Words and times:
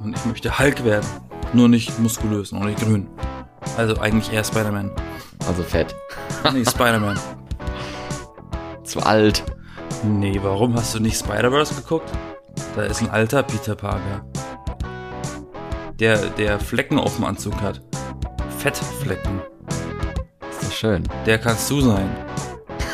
Und 0.00 0.16
ich 0.16 0.24
möchte 0.24 0.58
Hulk 0.58 0.84
werden. 0.84 1.06
Nur 1.52 1.68
nicht 1.68 1.98
muskulös 1.98 2.52
auch 2.52 2.64
nicht 2.64 2.80
grün. 2.80 3.08
Also 3.76 3.98
eigentlich 4.00 4.32
eher 4.32 4.44
Spider-Man. 4.44 4.90
Also 5.46 5.62
fett. 5.62 5.94
Nee, 6.52 6.64
Spider-Man. 6.68 7.18
Zu 8.84 9.00
alt. 9.00 9.44
Nee, 10.04 10.38
warum 10.42 10.74
hast 10.74 10.94
du 10.94 11.00
nicht 11.00 11.18
Spider-Verse 11.18 11.74
geguckt? 11.74 12.10
Da 12.76 12.82
ist 12.82 13.02
ein 13.02 13.10
alter 13.10 13.42
Peter 13.42 13.74
Parker. 13.74 14.24
Der, 15.98 16.16
der 16.30 16.60
Flecken 16.60 16.98
auf 16.98 17.16
dem 17.16 17.24
Anzug 17.24 17.60
hat. 17.60 17.80
Fettflecken. 18.58 19.40
Ist 20.50 20.62
doch 20.64 20.72
schön. 20.72 21.02
Der 21.26 21.38
kannst 21.38 21.68
du 21.70 21.80
sein. 21.80 22.08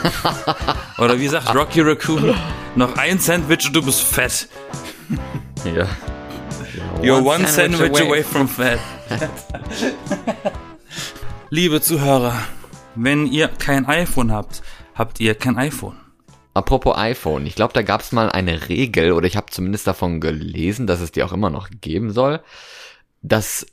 Oder 0.98 1.18
wie 1.18 1.28
sagt 1.28 1.54
Rocky 1.54 1.80
Raccoon? 1.80 2.34
Noch 2.76 2.96
ein 2.96 3.18
Sandwich 3.18 3.66
und 3.66 3.76
du 3.76 3.82
bist 3.82 4.02
fett. 4.02 4.48
Ja. 5.64 5.86
You're 7.04 7.22
one, 7.22 7.46
sandwich, 7.46 8.00
away. 8.00 8.22
from 8.22 8.48
fat. 8.48 8.78
Liebe 11.50 11.82
Zuhörer, 11.82 12.34
wenn 12.94 13.26
ihr 13.26 13.48
kein 13.48 13.86
iPhone 13.86 14.32
habt, 14.32 14.62
habt 14.94 15.20
ihr 15.20 15.34
kein 15.34 15.58
iPhone. 15.58 15.96
Apropos 16.54 16.96
iPhone, 16.96 17.46
ich 17.46 17.56
glaube, 17.56 17.74
da 17.74 17.82
gab 17.82 18.00
es 18.00 18.12
mal 18.12 18.30
eine 18.30 18.68
Regel, 18.68 19.12
oder 19.12 19.26
ich 19.26 19.36
habe 19.36 19.50
zumindest 19.50 19.86
davon 19.86 20.20
gelesen, 20.20 20.86
dass 20.86 21.00
es 21.00 21.12
die 21.12 21.22
auch 21.22 21.32
immer 21.32 21.50
noch 21.50 21.68
geben 21.80 22.10
soll, 22.10 22.40
dass 23.22 23.66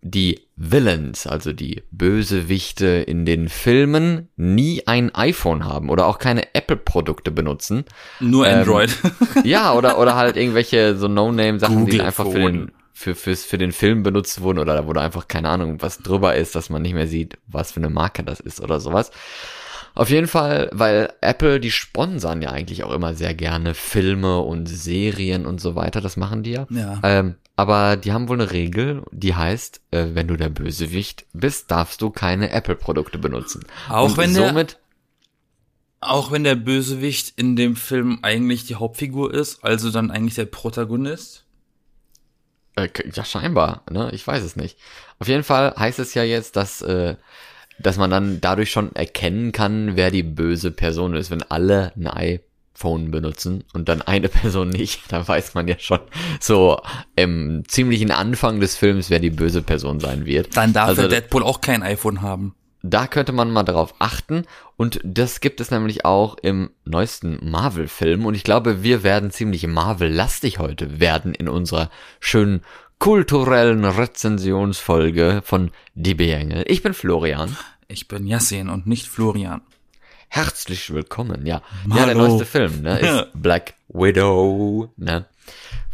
die 0.00 0.46
Villains, 0.56 1.26
also 1.26 1.52
die 1.52 1.82
Bösewichte 1.90 2.86
in 2.86 3.26
den 3.26 3.48
Filmen, 3.48 4.28
nie 4.36 4.86
ein 4.86 5.14
iPhone 5.14 5.64
haben 5.64 5.90
oder 5.90 6.06
auch 6.06 6.18
keine 6.18 6.54
Apple-Produkte 6.54 7.32
benutzen. 7.32 7.84
Nur 8.20 8.46
Ähm, 8.46 8.60
Android. 8.60 8.96
Ja, 9.44 9.74
oder, 9.74 9.98
oder 9.98 10.14
halt 10.16 10.36
irgendwelche 10.36 10.96
so 10.96 11.08
No-Name-Sachen, 11.08 11.86
die 11.86 12.00
einfach 12.00 12.30
für 12.30 12.38
den, 12.38 12.70
für, 12.98 13.14
fürs, 13.14 13.44
für 13.44 13.58
den 13.58 13.70
Film 13.70 14.02
benutzt 14.02 14.40
wurden 14.40 14.58
oder 14.58 14.86
wo 14.88 14.92
da 14.92 15.02
einfach 15.02 15.28
keine 15.28 15.48
Ahnung, 15.50 15.80
was 15.80 15.98
drüber 15.98 16.34
ist, 16.34 16.56
dass 16.56 16.68
man 16.68 16.82
nicht 16.82 16.94
mehr 16.94 17.06
sieht, 17.06 17.38
was 17.46 17.70
für 17.70 17.78
eine 17.78 17.90
Marke 17.90 18.24
das 18.24 18.40
ist 18.40 18.60
oder 18.60 18.80
sowas. 18.80 19.12
Auf 19.94 20.10
jeden 20.10 20.26
Fall, 20.26 20.68
weil 20.72 21.12
Apple, 21.20 21.60
die 21.60 21.70
sponsern 21.70 22.42
ja 22.42 22.50
eigentlich 22.50 22.82
auch 22.82 22.92
immer 22.92 23.14
sehr 23.14 23.34
gerne 23.34 23.74
Filme 23.74 24.40
und 24.40 24.66
Serien 24.68 25.46
und 25.46 25.60
so 25.60 25.76
weiter, 25.76 26.00
das 26.00 26.16
machen 26.16 26.42
die 26.42 26.50
ja. 26.52 26.66
Ja. 26.70 27.00
Ähm, 27.04 27.36
aber 27.54 27.96
die 27.96 28.12
haben 28.12 28.28
wohl 28.28 28.40
eine 28.40 28.50
Regel, 28.50 29.02
die 29.12 29.34
heißt, 29.34 29.80
äh, 29.92 30.06
wenn 30.14 30.26
du 30.28 30.36
der 30.36 30.48
Bösewicht 30.48 31.24
bist, 31.32 31.70
darfst 31.70 32.00
du 32.02 32.10
keine 32.10 32.50
Apple-Produkte 32.50 33.18
benutzen. 33.18 33.64
Auch 33.88 34.10
und 34.10 34.16
wenn 34.16 34.34
der- 34.34 34.48
somit, 34.48 34.78
Auch 36.00 36.30
wenn 36.30 36.44
der 36.44 36.54
Bösewicht 36.54 37.32
in 37.36 37.56
dem 37.56 37.74
Film 37.74 38.20
eigentlich 38.22 38.66
die 38.66 38.76
Hauptfigur 38.76 39.34
ist, 39.34 39.64
also 39.64 39.90
dann 39.90 40.10
eigentlich 40.12 40.34
der 40.36 40.44
Protagonist. 40.46 41.44
Äh, 42.78 42.88
ja, 43.12 43.24
scheinbar, 43.24 43.82
ne? 43.90 44.10
Ich 44.12 44.26
weiß 44.26 44.42
es 44.44 44.56
nicht. 44.56 44.78
Auf 45.18 45.28
jeden 45.28 45.42
Fall 45.44 45.74
heißt 45.76 45.98
es 45.98 46.14
ja 46.14 46.22
jetzt, 46.22 46.56
dass, 46.56 46.80
äh, 46.82 47.16
dass 47.78 47.96
man 47.96 48.10
dann 48.10 48.40
dadurch 48.40 48.70
schon 48.70 48.94
erkennen 48.94 49.52
kann, 49.52 49.96
wer 49.96 50.10
die 50.10 50.22
böse 50.22 50.70
Person 50.70 51.14
ist. 51.14 51.30
Wenn 51.30 51.42
alle 51.42 51.92
ein 51.96 52.06
iPhone 52.06 53.10
benutzen 53.10 53.64
und 53.72 53.88
dann 53.88 54.02
eine 54.02 54.28
Person 54.40 54.68
nicht, 54.68 55.10
dann 55.12 55.26
weiß 55.26 55.54
man 55.54 55.66
ja 55.66 55.76
schon 55.78 56.00
so 56.40 56.80
im 57.16 57.64
ziemlichen 57.66 58.10
Anfang 58.10 58.60
des 58.60 58.76
Films, 58.76 59.10
wer 59.10 59.18
die 59.18 59.30
böse 59.30 59.62
Person 59.62 59.98
sein 60.00 60.24
wird. 60.26 60.56
Dann 60.56 60.72
darf 60.72 60.88
Also- 60.90 61.02
der 61.02 61.10
Deadpool 61.20 61.42
auch 61.42 61.60
kein 61.60 61.82
iPhone 61.82 62.22
haben. 62.22 62.54
Da 62.82 63.06
könnte 63.06 63.32
man 63.32 63.50
mal 63.50 63.64
darauf 63.64 63.94
achten. 63.98 64.44
Und 64.76 65.00
das 65.02 65.40
gibt 65.40 65.60
es 65.60 65.70
nämlich 65.70 66.04
auch 66.04 66.36
im 66.40 66.70
neuesten 66.84 67.38
Marvel-Film. 67.42 68.26
Und 68.26 68.34
ich 68.34 68.44
glaube, 68.44 68.82
wir 68.82 69.02
werden 69.02 69.30
ziemlich 69.30 69.66
Marvel-lastig 69.66 70.58
heute 70.58 71.00
werden 71.00 71.34
in 71.34 71.48
unserer 71.48 71.90
schönen 72.20 72.62
kulturellen 72.98 73.84
Rezensionsfolge 73.84 75.42
von 75.44 75.70
Die 75.94 76.14
Beengel. 76.14 76.64
Ich 76.66 76.82
bin 76.82 76.94
Florian. 76.94 77.56
Ich 77.88 78.08
bin 78.08 78.26
Yassin 78.26 78.68
und 78.68 78.86
nicht 78.86 79.06
Florian. 79.06 79.62
Herzlich 80.28 80.92
willkommen, 80.92 81.46
ja. 81.46 81.62
Ja, 81.88 82.04
der 82.04 82.14
neueste 82.14 82.44
Film, 82.44 82.82
ne, 82.82 82.98
ist 82.98 83.28
Black 83.34 83.74
Widow, 83.88 84.92
ne, 84.98 85.24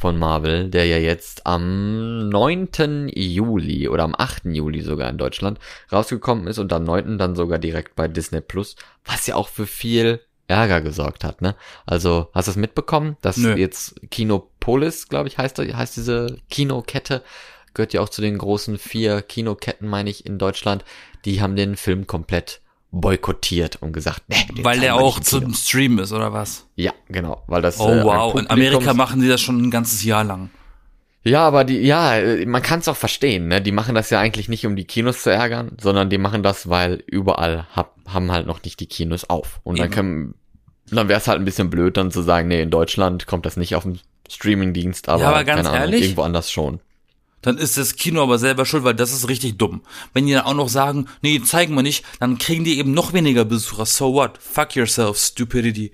von 0.05 0.19
Marvel, 0.19 0.69
der 0.69 0.85
ja 0.85 0.99
jetzt 0.99 1.47
am 1.47 2.29
9. 2.29 3.09
Juli 3.15 3.89
oder 3.89 4.03
am 4.03 4.15
8. 4.15 4.45
Juli 4.53 4.83
sogar 4.83 5.09
in 5.09 5.17
Deutschland 5.17 5.59
rausgekommen 5.91 6.47
ist 6.47 6.59
und 6.59 6.75
am 6.75 6.85
9. 6.85 7.17
dann 7.17 7.35
sogar 7.35 7.59
direkt 7.59 7.97
bei 7.97 8.07
Disney 8.07 8.43
Plus, 8.43 8.77
was 9.07 9.27
ja 9.27 9.35
auch 9.35 9.49
für 9.49 9.67
viel 9.67 10.21
Ärger 10.47 10.83
gesorgt 10.83 11.25
hat, 11.25 11.41
ne? 11.41 11.55
Also, 11.87 12.29
hast 12.35 12.49
du 12.49 12.51
es 12.51 12.59
mitbekommen, 12.59 13.17
dass 13.23 13.39
Nö. 13.39 13.55
jetzt 13.55 13.99
Kinopolis, 14.11 15.09
glaube 15.09 15.29
ich, 15.29 15.39
heißt, 15.39 15.59
heißt 15.59 15.97
diese 15.97 16.37
Kinokette, 16.51 17.23
gehört 17.73 17.95
ja 17.95 18.03
auch 18.03 18.11
zu 18.11 18.21
den 18.21 18.37
großen 18.37 18.77
vier 18.77 19.23
Kinoketten, 19.23 19.89
meine 19.89 20.11
ich, 20.11 20.27
in 20.27 20.37
Deutschland, 20.37 20.85
die 21.25 21.41
haben 21.41 21.57
den 21.57 21.77
Film 21.77 22.07
komplett 22.07 22.61
boykottiert 23.01 23.77
und 23.83 23.93
gesagt, 23.93 24.23
nee, 24.29 24.37
den 24.57 24.65
Weil 24.65 24.81
der 24.81 24.97
auch 24.97 25.19
im 25.19 25.25
Kino. 25.25 25.41
zum 25.43 25.55
Stream 25.55 25.99
ist, 25.99 26.13
oder 26.13 26.33
was? 26.33 26.67
Ja, 26.77 26.93
genau, 27.09 27.43
weil 27.47 27.63
das 27.63 27.81
Oh 27.81 27.89
äh, 27.91 28.05
wow, 28.05 28.35
in 28.39 28.49
Amerika 28.49 28.95
machen 28.95 29.21
die 29.21 29.29
das 29.29 29.41
schon 29.41 29.61
ein 29.63 29.71
ganzes 29.71 30.05
Jahr 30.05 30.25
lang. 30.25 30.51
Ja, 31.27 31.47
aber 31.47 31.65
die 31.65 31.79
ja, 31.79 32.17
äh, 32.17 32.45
man 32.47 32.61
kann 32.63 32.81
es 32.81 32.89
auch 32.89 32.97
verstehen, 32.97 33.49
ne? 33.49 33.63
Die 33.63 33.73
machen 33.73 33.95
das 33.95 34.11
ja 34.11 34.21
eigentlich 34.21 34.49
nicht 34.49 34.67
um 34.67 34.77
die 34.77 34.85
Kinos 34.85 35.23
zu 35.23 35.31
ärgern, 35.31 35.73
sondern 35.81 36.11
die 36.11 36.19
machen 36.19 36.43
das, 36.43 36.69
weil 36.69 37.03
überall 37.07 37.67
hab, 37.75 37.97
haben 38.07 38.31
halt 38.31 38.47
noch 38.47 38.63
nicht 38.63 38.79
die 38.81 38.87
Kinos 38.87 39.29
auf 39.31 39.61
und 39.65 39.79
dann 39.79 39.87
Eben. 39.87 39.95
können 39.95 40.35
dann 40.91 41.09
wäre 41.09 41.19
es 41.19 41.27
halt 41.29 41.39
ein 41.41 41.47
bisschen 41.47 41.71
blöd 41.71 41.97
dann 41.97 42.11
zu 42.11 42.21
sagen, 42.21 42.49
nee, 42.49 42.61
in 42.61 42.71
Deutschland 42.71 43.27
kommt 43.27 43.47
das 43.47 43.57
nicht 43.57 43.75
auf 43.75 43.85
dem 43.85 43.99
Streamingdienst, 44.31 45.09
aber, 45.09 45.23
Ja, 45.23 45.29
aber 45.31 45.45
ganz 45.45 45.63
keine 45.63 45.71
Ahnung, 45.71 45.81
ehrlich? 45.81 46.03
irgendwo 46.03 46.23
anders 46.23 46.51
schon. 46.51 46.81
Dann 47.45 47.59
ist 47.59 47.77
das 47.77 47.97
Kino 47.97 48.23
aber 48.23 48.39
selber 48.39 48.65
schuld, 48.65 48.85
weil 48.85 48.95
das 48.95 49.13
ist 49.13 49.29
richtig 49.29 49.59
dumm. 49.59 49.83
Wenn 50.15 50.27
die 50.27 50.33
dann 50.33 50.47
auch 50.47 50.55
noch 50.55 50.71
sagen, 50.71 51.07
nee, 51.21 51.41
zeigen 51.43 51.75
wir 51.75 51.83
nicht, 51.83 52.05
dann 52.19 52.39
kriegen 52.39 52.65
die 52.65 52.79
eben 52.79 52.93
noch 52.93 53.13
weniger 53.13 53.45
Besucher. 53.45 53.85
So 53.85 54.15
what? 54.15 54.39
Fuck 54.41 54.75
yourself, 54.75 55.19
stupidity. 55.19 55.93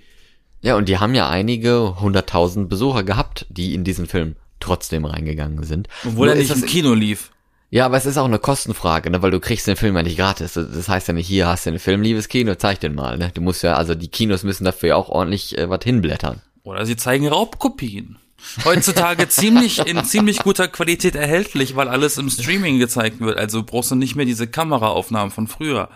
Ja, 0.61 0.77
und 0.77 0.87
die 0.87 0.97
haben 0.97 1.13
ja 1.13 1.29
einige 1.29 1.99
hunderttausend 1.99 2.69
Besucher 2.69 3.03
gehabt, 3.03 3.47
die 3.49 3.73
in 3.73 3.83
diesen 3.83 4.07
Film 4.07 4.37
trotzdem 4.61 5.03
reingegangen 5.03 5.63
sind. 5.63 5.89
Obwohl 6.05 6.27
Nur 6.27 6.35
er 6.35 6.41
nicht 6.41 6.55
im 6.55 6.65
Kino 6.65 6.93
lief. 6.93 7.31
Ja, 7.69 7.85
aber 7.85 7.97
es 7.97 8.05
ist 8.05 8.17
auch 8.17 8.25
eine 8.25 8.39
Kostenfrage, 8.39 9.09
ne, 9.09 9.21
weil 9.21 9.31
du 9.31 9.39
kriegst 9.39 9.67
den 9.67 9.75
Film 9.75 9.95
ja 9.95 10.03
nicht 10.03 10.17
gratis. 10.17 10.53
Das 10.53 10.71
das 10.71 10.87
heißt 10.87 11.09
ja 11.09 11.13
nicht, 11.13 11.27
hier 11.27 11.47
hast 11.47 11.65
du 11.65 11.71
den 11.71 11.79
Film, 11.79 12.01
liebes 12.01 12.29
Kino, 12.29 12.55
zeig 12.55 12.79
den 12.79 12.95
mal, 12.95 13.17
ne. 13.17 13.31
Du 13.33 13.41
musst 13.41 13.63
ja, 13.63 13.75
also 13.75 13.93
die 13.93 14.07
Kinos 14.07 14.43
müssen 14.43 14.63
dafür 14.63 14.89
ja 14.89 14.95
auch 14.95 15.09
ordentlich 15.09 15.57
äh, 15.57 15.69
was 15.69 15.83
hinblättern. 15.83 16.41
Oder 16.63 16.85
sie 16.85 16.95
zeigen 16.95 17.27
Raubkopien. 17.27 18.17
Heutzutage 18.65 19.27
ziemlich 19.29 19.79
in 19.85 20.03
ziemlich 20.03 20.39
guter 20.39 20.67
Qualität 20.67 21.15
erhältlich, 21.15 21.75
weil 21.75 21.87
alles 21.87 22.17
im 22.17 22.29
Streaming 22.29 22.79
gezeigt 22.79 23.19
wird. 23.19 23.37
Also 23.37 23.63
brauchst 23.63 23.91
du 23.91 23.95
nicht 23.95 24.15
mehr 24.15 24.25
diese 24.25 24.47
Kameraaufnahmen 24.47 25.31
von 25.31 25.47
früher. 25.47 25.89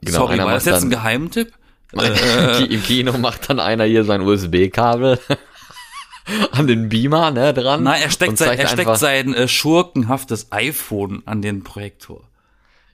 Genau, 0.00 0.18
Sorry, 0.18 0.38
war 0.38 0.52
das 0.52 0.64
jetzt 0.64 0.82
ein 0.82 0.90
Geheimtipp? 0.90 1.52
Im 2.68 2.82
Kino 2.82 3.16
macht 3.16 3.48
dann 3.48 3.60
einer 3.60 3.84
hier 3.84 4.04
sein 4.04 4.20
USB-Kabel 4.20 5.18
an 6.52 6.66
den 6.66 6.88
Beamer, 6.88 7.30
ne, 7.30 7.54
dran. 7.54 7.82
Nein, 7.82 8.02
er 8.02 8.10
steckt, 8.10 8.36
sein, 8.36 8.58
er 8.58 8.68
steckt 8.68 8.98
sein 8.98 9.32
äh, 9.34 9.48
schurkenhaftes 9.48 10.52
iPhone 10.52 11.22
an 11.24 11.40
den 11.40 11.64
Projektor. 11.64 12.27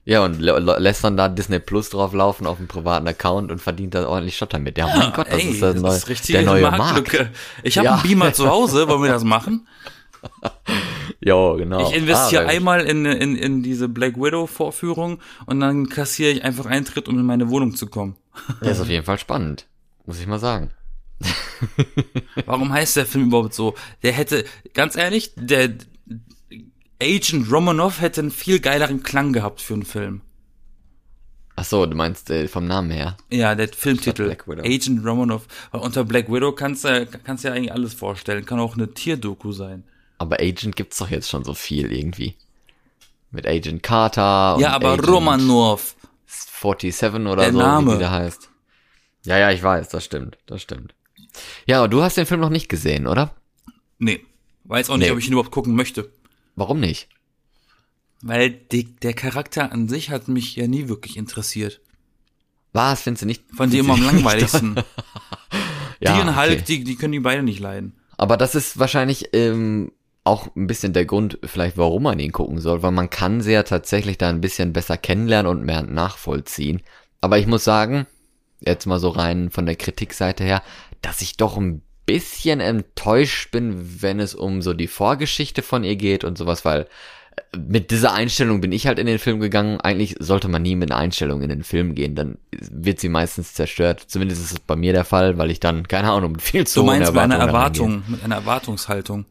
Ja, 0.07 0.23
und 0.25 0.41
lä- 0.41 0.59
lä- 0.59 0.79
lässt 0.79 1.03
dann 1.03 1.17
da 1.17 1.29
Disney 1.29 1.59
Plus 1.59 1.89
drauf 1.91 2.13
laufen 2.13 2.47
auf 2.47 2.59
dem 2.59 2.69
privaten 2.69 3.09
Account 3.09 3.51
und 3.51 3.61
verdient 3.61 3.95
da 3.95 4.07
ordentlich 4.07 4.37
Schotter 4.37 4.59
mit. 4.59 4.77
Ja, 4.77 4.87
mein 4.95 5.13
Gott, 5.15 5.29
das 5.29 5.39
ey, 5.41 5.51
ist, 5.51 5.63
der, 5.63 5.75
neu, 5.75 5.89
richtig 6.09 6.35
der 6.35 6.43
neue 6.43 6.63
Marktlücke. 6.71 7.17
Markt. 7.25 7.37
Ich 7.63 7.79
habe 7.79 7.87
Ja. 7.87 7.95
einen 7.95 8.03
Beamer 8.03 8.33
zu 8.35 8.49
Hause, 8.49 8.87
wollen 8.89 9.03
wir 9.03 9.11
das 9.13 9.25
machen? 9.25 9.67
Jo, 11.21 11.57
genau. 11.57 11.89
Ich 11.89 11.97
investiere 11.97 12.45
Ah, 12.45 12.49
einmal 12.49 12.81
in, 12.83 13.07
in, 13.07 13.37
in 13.37 13.63
diese 13.63 13.89
Black 13.89 14.17
Widow 14.17 14.47
Vorführung 14.47 15.21
und 15.47 15.61
dann 15.61 15.89
kassiere 15.89 16.31
ich 16.33 16.45
einfach 16.45 16.67
Eintritt, 16.67 17.09
um 17.09 17.19
in 17.19 17.25
meine 17.25 17.49
Wohnung 17.49 17.75
zu 17.77 17.87
kommen. 17.87 18.17
Ja, 18.63 18.71
ist 18.71 18.81
auf 18.81 18.89
jeden 18.89 19.05
Fall 19.05 19.19
spannend. 19.19 19.67
Muss 20.07 20.21
ich 20.21 20.27
mal 20.27 20.39
sagen. 20.39 20.71
Warum 22.47 22.73
heißt 22.73 22.97
der 22.97 23.07
Film 23.07 23.27
überhaupt 23.29 23.55
so? 23.55 23.75
Der 24.03 24.13
hätte, 24.13 24.45
ganz 24.75 24.97
ehrlich, 24.97 25.33
der 25.37 25.71
Agent 27.03 27.51
Romanov 27.51 28.01
hätte 28.01 28.21
einen 28.21 28.31
viel 28.31 28.61
geileren 28.61 29.03
Klang 29.03 29.33
gehabt 29.33 29.61
für 29.61 29.75
einen 29.75 29.85
Film. 29.85 30.21
Ach 31.57 31.65
so, 31.65 31.87
du 31.87 31.95
meinst 31.97 32.31
äh, 32.31 32.49
vom 32.49 32.67
Namen 32.67 32.91
her. 32.91 33.17
Ja, 33.31 33.55
der 33.55 33.69
Filmtitel. 33.69 34.37
Agent 34.49 35.05
Romanov. 35.07 35.47
Weil 35.71 35.81
unter 35.83 36.05
Black 36.05 36.29
Widow 36.31 36.53
kannst 36.53 36.85
du 36.85 37.07
kannst 37.07 37.45
du 37.45 37.49
ja 37.49 37.55
eigentlich 37.55 37.73
alles 37.73 37.95
vorstellen. 37.95 38.45
Kann 38.45 38.59
auch 38.59 38.75
eine 38.75 38.93
Tierdoku 38.93 39.53
sein. 39.53 39.85
Aber 40.19 40.41
Agent 40.41 40.75
gibt's 40.77 40.99
doch 40.99 41.11
jetzt 41.11 41.29
schon 41.31 41.45
so 41.45 41.55
viel 41.55 41.93
irgendwie. 41.93 42.35
Mit 43.31 43.47
Agent 43.47 43.83
Carter 43.83 44.57
und 44.57 44.63
ja, 44.63 44.71
aber 44.71 44.93
Agent 44.93 45.09
Romanov. 45.09 45.97
47 46.27 47.27
oder 47.27 47.43
Der 47.43 47.53
so, 47.53 47.59
Name. 47.59 47.97
wie 47.97 48.01
da 48.01 48.11
heißt. 48.11 48.49
Ja, 49.25 49.39
ja, 49.39 49.51
ich 49.51 49.63
weiß, 49.63 49.89
das 49.91 50.05
stimmt, 50.05 50.39
das 50.47 50.63
stimmt. 50.63 50.95
Ja, 51.67 51.79
aber 51.79 51.89
du 51.89 52.03
hast 52.03 52.17
den 52.17 52.27
Film 52.27 52.41
noch 52.41 52.51
nicht 52.51 52.69
gesehen, 52.69 53.07
oder? 53.07 53.35
Nee. 53.99 54.25
Weiß 54.65 54.89
auch 54.91 54.97
nicht, 54.97 55.07
Nee. 55.09 55.13
ob 55.13 55.19
ich 55.19 55.27
ihn 55.27 55.33
überhaupt 55.33 55.51
gucken 55.53 55.75
möchte. 55.75 56.11
Warum 56.57 56.81
nicht? 56.81 57.09
Weil 58.23 58.51
die, 58.51 58.85
der 58.97 59.13
Charakter 59.13 59.73
an 59.73 59.89
sich 59.89 60.11
hat 60.11 60.29
mich 60.29 60.57
ja 60.57 60.67
nie 60.67 60.89
wirklich 60.89 61.17
interessiert. 61.17 61.81
Was, 62.73 63.03
findest 63.03 63.23
du 63.23 63.27
nicht? 63.27 63.45
Die 63.51 63.57
findest 63.57 63.79
immer 63.79 63.95
am 63.95 64.03
langweiligsten. 64.05 64.77
Ja, 66.01 66.17
die 66.17 66.21
und 66.21 66.37
Hulk, 66.37 66.51
okay. 66.51 66.65
die, 66.67 66.85
die 66.85 66.97
können 66.97 67.13
die 67.13 67.21
beide 67.21 67.43
nicht 67.43 67.61
leiden. 67.61 67.95
Aber 68.19 68.37
das 68.37 68.55
ist 68.55 68.79
wahrscheinlich 68.79 69.29
ähm, 69.33 69.93
auch 70.25 70.55
ein 70.57 70.67
bisschen 70.67 70.93
der 70.93 71.07
Grund, 71.07 71.39
vielleicht 71.45 71.79
warum 71.79 72.03
man 72.03 72.19
ihn 72.19 72.33
gucken 72.33 72.61
soll, 72.61 72.83
weil 72.83 72.91
man 72.91 73.11
kann 73.11 73.41
sie 73.41 73.53
ja 73.53 73.63
tatsächlich 73.63 74.19
da 74.19 74.29
ein 74.29 74.41
bisschen 74.41 74.73
besser 74.73 74.97
kennenlernen 74.97 75.51
und 75.51 75.65
mehr 75.65 75.83
nachvollziehen. 75.83 76.83
Aber 77.21 77.39
ich 77.39 77.47
muss 77.47 77.65
sagen, 77.65 78.07
jetzt 78.61 78.87
mal 78.87 78.99
so 78.99 79.11
rein 79.11 79.51
von 79.51 79.67
der 79.67 79.77
Kritikseite 79.77 80.45
her, 80.45 80.63
dass 81.01 81.23
ich 81.23 81.37
doch 81.37 81.57
ein 81.57 81.83
bisschen 82.07 82.61
enttäuscht 82.61 83.51
bin, 83.51 84.03
wenn 84.03 84.21
es 84.21 84.35
um 84.35 84.63
so 84.63 84.75
die 84.75 84.87
Vorgeschichte 84.89 85.63
von 85.63 85.85
ihr 85.85 85.97
geht 85.97 86.25
und 86.25 86.37
sowas, 86.39 86.65
weil 86.65 86.83
äh, 87.37 87.57
mit 87.57 87.91
dieser 87.91 88.13
Einstellung 88.13 88.61
bin 88.61 88.73
ich 88.73 88.87
halt 88.87 88.99
in 88.99 89.07
den 89.07 89.19
Film 89.19 89.41
gegangen. 89.41 89.81
Eigentlich 89.81 90.17
sollte 90.19 90.49
man 90.49 90.63
nie 90.63 90.77
mit 90.77 90.91
einer 90.91 91.01
Einstellung 91.01 91.43
in 91.43 91.49
den 91.49 91.65
Film 91.65 91.95
gehen, 91.95 92.15
dann 92.15 92.39
wird 92.53 93.01
sie 93.01 93.09
meistens 93.09 93.55
zerstört. 93.55 94.05
Zumindest 94.07 94.43
ist 94.43 94.53
es 94.53 94.61
bei 94.61 94.77
mir 94.77 94.93
der 94.93 95.05
Fall, 95.05 95.39
weil 95.39 95.51
ich 95.51 95.61
dann, 95.61 95.89
keine 95.89 96.11
Ahnung, 96.11 96.33
mit 96.33 96.43
viel 96.43 96.67
zu 96.67 96.81
Du 96.81 96.87
meinst 96.87 97.13
mit 97.13 97.23
einer 97.23 97.37
Erwartung, 97.37 98.03
mit 98.07 98.23
einer 98.23 98.37
Erwartungshaltung. 98.37 99.25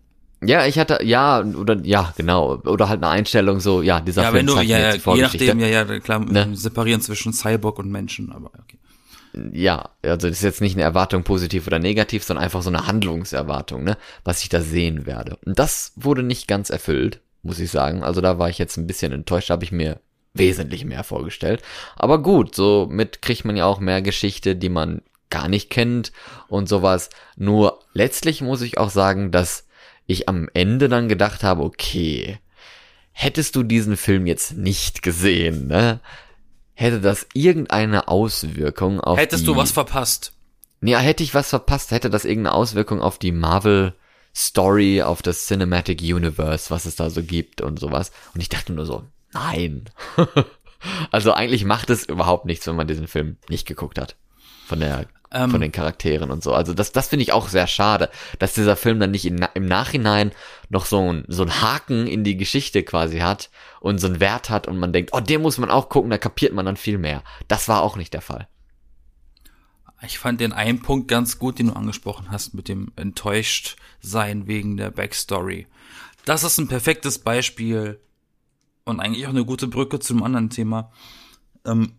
Ja, 0.45 0.65
ich 0.65 0.77
hatte, 0.77 0.99
ja, 1.03 1.41
oder, 1.41 1.77
ja, 1.83 2.13
genau, 2.17 2.57
oder 2.65 2.89
halt 2.89 3.01
eine 3.01 3.11
Einstellung 3.11 3.59
so, 3.59 3.81
ja, 3.81 4.01
dieser 4.01 4.23
Ja, 4.23 4.31
Film 4.31 4.39
wenn 4.39 4.47
du, 4.47 4.53
zeigt 4.55 4.67
mir 4.69 4.77
ja, 4.77 4.85
ja, 4.93 4.97
die 4.97 5.15
je 5.15 5.21
nachdem, 5.21 5.59
ja, 5.59 5.67
ja, 5.67 5.99
klar, 5.99 6.19
Ne? 6.19 6.49
separieren 6.53 7.01
zwischen 7.01 7.31
Cyborg 7.33 7.79
und 7.79 7.89
Menschen, 7.89 8.31
aber 8.31 8.51
okay. 8.61 8.77
Ja, 9.51 9.89
also 10.01 10.27
das 10.27 10.37
ist 10.37 10.43
jetzt 10.43 10.61
nicht 10.61 10.75
eine 10.75 10.83
Erwartung 10.83 11.23
positiv 11.23 11.67
oder 11.67 11.79
negativ, 11.79 12.23
sondern 12.23 12.43
einfach 12.43 12.61
so 12.61 12.69
eine 12.69 12.87
Handlungserwartung, 12.87 13.83
ne, 13.83 13.97
was 14.23 14.43
ich 14.43 14.49
da 14.49 14.61
sehen 14.61 15.05
werde. 15.05 15.37
Und 15.45 15.57
das 15.57 15.93
wurde 15.95 16.23
nicht 16.23 16.47
ganz 16.47 16.69
erfüllt, 16.69 17.21
muss 17.41 17.59
ich 17.59 17.71
sagen. 17.71 18.03
Also 18.03 18.21
da 18.21 18.37
war 18.37 18.49
ich 18.49 18.57
jetzt 18.57 18.77
ein 18.77 18.87
bisschen 18.87 19.11
enttäuscht, 19.11 19.49
habe 19.49 19.63
ich 19.63 19.71
mir 19.71 19.99
wesentlich 20.33 20.85
mehr 20.85 21.03
vorgestellt. 21.03 21.61
Aber 21.95 22.21
gut, 22.21 22.55
so 22.55 22.87
mit 22.89 23.21
kriegt 23.21 23.45
man 23.45 23.55
ja 23.55 23.65
auch 23.65 23.79
mehr 23.79 24.01
Geschichte, 24.01 24.55
die 24.55 24.69
man 24.69 25.01
gar 25.29 25.47
nicht 25.47 25.69
kennt 25.69 26.11
und 26.47 26.69
sowas. 26.69 27.09
Nur 27.35 27.79
letztlich 27.93 28.41
muss 28.41 28.61
ich 28.61 28.77
auch 28.77 28.89
sagen, 28.89 29.31
dass 29.31 29.67
ich 30.05 30.29
am 30.29 30.47
Ende 30.53 30.89
dann 30.89 31.07
gedacht 31.07 31.43
habe, 31.43 31.63
okay, 31.63 32.39
hättest 33.11 33.55
du 33.55 33.63
diesen 33.63 33.97
Film 33.97 34.27
jetzt 34.27 34.57
nicht 34.57 35.01
gesehen, 35.01 35.67
ne? 35.67 35.99
Hätte 36.75 37.01
das 37.01 37.27
irgendeine 37.33 38.07
Auswirkung 38.07 38.99
auf 38.99 39.17
Hättest 39.17 39.43
die, 39.43 39.47
du 39.47 39.55
was 39.55 39.71
verpasst? 39.71 40.33
Ja, 40.81 40.99
hätte 40.99 41.23
ich 41.23 41.33
was 41.33 41.49
verpasst, 41.49 41.91
hätte 41.91 42.09
das 42.09 42.25
irgendeine 42.25 42.55
Auswirkung 42.55 43.01
auf 43.01 43.17
die 43.17 43.31
Marvel 43.31 43.93
Story, 44.35 45.01
auf 45.01 45.21
das 45.21 45.45
Cinematic 45.45 46.01
Universe, 46.01 46.71
was 46.71 46.85
es 46.85 46.95
da 46.95 47.09
so 47.09 47.21
gibt 47.23 47.61
und 47.61 47.79
sowas. 47.79 48.11
Und 48.33 48.41
ich 48.41 48.49
dachte 48.49 48.73
nur 48.73 48.85
so, 48.85 49.03
nein. 49.31 49.85
also 51.11 51.31
eigentlich 51.33 51.65
macht 51.65 51.89
es 51.89 52.05
überhaupt 52.05 52.45
nichts, 52.45 52.65
wenn 52.67 52.75
man 52.75 52.87
diesen 52.87 53.07
Film 53.07 53.37
nicht 53.47 53.67
geguckt 53.67 53.99
hat. 53.99 54.15
Von 54.65 54.79
der, 54.79 55.05
Ähm. 55.33 55.49
von 55.49 55.61
den 55.61 55.71
Charakteren 55.71 56.29
und 56.29 56.43
so. 56.43 56.53
Also 56.53 56.73
das, 56.73 56.91
das 56.91 57.07
finde 57.07 57.23
ich 57.23 57.33
auch 57.33 57.49
sehr 57.49 57.65
schade, 57.67 58.09
dass 58.37 58.53
dieser 58.53 58.75
Film 58.75 58.99
dann 58.99 59.11
nicht 59.11 59.25
in, 59.25 59.45
im 59.55 59.65
Nachhinein 59.65 60.31
noch 60.69 60.85
so 60.85 61.11
ein, 61.11 61.25
so 61.27 61.43
ein 61.43 61.61
Haken 61.61 62.05
in 62.05 62.23
die 62.23 62.37
Geschichte 62.37 62.83
quasi 62.83 63.19
hat 63.19 63.49
und 63.79 63.99
so 63.99 64.07
einen 64.07 64.19
Wert 64.19 64.49
hat 64.49 64.67
und 64.67 64.77
man 64.77 64.93
denkt, 64.93 65.09
oh, 65.13 65.19
den 65.19 65.41
muss 65.41 65.57
man 65.57 65.71
auch 65.71 65.89
gucken, 65.89 66.11
da 66.11 66.17
kapiert 66.19 66.53
man 66.53 66.65
dann 66.65 66.77
viel 66.77 66.99
mehr. 66.99 67.23
Das 67.47 67.67
war 67.67 67.81
auch 67.81 67.95
nicht 67.95 68.13
der 68.13 68.21
Fall. 68.21 68.47
Ich 70.05 70.19
fand 70.19 70.41
den 70.41 70.53
einen 70.53 70.81
Punkt 70.81 71.07
ganz 71.07 71.39
gut, 71.39 71.59
den 71.59 71.67
du 71.67 71.73
angesprochen 71.73 72.29
hast, 72.29 72.53
mit 72.53 72.67
dem 72.67 72.91
enttäuscht 72.95 73.77
sein 74.01 74.47
wegen 74.47 74.77
der 74.77 74.91
Backstory. 74.91 75.65
Das 76.25 76.43
ist 76.43 76.57
ein 76.57 76.67
perfektes 76.67 77.19
Beispiel 77.19 77.99
und 78.83 78.99
eigentlich 78.99 79.25
auch 79.25 79.31
eine 79.31 79.45
gute 79.45 79.67
Brücke 79.67 79.99
zum 79.99 80.21
anderen 80.21 80.49
Thema. 80.49 80.91
Ähm, 81.65 81.93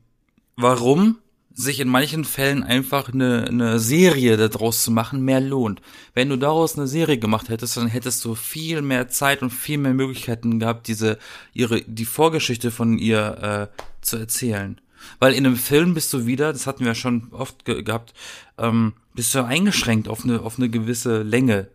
warum 0.56 1.18
sich 1.54 1.78
in 1.78 1.88
manchen 1.88 2.24
Fällen 2.24 2.64
einfach 2.64 3.12
eine, 3.12 3.46
eine 3.46 3.78
Serie 3.78 4.36
daraus 4.36 4.82
zu 4.82 4.90
machen 4.90 5.24
mehr 5.24 5.40
lohnt. 5.40 5.80
Wenn 6.12 6.28
du 6.28 6.36
daraus 6.36 6.76
eine 6.76 6.88
Serie 6.88 7.16
gemacht 7.16 7.48
hättest, 7.48 7.76
dann 7.76 7.86
hättest 7.86 8.24
du 8.24 8.34
viel 8.34 8.82
mehr 8.82 9.08
Zeit 9.08 9.40
und 9.40 9.50
viel 9.50 9.78
mehr 9.78 9.94
Möglichkeiten 9.94 10.58
gehabt, 10.58 10.88
diese 10.88 11.16
ihre 11.52 11.82
die 11.82 12.04
Vorgeschichte 12.04 12.72
von 12.72 12.98
ihr 12.98 13.70
äh, 13.72 13.82
zu 14.00 14.16
erzählen. 14.16 14.80
Weil 15.20 15.34
in 15.34 15.46
einem 15.46 15.56
Film 15.56 15.94
bist 15.94 16.12
du 16.12 16.26
wieder, 16.26 16.52
das 16.52 16.66
hatten 16.66 16.80
wir 16.80 16.88
ja 16.88 16.94
schon 16.94 17.28
oft 17.30 17.64
ge 17.64 17.82
gehabt, 17.82 18.14
ähm, 18.58 18.94
bist 19.14 19.32
du 19.34 19.44
eingeschränkt 19.44 20.08
auf 20.08 20.24
eine 20.24 20.40
auf 20.40 20.58
eine 20.58 20.68
gewisse 20.68 21.22
Länge. 21.22 21.68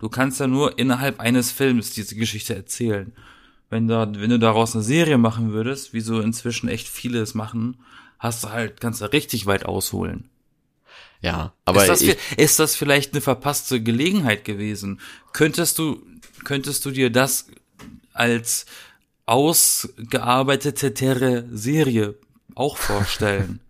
Du 0.00 0.10
kannst 0.10 0.38
ja 0.38 0.46
nur 0.46 0.78
innerhalb 0.78 1.20
eines 1.20 1.50
Films 1.50 1.92
diese 1.92 2.14
Geschichte 2.14 2.54
erzählen. 2.54 3.12
Wenn 3.70 3.88
da, 3.88 4.06
wenn 4.14 4.28
du 4.28 4.38
daraus 4.38 4.74
eine 4.74 4.84
Serie 4.84 5.16
machen 5.16 5.52
würdest, 5.52 5.94
wie 5.94 6.00
so 6.00 6.20
inzwischen 6.20 6.68
echt 6.68 6.88
viele 6.88 7.20
es 7.20 7.34
machen, 7.34 7.78
hast 8.24 8.42
du 8.42 8.50
halt, 8.50 8.80
kannst 8.80 9.02
du 9.02 9.12
richtig 9.12 9.46
weit 9.46 9.66
ausholen. 9.66 10.30
Ja, 11.20 11.52
aber 11.64 11.82
ist, 11.82 11.88
das, 11.88 12.02
ich, 12.02 12.16
ist 12.36 12.58
das 12.58 12.74
vielleicht 12.74 13.12
eine 13.12 13.20
verpasste 13.20 13.80
Gelegenheit 13.82 14.44
gewesen? 14.44 15.00
Könntest 15.32 15.78
du, 15.78 16.02
könntest 16.44 16.84
du 16.84 16.90
dir 16.90 17.10
das 17.10 17.46
als 18.12 18.66
ausgearbeitete 19.26 21.46
Serie 21.52 22.16
auch 22.54 22.76
vorstellen? 22.76 23.60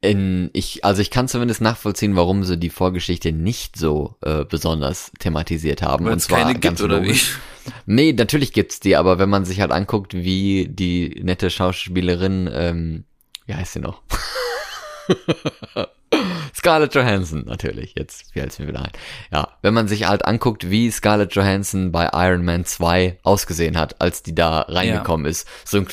in, 0.00 0.50
ich, 0.52 0.84
also 0.84 1.02
ich 1.02 1.10
kann 1.10 1.28
zumindest 1.28 1.60
nachvollziehen, 1.60 2.16
warum 2.16 2.44
sie 2.44 2.56
die 2.56 2.70
Vorgeschichte 2.70 3.32
nicht 3.32 3.76
so 3.76 4.16
äh, 4.22 4.44
besonders 4.44 5.12
thematisiert 5.18 5.82
haben. 5.82 6.04
Weil 6.04 6.12
und 6.12 6.18
es 6.18 6.24
zwar 6.24 6.40
keine 6.40 6.52
gibt, 6.52 6.64
ganz 6.64 6.80
oder 6.80 7.02
wie? 7.02 7.08
logisch. 7.08 7.38
Nee, 7.86 8.12
natürlich 8.12 8.52
gibt's 8.52 8.80
die, 8.80 8.96
aber 8.96 9.18
wenn 9.18 9.28
man 9.28 9.44
sich 9.44 9.60
halt 9.60 9.72
anguckt, 9.72 10.14
wie 10.14 10.68
die 10.68 11.20
nette 11.22 11.50
Schauspielerin, 11.50 12.50
ähm, 12.52 13.04
wie 13.46 13.54
heißt 13.54 13.74
sie 13.74 13.80
noch? 13.80 14.02
Scarlett 16.54 16.94
Johansson, 16.94 17.44
natürlich. 17.46 17.94
Jetzt 17.96 18.32
fällt 18.32 18.50
es 18.50 18.58
mir 18.58 18.68
wieder 18.68 18.82
ein. 18.82 18.92
Ja, 19.32 19.48
wenn 19.62 19.74
man 19.74 19.88
sich 19.88 20.06
halt 20.06 20.24
anguckt, 20.24 20.70
wie 20.70 20.90
Scarlett 20.90 21.34
Johansson 21.34 21.92
bei 21.92 22.10
Iron 22.12 22.44
Man 22.44 22.64
2 22.64 23.18
ausgesehen 23.22 23.78
hat, 23.78 24.00
als 24.00 24.22
die 24.22 24.34
da 24.34 24.62
reingekommen 24.62 25.26
ist. 25.26 25.48
So 25.64 25.78
ein 25.78 25.86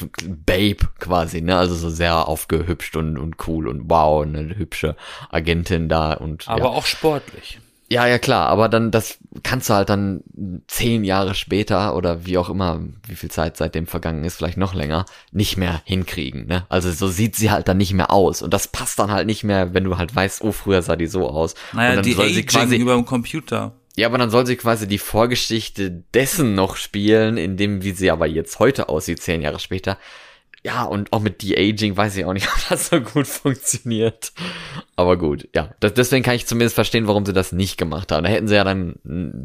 Babe 0.46 0.88
quasi, 1.00 1.42
ne? 1.42 1.58
Also 1.58 1.76
so 1.76 1.90
sehr 1.90 2.28
aufgehübscht 2.28 2.96
und, 2.96 3.18
und 3.18 3.48
cool 3.48 3.68
und 3.68 3.90
wow, 3.90 4.24
eine 4.24 4.58
hübsche 4.58 4.96
Agentin 5.30 5.88
da 5.88 6.14
und 6.14 6.48
Aber 6.48 6.60
ja. 6.60 6.66
auch 6.66 6.86
sportlich. 6.86 7.60
Ja, 7.90 8.06
ja, 8.06 8.20
klar, 8.20 8.48
aber 8.50 8.68
dann, 8.68 8.92
das 8.92 9.18
kannst 9.44 9.70
du 9.70 9.74
halt 9.74 9.90
dann 9.90 10.22
zehn 10.68 11.06
Jahre 11.06 11.36
später 11.36 11.96
oder 11.96 12.26
wie 12.26 12.38
auch 12.38 12.50
immer, 12.50 12.82
wie 13.08 13.16
viel 13.16 13.32
Zeit 13.32 13.56
seitdem 13.56 13.88
vergangen 13.88 14.26
ist, 14.26 14.36
vielleicht 14.36 14.58
noch 14.58 14.74
länger, 14.74 15.06
nicht 15.32 15.56
mehr 15.56 15.82
hinkriegen, 15.86 16.48
ne? 16.48 16.66
Also 16.68 16.92
so 16.92 17.08
sieht 17.08 17.38
sie 17.38 17.50
halt 17.50 17.70
dann 17.70 17.78
nicht 17.78 17.94
mehr 17.94 18.12
aus. 18.12 18.42
Und 18.42 18.54
das 18.54 18.68
passt 18.68 19.00
dann 19.00 19.12
halt 19.12 19.26
nicht 19.26 19.46
mehr, 19.46 19.74
wenn 19.74 19.86
du 19.86 19.98
halt 19.98 20.14
weißt, 20.14 20.44
oh, 20.44 20.52
früher 20.52 20.82
sah 20.82 20.98
die 20.98 21.08
so 21.08 21.30
aus. 21.30 21.54
und 21.72 21.78
Naja, 21.78 21.96
dann 21.96 22.04
die 22.04 22.12
soll 22.14 22.30
sie 22.30 22.46
quasi, 22.46 22.76
über 22.76 22.94
dem 22.94 23.06
Computer. 23.06 23.74
ja, 23.96 24.08
aber 24.08 24.18
dann 24.18 24.30
soll 24.32 24.46
sie 24.46 24.58
quasi 24.58 24.86
die 24.88 24.98
Vorgeschichte 24.98 26.04
dessen 26.14 26.56
noch 26.56 26.76
spielen, 26.76 27.38
in 27.38 27.56
dem, 27.56 27.84
wie 27.84 27.92
sie 27.92 28.12
aber 28.12 28.28
jetzt 28.28 28.60
heute 28.60 28.90
aussieht, 28.90 29.22
zehn 29.22 29.42
Jahre 29.42 29.60
später. 29.60 29.98
Ja, 30.64 30.84
und 30.84 31.14
auch 31.14 31.22
mit 31.22 31.44
De-Aging 31.44 31.96
weiß 31.96 32.18
ich 32.18 32.26
auch 32.26 32.34
nicht, 32.34 32.48
ob 32.54 32.70
das 32.70 32.90
so 32.90 33.00
gut 33.00 33.28
funktioniert. 33.28 34.34
Aber 34.96 35.18
gut, 35.18 35.48
ja. 35.56 35.70
Das, 35.80 35.94
deswegen 35.94 36.24
kann 36.24 36.36
ich 36.36 36.48
zumindest 36.48 36.76
verstehen, 36.76 37.08
warum 37.08 37.26
sie 37.26 37.34
das 37.34 37.52
nicht 37.52 37.78
gemacht 37.78 38.12
haben. 38.12 38.24
Da 38.24 38.30
hätten 38.30 38.48
sie 38.48 38.56
ja 38.56 38.64
dann 38.64 38.96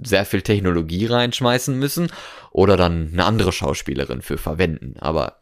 sehr 0.04 0.24
viel 0.24 0.42
Technologie 0.42 1.06
reinschmeißen 1.06 1.78
müssen 1.78 2.10
oder 2.50 2.76
dann 2.76 3.10
eine 3.12 3.24
andere 3.24 3.52
Schauspielerin 3.52 4.22
für 4.22 4.38
verwenden. 4.38 4.94
Aber 4.98 5.38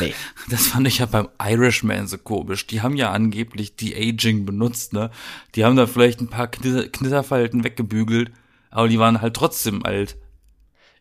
nee. 0.00 0.14
Das 0.50 0.66
fand 0.66 0.86
ich 0.88 0.98
ja 0.98 1.06
beim 1.06 1.28
Irishman 1.42 2.06
so 2.08 2.18
komisch. 2.18 2.66
Die 2.66 2.82
haben 2.82 2.96
ja 2.96 3.12
angeblich 3.12 3.76
die 3.76 3.94
Aging 3.94 4.44
benutzt, 4.44 4.92
ne? 4.92 5.10
Die 5.54 5.64
haben 5.64 5.76
da 5.76 5.86
vielleicht 5.86 6.20
ein 6.20 6.28
paar 6.28 6.48
Knitter 6.48 6.88
Knitterfalten 6.88 7.64
weggebügelt, 7.64 8.32
aber 8.70 8.88
die 8.88 8.98
waren 8.98 9.20
halt 9.20 9.34
trotzdem 9.34 9.84
alt. 9.86 10.16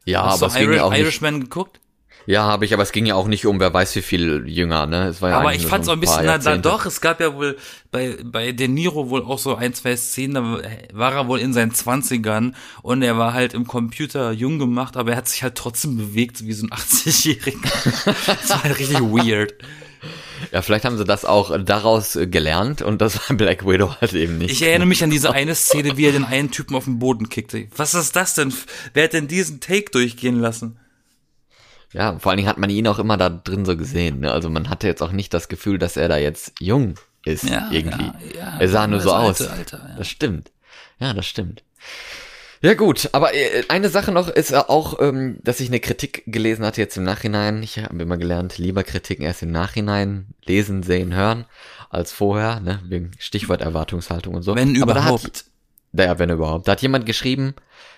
Ja, 0.06 0.26
Hast 0.26 0.44
aber 0.44 0.54
du 0.54 0.60
Irish. 0.60 1.00
Irishman 1.00 1.40
geguckt? 1.42 1.80
Ja, 2.26 2.44
habe 2.44 2.66
ich, 2.66 2.74
aber 2.74 2.84
es 2.84 2.92
ging 2.92 3.06
ja 3.06 3.16
auch 3.16 3.28
nicht 3.28 3.46
um, 3.46 3.60
wer 3.60 3.74
weiß 3.74 3.96
wie 3.96 4.02
viel 4.02 4.48
jünger, 4.48 4.86
ne? 4.86 5.08
Es 5.08 5.22
war 5.22 5.30
ja 5.30 5.40
aber 5.40 5.54
ich 5.54 5.66
fand's 5.66 5.88
so 5.88 5.92
auch 5.92 5.98
ein 5.98 6.00
bisschen, 6.00 6.26
na, 6.26 6.34
Jahrzehnte. 6.34 6.62
doch, 6.62 6.86
es 6.86 7.02
gab 7.02 7.20
ja 7.20 7.36
wohl 7.36 7.58
bei, 7.92 8.18
bei 8.24 8.52
De 8.54 8.68
Niro 8.68 9.10
wohl 9.10 9.24
auch 9.24 9.40
so 9.40 9.56
ein, 9.56 9.74
zwei 9.74 9.96
Szenen, 9.98 10.36
da 10.36 10.60
war 10.94 11.14
er 11.14 11.28
wohl 11.28 11.40
in 11.40 11.54
seinen 11.54 11.74
Zwanzigern 11.74 12.56
und 12.82 13.02
er 13.02 13.18
war 13.18 13.34
halt 13.34 13.54
im 13.54 13.68
Computer 13.68 14.32
jung 14.32 14.58
gemacht, 14.58 14.96
aber 14.96 15.12
er 15.12 15.18
hat 15.18 15.28
sich 15.28 15.44
halt 15.44 15.56
trotzdem 15.56 15.98
bewegt, 15.98 16.46
wie 16.46 16.54
so 16.54 16.66
ein 16.66 16.70
80-Jähriger. 16.74 18.06
das 18.26 18.50
war 18.50 18.64
halt 18.64 18.80
richtig 18.80 19.02
weird. 19.02 19.54
Ja, 20.52 20.62
vielleicht 20.62 20.86
haben 20.86 20.98
sie 20.98 21.06
das 21.06 21.26
auch 21.26 21.58
daraus 21.64 22.18
gelernt 22.22 22.82
und 22.82 23.02
das 23.02 23.30
war 23.30 23.38
Black 23.38 23.66
Widow 23.66 23.96
halt 24.02 24.14
eben 24.14 24.38
nicht. 24.38 24.52
Ich 24.52 24.62
erinnere 24.62 24.88
mich 24.88 25.04
an 25.04 25.10
diese 25.10 25.32
eine 25.32 25.56
Szene, 25.56 25.98
wie 25.98 26.06
er 26.06 26.12
den 26.12 26.26
einen 26.26 26.52
Typen 26.52 26.76
auf 26.76 26.86
den 26.86 27.00
Boden 27.00 27.30
kickte. 27.30 27.68
Was 27.76 27.94
ist 27.94 28.16
das 28.16 28.36
denn? 28.36 28.54
Wer 28.94 29.06
hat 29.06 29.14
denn 29.14 29.28
diesen 29.28 29.60
Take 29.60 29.92
durchgehen 29.92 30.40
lassen? 30.40 30.78
Ja, 31.94 32.18
vor 32.20 32.32
allen 32.32 32.38
Dingen 32.38 32.50
hat 32.50 32.58
man 32.58 32.70
ihn 32.70 32.88
auch 32.88 33.00
immer 33.00 33.18
da 33.18 33.30
drin 33.30 33.66
so 33.66 33.78
gesehen. 33.78 34.20
Ne? 34.22 34.32
Also 34.32 34.50
man 34.50 34.70
hatte 34.70 34.88
jetzt 34.88 35.02
auch 35.04 35.12
nicht 35.12 35.34
das 35.34 35.48
Gefühl, 35.48 35.78
dass 35.78 35.96
er 35.98 36.08
da 36.10 36.18
jetzt 36.18 36.54
jung 36.60 36.96
ist 37.26 37.44
Ja, 37.44 37.70
irgendwie. 37.72 38.04
ja, 38.04 38.14
ja, 38.38 38.58
er 38.60 38.70
sah 38.70 38.88
nur 38.88 39.00
so 39.00 39.14
aus. 39.14 39.42
alte 39.42 39.52
Alter, 39.54 39.86
ja. 39.90 39.96
Das 39.98 40.08
stimmt. 40.10 40.52
Ja, 41.00 41.14
das 41.14 41.26
stimmt. 41.26 41.64
Ja 42.62 42.76
gut, 42.76 43.10
aber 43.12 43.34
äh, 43.34 43.64
eine 43.68 43.90
Sache 43.90 44.12
noch 44.14 44.30
ist 44.30 44.54
auch, 44.54 45.00
ähm, 45.02 45.38
dass 45.44 45.60
ich 45.60 45.68
eine 45.68 45.82
Kritik 45.82 46.24
gelesen 46.28 46.66
hatte 46.66 46.80
jetzt 46.80 46.96
im 46.96 47.04
Nachhinein. 47.04 47.62
Ich 47.62 47.78
habe 47.78 48.02
immer 48.02 48.16
gelernt, 48.18 48.58
lieber 48.58 48.84
Kritiken 48.84 49.26
erst 49.26 49.44
im 49.44 49.52
Nachhinein 49.52 50.28
lesen, 50.46 50.82
sehen, 50.82 51.14
hören 51.14 51.46
als 51.90 52.14
vorher, 52.14 52.62
ne? 52.62 52.80
Wegen 52.88 53.12
Stichwort 53.20 53.62
Erwartungshaltung 53.62 54.34
und 54.34 54.44
so. 54.44 54.56
Wenn 54.56 54.82
aber 54.82 54.94
überhaupt. 54.94 55.46
Naja, 55.94 56.18
wenn 56.18 56.32
überhaupt. 56.32 56.68
Da 56.68 56.74
hat 56.74 56.82
jemand 56.82 57.06
geschrieben, 57.06 57.54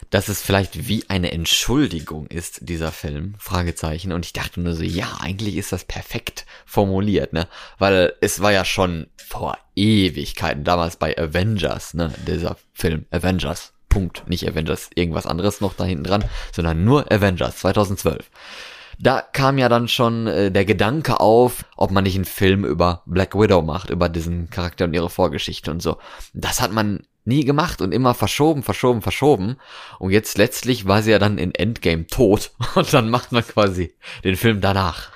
dass 0.10 0.28
es 0.28 0.42
vielleicht 0.42 0.88
wie 0.88 1.06
eine 1.10 1.32
Entschuldigung 1.32 2.28
ist, 2.28 2.60
dieser 2.68 2.92
Film, 2.92 3.36
Fragezeichen. 3.40 4.12
Und 4.12 4.26
ich 4.26 4.34
dachte 4.34 4.60
nur 4.60 4.76
so, 4.76 4.84
ja, 4.84 5.18
eigentlich 5.22 5.56
ist 5.56 5.72
das 5.72 5.86
perfekt 5.86 6.46
formuliert, 6.66 7.32
ne? 7.32 7.48
Weil 7.80 8.14
es 8.20 8.42
war 8.42 8.52
ja 8.52 8.66
schon 8.66 9.08
vor 9.16 9.58
Ewigkeiten, 9.76 10.66
damals 10.66 10.98
bei 10.98 11.18
Avengers, 11.18 11.94
ne? 11.94 12.14
Dieser 12.28 12.58
Film, 12.74 13.06
Avengers, 13.12 13.74
Punkt. 13.88 14.28
Nicht 14.28 14.48
Avengers, 14.48 14.90
irgendwas 14.94 15.26
anderes 15.26 15.62
noch 15.62 15.74
da 15.74 15.86
hinten 15.86 16.04
dran, 16.04 16.26
sondern 16.52 16.84
nur 16.84 17.10
Avengers, 17.12 17.58
2012 17.58 18.30
da 18.98 19.22
kam 19.22 19.58
ja 19.58 19.68
dann 19.68 19.90
schon 19.90 20.28
äh, 20.28 20.52
der 20.52 20.64
Gedanke 20.64 21.20
auf, 21.20 21.66
ob 21.76 21.92
man 21.92 22.06
nicht 22.06 22.16
einen 22.16 22.24
Film 22.24 22.64
über 22.64 23.02
Black 23.06 23.36
Widow 23.36 23.62
macht, 23.62 23.90
über 23.90 24.08
diesen 24.08 24.50
Charakter 24.50 24.86
und 24.86 24.94
ihre 24.94 25.10
Vorgeschichte 25.10 25.70
und 25.70 25.82
so. 25.82 25.98
Das 26.34 26.62
hat 26.62 26.72
man 26.72 27.02
nie 27.26 27.44
gemacht 27.44 27.82
und 27.82 27.94
immer 27.94 28.14
verschoben, 28.14 28.64
verschoben, 28.64 29.02
verschoben. 29.02 29.58
Und 30.00 30.12
jetzt 30.12 30.38
letztlich 30.38 30.88
war 30.88 31.02
sie 31.02 31.12
ja 31.12 31.20
dann 31.20 31.38
in 31.38 31.54
Endgame 31.54 32.08
tot 32.08 32.52
und 32.76 32.94
dann 32.94 33.10
macht 33.10 33.32
man 33.32 33.46
quasi 33.46 33.94
den 34.24 34.36
Film 34.36 34.62
danach. 34.62 35.10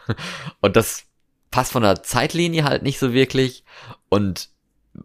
Und 0.61 0.75
das 0.75 1.05
passt 1.51 1.71
von 1.71 1.83
der 1.83 2.03
Zeitlinie 2.03 2.63
halt 2.63 2.83
nicht 2.83 2.99
so 2.99 3.13
wirklich 3.13 3.63
und 4.09 4.49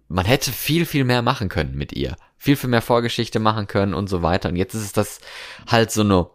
man 0.09 0.27
hätte 0.27 0.51
viel, 0.51 0.87
viel 0.87 1.05
mehr 1.05 1.23
machen 1.23 1.49
können 1.49 1.77
mit 1.77 1.93
ihr. 1.93 2.17
Viel, 2.37 2.57
viel 2.57 2.71
mehr 2.71 2.83
Vorgeschichte 2.83 3.39
machen 3.39 3.67
können 3.67 3.95
und 3.95 4.09
so 4.09 4.23
weiter. 4.23 4.49
Und 4.49 4.57
jetzt 4.57 4.75
ist 4.75 4.83
es 4.83 4.93
das 4.93 5.21
halt 5.67 5.91
so 5.91 6.03
eine 6.03 6.29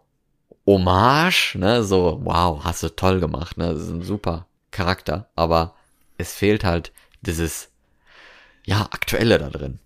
Hommage, 0.65 1.55
ne, 1.55 1.83
so, 1.83 2.19
wow, 2.23 2.63
hast 2.63 2.83
du 2.83 2.95
toll 2.95 3.19
gemacht, 3.19 3.57
ne, 3.57 3.73
das 3.73 3.83
ist 3.83 3.89
ein 3.89 4.03
super 4.03 4.45
Charakter, 4.69 5.27
aber 5.35 5.73
es 6.19 6.33
fehlt 6.33 6.63
halt 6.63 6.91
dieses, 7.21 7.71
ja, 8.65 8.87
aktuelle 8.91 9.39
da 9.39 9.49
drin. 9.49 9.79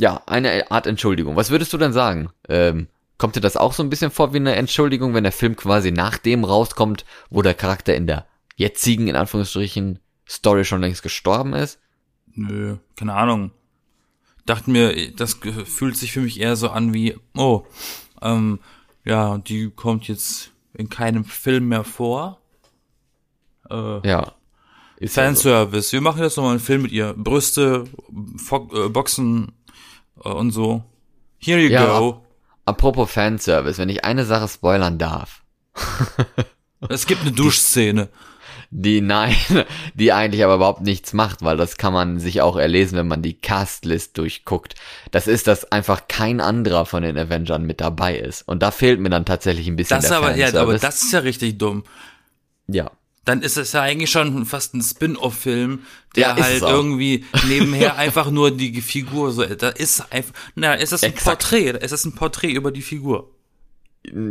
Ja, 0.00 0.22
eine 0.26 0.70
Art 0.70 0.86
Entschuldigung. 0.86 1.34
Was 1.34 1.50
würdest 1.50 1.72
du 1.72 1.76
denn 1.76 1.92
sagen? 1.92 2.30
Ähm, 2.48 2.86
kommt 3.18 3.34
dir 3.34 3.40
das 3.40 3.56
auch 3.56 3.72
so 3.72 3.82
ein 3.82 3.90
bisschen 3.90 4.12
vor 4.12 4.32
wie 4.32 4.36
eine 4.36 4.54
Entschuldigung, 4.54 5.12
wenn 5.12 5.24
der 5.24 5.32
Film 5.32 5.56
quasi 5.56 5.90
nach 5.90 6.18
dem 6.18 6.44
rauskommt, 6.44 7.04
wo 7.30 7.42
der 7.42 7.54
Charakter 7.54 7.96
in 7.96 8.06
der 8.06 8.24
jetzigen, 8.54 9.08
in 9.08 9.16
Anführungsstrichen, 9.16 9.98
Story 10.28 10.64
schon 10.64 10.82
längst 10.82 11.02
gestorben 11.02 11.52
ist? 11.52 11.80
Nö, 12.32 12.76
keine 12.94 13.14
Ahnung. 13.14 13.50
Dachte 14.46 14.70
mir, 14.70 15.12
das 15.16 15.40
fühlt 15.64 15.96
sich 15.96 16.12
für 16.12 16.20
mich 16.20 16.38
eher 16.38 16.54
so 16.54 16.68
an 16.70 16.94
wie, 16.94 17.16
oh, 17.36 17.64
ähm, 18.22 18.60
ja, 19.04 19.38
die 19.38 19.70
kommt 19.70 20.06
jetzt 20.06 20.52
in 20.74 20.88
keinem 20.88 21.24
Film 21.24 21.68
mehr 21.68 21.82
vor. 21.82 22.40
Äh, 23.68 24.08
ja. 24.08 24.32
Fanservice. 25.04 25.90
So. 25.90 25.96
Wir 25.96 26.02
machen 26.02 26.22
jetzt 26.22 26.36
nochmal 26.36 26.52
einen 26.52 26.60
Film 26.60 26.82
mit 26.82 26.92
ihr. 26.92 27.14
Brüste, 27.14 27.84
Fo 28.36 28.70
äh, 28.72 28.88
Boxen 28.88 29.57
und 30.22 30.50
so. 30.50 30.82
Here 31.38 31.60
you 31.60 31.70
ja, 31.70 31.98
go. 31.98 32.24
Apropos 32.64 33.10
Fanservice, 33.10 33.78
wenn 33.78 33.88
ich 33.88 34.04
eine 34.04 34.24
Sache 34.24 34.48
spoilern 34.48 34.98
darf. 34.98 35.42
es 36.88 37.06
gibt 37.06 37.22
eine 37.22 37.32
Duschszene 37.32 38.08
die 38.70 39.00
nein, 39.00 39.34
die 39.94 40.12
eigentlich 40.12 40.44
aber 40.44 40.56
überhaupt 40.56 40.82
nichts 40.82 41.12
macht, 41.12 41.42
weil 41.42 41.56
das 41.56 41.76
kann 41.76 41.92
man 41.92 42.18
sich 42.18 42.42
auch 42.42 42.56
erlesen, 42.56 42.98
wenn 42.98 43.08
man 43.08 43.22
die 43.22 43.34
Castlist 43.34 44.18
durchguckt. 44.18 44.74
Das 45.10 45.26
ist, 45.26 45.46
dass 45.46 45.72
einfach 45.72 46.08
kein 46.08 46.40
anderer 46.40 46.84
von 46.86 47.02
den 47.02 47.16
Avengers 47.16 47.60
mit 47.60 47.80
dabei 47.80 48.18
ist. 48.18 48.46
Und 48.46 48.62
da 48.62 48.70
fehlt 48.70 49.00
mir 49.00 49.10
dann 49.10 49.24
tatsächlich 49.24 49.68
ein 49.68 49.76
bisschen 49.76 49.98
das 49.98 50.08
der 50.08 50.18
aber, 50.18 50.36
ja, 50.36 50.54
aber 50.54 50.78
das 50.78 51.02
ist 51.02 51.12
ja 51.12 51.20
richtig 51.20 51.58
dumm. 51.58 51.84
Ja. 52.66 52.90
Dann 53.28 53.42
ist 53.42 53.58
es 53.58 53.72
ja 53.72 53.82
eigentlich 53.82 54.10
schon 54.10 54.46
fast 54.46 54.72
ein 54.72 54.80
Spin-off-Film, 54.80 55.80
der 56.16 56.28
ja, 56.28 56.36
halt 56.36 56.62
irgendwie 56.62 57.26
nebenher 57.46 57.96
einfach 57.98 58.30
nur 58.30 58.50
die 58.50 58.80
Figur 58.80 59.32
so, 59.32 59.44
da 59.44 59.68
ist 59.68 60.10
einfach, 60.10 60.32
na, 60.54 60.72
ist 60.72 60.94
es 60.94 61.04
ein 61.04 61.10
Exakt. 61.12 61.42
Porträt, 61.42 61.72
ist 61.72 61.92
es 61.92 62.06
ein 62.06 62.14
Porträt 62.14 62.52
über 62.52 62.72
die 62.72 62.80
Figur. 62.80 63.30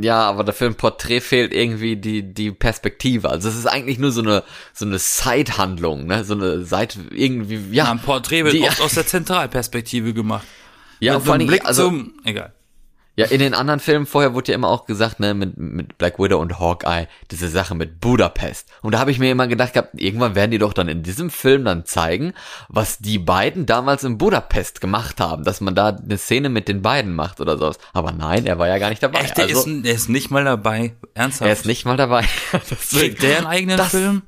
Ja, 0.02 0.28
aber 0.28 0.44
dafür 0.44 0.66
ein 0.66 0.74
Porträt 0.74 1.22
fehlt 1.22 1.54
irgendwie 1.54 1.98
die, 1.98 2.24
die 2.24 2.50
Perspektive. 2.50 3.30
Also 3.30 3.50
es 3.50 3.56
ist 3.56 3.68
eigentlich 3.68 4.00
nur 4.00 4.12
so 4.12 4.22
eine, 4.22 4.44
so 4.74 4.86
eine 4.86 4.98
Side-Handlung, 4.98 6.08
ne? 6.08 6.24
So 6.24 6.34
eine 6.34 6.66
Seite, 6.66 7.02
irgendwie, 7.12 7.76
ja. 7.76 7.86
ja 7.86 7.92
ein 7.92 8.00
Porträt 8.00 8.46
wird 8.46 8.56
die, 8.56 8.64
oft 8.64 8.82
aus 8.82 8.96
der 8.96 9.06
Zentralperspektive 9.06 10.16
gemacht. 10.16 10.48
Ja, 11.00 11.14
Mit 11.14 11.24
vor 11.24 11.34
allem, 11.36 11.46
Blick 11.46 11.66
also, 11.66 11.90
zum, 11.90 12.14
egal. 12.24 12.52
Ja, 13.18 13.26
in 13.26 13.40
den 13.40 13.56
anderen 13.56 13.80
Filmen 13.80 14.06
vorher 14.06 14.36
wurde 14.36 14.52
ja 14.52 14.56
immer 14.56 14.68
auch 14.68 14.86
gesagt, 14.86 15.20
ne, 15.20 15.34
mit, 15.34 15.58
mit 15.58 15.98
Black 15.98 16.20
Widow 16.20 16.40
und 16.40 16.60
Hawkeye, 16.60 17.08
diese 17.32 17.50
Sache 17.50 17.74
mit 17.74 18.00
Budapest. 18.00 18.70
Und 18.84 18.94
da 18.94 19.00
habe 19.00 19.10
ich 19.10 19.18
mir 19.18 19.32
immer 19.32 19.48
gedacht 19.48 19.74
gehabt, 19.74 20.00
irgendwann 20.00 20.36
werden 20.36 20.52
die 20.52 20.60
doch 20.60 20.72
dann 20.72 20.88
in 20.88 21.02
diesem 21.02 21.32
Film 21.32 21.66
dann 21.66 21.84
zeigen, 21.84 22.34
was 22.70 23.00
die 23.00 23.18
beiden 23.18 23.66
damals 23.66 24.04
in 24.04 24.20
Budapest 24.20 24.82
gemacht 24.82 25.20
haben, 25.20 25.44
dass 25.44 25.62
man 25.62 25.74
da 25.74 25.88
eine 25.88 26.20
Szene 26.20 26.50
mit 26.50 26.68
den 26.68 26.84
beiden 26.84 27.16
macht 27.16 27.42
oder 27.42 27.58
sowas. 27.58 27.80
Aber 27.92 28.12
nein, 28.12 28.46
er 28.46 28.60
war 28.60 28.68
ja 28.68 28.78
gar 28.78 28.90
nicht 28.90 29.02
dabei. 29.02 29.22
Echt, 29.22 29.36
der, 29.36 29.46
also, 29.46 29.68
ist, 29.68 29.86
der 29.86 29.96
ist 29.96 30.10
nicht 30.10 30.30
mal 30.30 30.46
dabei. 30.46 30.94
Ernsthaft? 31.16 31.48
Er 31.48 31.54
ist 31.54 31.66
nicht 31.66 31.86
mal 31.86 31.98
dabei. 31.98 32.24
Kriegt 32.92 33.24
der 33.24 33.40
einen 33.40 33.48
eigenen 33.48 33.78
das, 33.78 33.90
Film? 33.90 34.22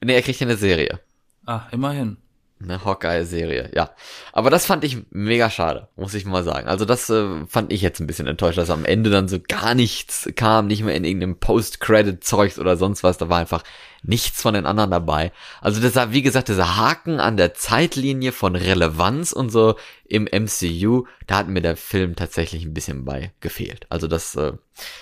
Nee, 0.00 0.14
er 0.14 0.22
kriegt 0.22 0.42
eine 0.42 0.56
Serie. 0.56 0.98
Ah, 1.46 1.68
immerhin. 1.70 2.16
Eine 2.62 2.84
Hawkeye-Serie, 2.84 3.70
ja. 3.74 3.90
Aber 4.32 4.50
das 4.50 4.66
fand 4.66 4.84
ich 4.84 4.98
mega 5.10 5.48
schade, 5.48 5.88
muss 5.96 6.12
ich 6.12 6.26
mal 6.26 6.44
sagen. 6.44 6.68
Also 6.68 6.84
das 6.84 7.08
äh, 7.08 7.46
fand 7.46 7.72
ich 7.72 7.80
jetzt 7.80 8.00
ein 8.00 8.06
bisschen 8.06 8.26
enttäuscht, 8.26 8.58
dass 8.58 8.68
am 8.68 8.84
Ende 8.84 9.08
dann 9.08 9.28
so 9.28 9.38
gar 9.40 9.74
nichts 9.74 10.28
kam, 10.36 10.66
nicht 10.66 10.82
mehr 10.82 10.94
in 10.94 11.04
irgendeinem 11.04 11.36
Post-Credit-Zeugs 11.36 12.58
oder 12.58 12.76
sonst 12.76 13.02
was. 13.02 13.16
Da 13.16 13.30
war 13.30 13.38
einfach 13.38 13.62
nichts 14.02 14.40
von 14.40 14.54
den 14.54 14.66
anderen 14.66 14.90
dabei. 14.90 15.32
Also 15.60 15.80
das 15.80 15.94
war, 15.94 16.12
wie 16.12 16.22
gesagt, 16.22 16.48
dieser 16.48 16.76
Haken 16.76 17.20
an 17.20 17.36
der 17.36 17.54
Zeitlinie 17.54 18.32
von 18.32 18.56
Relevanz 18.56 19.32
und 19.32 19.50
so 19.50 19.76
im 20.04 20.24
MCU, 20.24 21.04
da 21.26 21.36
hat 21.38 21.48
mir 21.48 21.60
der 21.60 21.76
Film 21.76 22.16
tatsächlich 22.16 22.64
ein 22.64 22.74
bisschen 22.74 23.04
bei 23.04 23.32
gefehlt. 23.40 23.86
Also 23.90 24.06
das, 24.06 24.34
äh, 24.36 24.52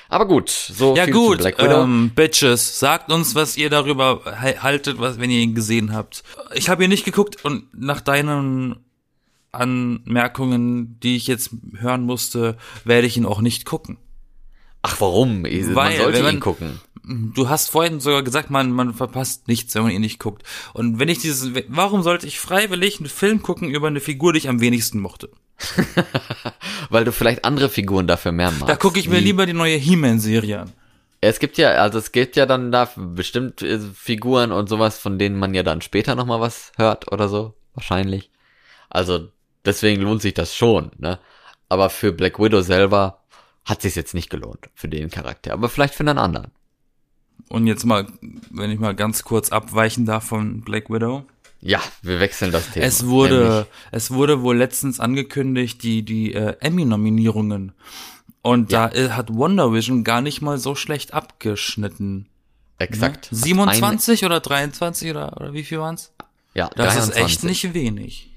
aber 0.08 0.26
gut, 0.26 0.50
so 0.50 0.96
ja 0.96 1.04
viel 1.04 1.14
gut, 1.14 1.36
zu 1.38 1.44
Black 1.44 1.58
Widow. 1.58 1.82
Ähm, 1.82 2.10
Bitches, 2.14 2.78
sagt 2.78 3.10
uns, 3.10 3.34
was 3.34 3.56
ihr 3.56 3.70
darüber 3.70 4.22
haltet, 4.24 4.98
was 4.98 5.18
wenn 5.18 5.30
ihr 5.30 5.40
ihn 5.40 5.54
gesehen 5.54 5.92
habt. 5.92 6.22
Ich 6.54 6.68
habe 6.68 6.84
ihn 6.84 6.90
nicht 6.90 7.04
geguckt 7.04 7.44
und 7.44 7.66
nach 7.72 8.00
deinen 8.00 8.76
Anmerkungen, 9.52 10.98
die 11.00 11.16
ich 11.16 11.26
jetzt 11.26 11.50
hören 11.78 12.02
musste, 12.02 12.56
werde 12.84 13.06
ich 13.06 13.16
ihn 13.16 13.26
auch 13.26 13.40
nicht 13.40 13.64
gucken. 13.64 13.98
Ach, 14.82 15.00
warum? 15.00 15.42
Man 15.42 15.74
Weil, 15.74 15.96
sollte 15.96 16.22
man, 16.22 16.36
ihn 16.36 16.40
gucken. 16.40 16.80
Du 17.08 17.48
hast 17.48 17.70
vorhin 17.70 18.00
sogar 18.00 18.22
gesagt, 18.22 18.50
man, 18.50 18.70
man 18.70 18.92
verpasst 18.92 19.48
nichts, 19.48 19.74
wenn 19.74 19.82
man 19.82 19.92
ihn 19.92 20.02
nicht 20.02 20.18
guckt. 20.18 20.42
Und 20.74 20.98
wenn 20.98 21.08
ich 21.08 21.18
dieses, 21.18 21.50
warum 21.68 22.02
sollte 22.02 22.26
ich 22.26 22.38
freiwillig 22.38 22.98
einen 22.98 23.08
Film 23.08 23.40
gucken 23.40 23.70
über 23.70 23.86
eine 23.86 24.00
Figur, 24.00 24.34
die 24.34 24.38
ich 24.38 24.48
am 24.48 24.60
wenigsten 24.60 25.00
mochte? 25.00 25.30
Weil 26.90 27.04
du 27.04 27.12
vielleicht 27.12 27.44
andere 27.44 27.70
Figuren 27.70 28.06
dafür 28.06 28.32
mehr 28.32 28.50
magst. 28.50 28.68
Da 28.68 28.76
gucke 28.76 29.00
ich 29.00 29.08
mir 29.08 29.20
lieber 29.20 29.46
die 29.46 29.54
neue 29.54 29.76
He-Man-Serie 29.76 30.60
an. 30.60 30.72
Es 31.20 31.40
gibt 31.40 31.58
ja, 31.58 31.70
also 31.70 31.98
es 31.98 32.12
gibt 32.12 32.36
ja 32.36 32.46
dann 32.46 32.70
da 32.70 32.88
bestimmt 32.96 33.62
äh, 33.62 33.80
Figuren 33.80 34.52
und 34.52 34.68
sowas, 34.68 34.98
von 34.98 35.18
denen 35.18 35.38
man 35.38 35.54
ja 35.54 35.62
dann 35.62 35.80
später 35.80 36.14
nochmal 36.14 36.40
was 36.40 36.72
hört 36.76 37.10
oder 37.10 37.28
so, 37.28 37.54
wahrscheinlich. 37.74 38.30
Also 38.88 39.28
deswegen 39.64 40.02
lohnt 40.02 40.22
sich 40.22 40.34
das 40.34 40.54
schon, 40.54 40.92
ne? 40.98 41.18
Aber 41.68 41.90
für 41.90 42.12
Black 42.12 42.38
Widow 42.38 42.62
selber 42.62 43.22
hat 43.64 43.82
sich 43.82 43.94
jetzt 43.96 44.14
nicht 44.14 44.30
gelohnt 44.30 44.70
für 44.74 44.88
den 44.88 45.10
Charakter, 45.10 45.52
aber 45.52 45.68
vielleicht 45.68 45.94
für 45.94 46.04
einen 46.04 46.18
anderen. 46.18 46.52
Und 47.48 47.66
jetzt 47.66 47.84
mal, 47.84 48.06
wenn 48.50 48.70
ich 48.70 48.78
mal 48.78 48.94
ganz 48.94 49.24
kurz 49.24 49.50
abweichen 49.50 50.04
darf 50.04 50.24
von 50.24 50.60
Black 50.60 50.90
Widow. 50.90 51.24
Ja, 51.60 51.80
wir 52.02 52.20
wechseln 52.20 52.52
das 52.52 52.70
Thema. 52.70 52.86
Es 52.86 53.06
wurde, 53.06 53.48
Nämlich. 53.48 53.66
es 53.90 54.10
wurde 54.10 54.42
wohl 54.42 54.56
letztens 54.56 55.00
angekündigt, 55.00 55.82
die, 55.82 56.04
die 56.04 56.34
äh, 56.34 56.56
Emmy-Nominierungen. 56.60 57.72
Und 58.42 58.70
ja. 58.70 58.88
da 58.88 58.94
äh, 58.94 59.10
hat 59.10 59.34
Wonder 59.34 59.72
Vision 59.72 60.04
gar 60.04 60.20
nicht 60.20 60.40
mal 60.40 60.58
so 60.58 60.74
schlecht 60.74 61.14
abgeschnitten. 61.14 62.26
Exakt. 62.78 63.32
Ne? 63.32 63.38
27 63.38 64.24
oder 64.24 64.40
23 64.40 65.10
oder, 65.10 65.36
oder 65.36 65.52
wie 65.52 65.64
viel 65.64 65.80
waren's? 65.80 66.12
Ja, 66.54 66.70
das 66.76 66.94
23. 66.94 67.10
ist 67.10 67.24
echt 67.24 67.44
nicht 67.44 67.74
wenig. 67.74 68.27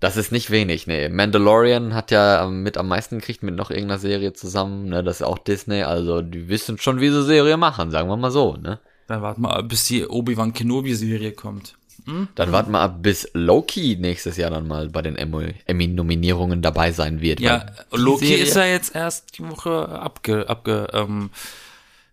Das 0.00 0.16
ist 0.16 0.32
nicht 0.32 0.50
wenig, 0.50 0.86
nee. 0.86 1.10
Mandalorian 1.10 1.94
hat 1.94 2.10
ja 2.10 2.48
mit 2.48 2.78
am 2.78 2.88
meisten 2.88 3.18
gekriegt 3.18 3.42
mit 3.42 3.54
noch 3.54 3.70
irgendeiner 3.70 3.98
Serie 3.98 4.32
zusammen, 4.32 4.88
ne? 4.88 5.04
Das 5.04 5.16
ist 5.16 5.26
auch 5.26 5.38
Disney, 5.38 5.82
also 5.82 6.22
die 6.22 6.48
wissen 6.48 6.78
schon, 6.78 7.00
wie 7.00 7.10
sie 7.10 7.22
Serie 7.22 7.58
machen, 7.58 7.90
sagen 7.90 8.08
wir 8.08 8.16
mal 8.16 8.30
so, 8.30 8.56
ne? 8.56 8.80
Dann 9.06 9.20
warten 9.20 9.42
wir 9.42 9.54
ab, 9.54 9.68
bis 9.68 9.84
die 9.84 10.06
Obi-Wan 10.06 10.54
Kenobi-Serie 10.54 11.32
kommt. 11.32 11.76
Hm? 12.06 12.28
Dann 12.34 12.50
warten 12.50 12.70
wir 12.70 12.80
ab, 12.80 13.02
bis 13.02 13.28
Loki 13.34 13.96
nächstes 14.00 14.38
Jahr 14.38 14.50
dann 14.50 14.66
mal 14.66 14.88
bei 14.88 15.02
den 15.02 15.16
Emmy-Nominierungen 15.16 16.62
dabei 16.62 16.92
sein 16.92 17.20
wird. 17.20 17.40
Ja, 17.40 17.66
Loki 17.92 18.26
Serie 18.26 18.44
ist 18.44 18.56
ja 18.56 18.64
jetzt 18.64 18.94
erst 18.94 19.36
die 19.36 19.48
Woche 19.50 19.88
abge, 19.88 20.48
abge, 20.48 20.88
ähm, 20.94 21.30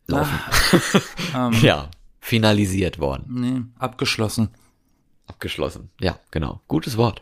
Laufen. 0.08 0.40
ähm, 1.36 1.54
ja, 1.62 1.90
finalisiert 2.20 3.00
worden. 3.00 3.26
Nee, 3.30 3.62
abgeschlossen. 3.80 4.50
Abgeschlossen, 5.28 5.90
ja, 6.00 6.18
genau. 6.32 6.62
Gutes 6.68 6.98
Wort. 6.98 7.22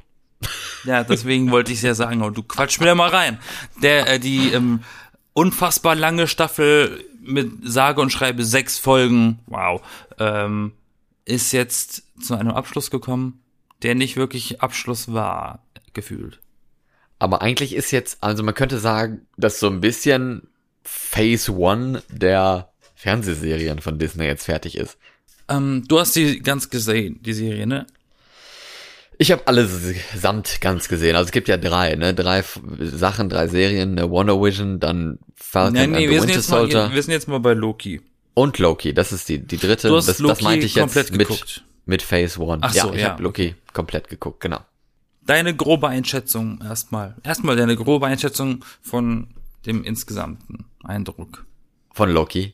Ja, 0.84 1.04
deswegen 1.04 1.51
wollte 1.51 1.72
ich 1.72 1.80
es 1.80 1.84
ja 1.84 1.96
sagen, 1.96 2.22
und 2.22 2.38
du 2.38 2.44
quatsch 2.44 2.80
mir 2.80 2.86
da 2.86 2.96
mal 2.96 3.10
rein. 3.10 3.39
Der, 3.82 4.08
äh, 4.08 4.20
die 4.20 4.51
ähm, 4.51 4.82
unfassbar 5.34 5.96
lange 5.96 6.27
Staffel 6.27 7.04
mit 7.22 7.51
sage 7.63 8.01
und 8.01 8.12
schreibe 8.12 8.46
sechs 8.46 8.77
Folgen, 8.77 9.39
wow, 9.48 9.82
ähm, 10.20 10.74
ist 11.25 11.51
jetzt 11.51 12.04
zu 12.22 12.36
einem 12.36 12.51
Abschluss 12.51 12.92
gekommen, 12.92 13.42
der 13.82 13.96
nicht 13.96 14.15
wirklich 14.15 14.62
Abschluss 14.62 15.12
war, 15.12 15.63
gefühlt. 15.94 16.39
Aber 17.18 17.42
eigentlich 17.42 17.74
ist 17.74 17.92
jetzt, 17.92 18.22
also 18.22 18.44
man 18.44 18.54
könnte 18.54 18.77
sagen, 18.77 19.25
dass 19.38 19.60
so 19.60 19.68
ein 19.68 19.82
bisschen 19.82 20.48
Phase 20.84 21.51
One 21.56 22.04
der 22.10 22.72
Fernsehserien 22.94 23.80
von 23.80 23.98
Disney 23.98 24.25
jetzt 24.25 24.46
fertig 24.46 24.77
ist. 24.77 24.98
Ähm, 25.50 25.84
du 25.88 26.00
hast 26.00 26.15
die 26.15 26.39
ganz 26.39 26.70
gesehen, 26.70 27.22
die 27.24 27.34
Serie, 27.34 27.68
ne? 27.68 27.88
Ich 29.17 29.31
habe 29.31 29.48
alle 29.48 29.67
samt 30.15 30.60
ganz 30.62 30.88
gesehen. 30.88 31.15
Also 31.15 31.27
es 31.27 31.31
gibt 31.31 31.48
ja 31.48 31.57
drei, 31.57 31.95
ne? 31.95 32.13
Drei 32.13 32.43
Sachen, 32.79 33.29
drei 33.29 33.48
Serien, 33.48 33.95
ne? 33.95 34.10
Wonder 34.10 34.41
Vision, 34.41 34.79
dann 34.79 35.19
Falcon 35.36 35.74
Nein, 35.74 35.91
nee, 35.91 35.98
and 35.98 36.05
the 36.05 36.10
wir 36.10 36.19
sind, 36.19 36.29
Winter 36.29 36.39
jetzt 36.39 36.50
mal, 36.50 36.57
Soldier 36.57 36.89
wir 36.93 37.03
sind 37.03 37.12
jetzt 37.13 37.27
mal 37.27 37.39
bei 37.39 37.53
Loki. 37.53 38.01
und 38.34 38.60
Loki. 38.60 38.93
Das 38.93 39.12
ist 39.12 39.29
die 39.29 39.39
die 39.39 39.57
dritte. 39.57 39.88
Du 39.88 39.95
hast 39.95 40.07
das, 40.07 40.19
Loki 40.19 40.34
das 40.34 40.41
meinte 40.41 40.65
ich 40.65 40.75
jetzt 40.75 40.81
komplett 40.84 41.12
mit 41.12 41.27
geguckt. 41.27 41.63
mit 41.86 42.01
Phase 42.01 42.39
One. 42.39 42.60
Ach 42.62 42.74
ja, 42.74 42.84
so, 42.84 42.93
ich 42.93 43.01
ja, 43.01 43.10
habe 43.12 43.24
Loki 43.24 43.55
komplett 43.74 44.10
geguckt, 44.10 44.41
genau. 44.41 44.60
Deine 45.25 45.55
grobe 45.55 45.88
Einschätzung 45.88 46.62
erstmal. 46.62 47.15
Erstmal 47.24 47.55
deine 47.55 47.75
grobe 47.75 48.05
Einschätzung 48.05 48.63
von 48.81 49.27
dem 49.65 49.84
insgesamten 49.84 50.65
Eindruck. 50.84 51.45
Von 51.93 52.12
Loki. 52.12 52.53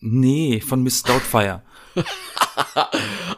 Nee, 0.00 0.60
von 0.60 0.82
Miss 0.82 1.02
Doubtfire. 1.02 1.62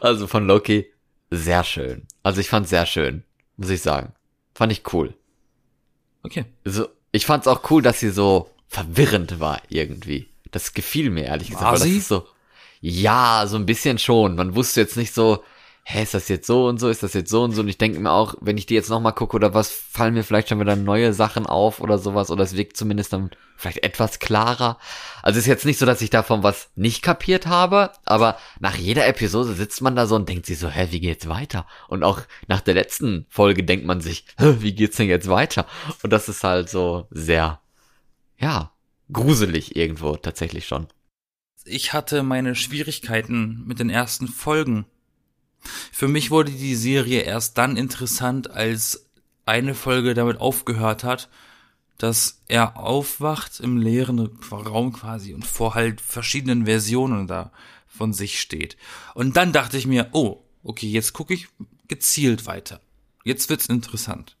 Also 0.01 0.27
von 0.27 0.45
Loki 0.45 0.85
sehr 1.29 1.63
schön. 1.63 2.07
Also 2.23 2.41
ich 2.41 2.49
fand's 2.49 2.69
sehr 2.69 2.85
schön, 2.85 3.23
muss 3.57 3.69
ich 3.69 3.81
sagen. 3.81 4.13
Fand 4.53 4.71
ich 4.71 4.81
cool. 4.93 5.13
Okay. 6.23 6.45
Also 6.65 6.87
ich 7.11 7.25
fand's 7.25 7.47
auch 7.47 7.69
cool, 7.69 7.81
dass 7.81 7.99
sie 7.99 8.09
so 8.09 8.49
verwirrend 8.67 9.39
war 9.39 9.61
irgendwie. 9.69 10.27
Das 10.51 10.73
gefiel 10.73 11.09
mir 11.09 11.25
ehrlich 11.25 11.49
gesagt. 11.49 11.65
War 11.65 11.77
sie? 11.77 11.97
ist 11.97 12.07
so, 12.07 12.27
ja, 12.81 13.45
so 13.47 13.57
ein 13.57 13.65
bisschen 13.65 13.97
schon. 13.97 14.35
Man 14.35 14.55
wusste 14.55 14.81
jetzt 14.81 14.97
nicht 14.97 15.13
so, 15.13 15.43
hä, 15.89 16.03
ist 16.03 16.13
das 16.13 16.27
jetzt 16.27 16.45
so 16.45 16.67
und 16.67 16.79
so, 16.81 16.89
ist 16.89 17.01
das 17.01 17.13
jetzt 17.13 17.29
so 17.29 17.43
und 17.43 17.53
so. 17.53 17.61
Und 17.61 17.69
ich 17.69 17.77
denke 17.77 17.97
mir 18.01 18.11
auch, 18.11 18.35
wenn 18.41 18.57
ich 18.57 18.65
die 18.65 18.73
jetzt 18.73 18.89
nochmal 18.89 19.13
gucke 19.13 19.37
oder 19.37 19.53
was, 19.53 19.71
fallen 19.71 20.15
mir 20.15 20.25
vielleicht 20.25 20.49
schon 20.49 20.59
wieder 20.59 20.75
neue 20.75 21.13
Sachen 21.13 21.45
auf 21.45 21.79
oder 21.79 21.97
sowas. 21.97 22.29
Oder 22.29 22.43
es 22.43 22.57
wirkt 22.57 22.75
zumindest 22.75 23.13
dann 23.13 23.31
vielleicht 23.55 23.85
etwas 23.85 24.19
klarer. 24.19 24.79
Also 25.23 25.37
es 25.37 25.45
ist 25.45 25.49
jetzt 25.49 25.65
nicht 25.65 25.79
so, 25.79 25.85
dass 25.85 26.01
ich 26.01 26.09
davon 26.09 26.43
was 26.43 26.71
nicht 26.75 27.03
kapiert 27.03 27.47
habe, 27.47 27.91
aber 28.03 28.37
nach 28.59 28.75
jeder 28.75 29.07
Episode 29.07 29.53
sitzt 29.53 29.81
man 29.81 29.95
da 29.95 30.07
so 30.07 30.15
und 30.15 30.27
denkt 30.27 30.45
sich 30.45 30.59
so, 30.59 30.67
hä, 30.67 30.89
wie 30.91 30.99
geht's 30.99 31.29
weiter? 31.29 31.65
Und 31.87 32.03
auch 32.03 32.19
nach 32.49 32.59
der 32.59 32.73
letzten 32.73 33.25
Folge 33.29 33.63
denkt 33.63 33.85
man 33.85 34.01
sich, 34.01 34.25
hä, 34.37 34.57
wie 34.59 34.75
geht's 34.75 34.97
denn 34.97 35.07
jetzt 35.07 35.29
weiter? 35.29 35.65
Und 36.03 36.11
das 36.11 36.27
ist 36.27 36.43
halt 36.43 36.69
so 36.69 37.07
sehr, 37.11 37.61
ja, 38.37 38.71
gruselig 39.13 39.77
irgendwo 39.77 40.17
tatsächlich 40.17 40.67
schon. 40.67 40.87
Ich 41.63 41.93
hatte 41.93 42.23
meine 42.23 42.55
Schwierigkeiten 42.55 43.63
mit 43.65 43.79
den 43.79 43.89
ersten 43.89 44.27
Folgen. 44.27 44.85
Für 45.91 46.07
mich 46.07 46.31
wurde 46.31 46.51
die 46.51 46.75
Serie 46.75 47.21
erst 47.21 47.57
dann 47.57 47.77
interessant, 47.77 48.49
als 48.51 49.05
eine 49.45 49.75
Folge 49.75 50.13
damit 50.13 50.39
aufgehört 50.39 51.03
hat, 51.03 51.29
dass 51.97 52.41
er 52.47 52.77
aufwacht 52.77 53.59
im 53.59 53.77
leeren 53.77 54.19
Raum 54.51 54.93
quasi 54.93 55.33
und 55.33 55.45
vor 55.45 55.73
halt 55.73 55.99
verschiedenen 56.01 56.65
Versionen 56.65 57.27
da 57.27 57.51
von 57.87 58.13
sich 58.13 58.39
steht. 58.39 58.77
Und 59.15 59.35
dann 59.35 59.51
dachte 59.51 59.77
ich 59.77 59.87
mir, 59.87 60.09
oh, 60.11 60.43
okay, 60.63 60.87
jetzt 60.87 61.13
gucke 61.13 61.33
ich 61.33 61.47
gezielt 61.87 62.45
weiter. 62.45 62.81
Jetzt 63.23 63.49
wird's 63.49 63.65
interessant. 63.65 64.36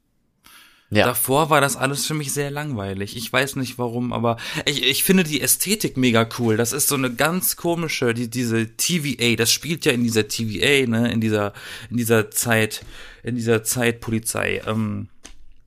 Ja, 0.89 1.05
Davor 1.05 1.49
war 1.49 1.59
das 1.59 1.75
alles 1.75 2.05
für 2.05 2.13
mich 2.13 2.31
sehr 2.31 2.49
langweilig. 2.49 3.17
Ich 3.17 3.31
weiß 3.31 3.57
nicht 3.57 3.77
warum, 3.77 4.13
aber 4.13 4.37
ich, 4.65 4.83
ich 4.83 5.03
finde 5.03 5.25
die 5.25 5.41
Ästhetik 5.41 5.97
mega 5.97 6.27
cool. 6.39 6.55
Das 6.55 6.71
ist 6.71 6.87
so 6.87 6.95
eine 6.95 7.13
ganz 7.13 7.57
komische, 7.57 8.13
die, 8.13 8.29
diese 8.29 8.67
TVA, 8.77 9.35
das 9.35 9.51
spielt 9.51 9.83
ja 9.83 9.91
in 9.91 10.03
dieser 10.03 10.29
TVA, 10.29 10.87
ne, 10.87 11.11
in 11.11 11.19
dieser, 11.19 11.51
in 11.89 11.97
dieser 11.97 12.31
Zeit, 12.31 12.85
in 13.23 13.35
dieser 13.35 13.63
Zeitpolizei. 13.63 14.61
Ähm, 14.65 15.09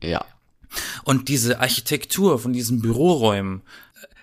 ja. 0.03 0.25
und 1.05 1.29
diese 1.29 1.61
Architektur 1.61 2.39
von 2.39 2.55
diesen 2.55 2.81
Büroräumen, 2.81 3.61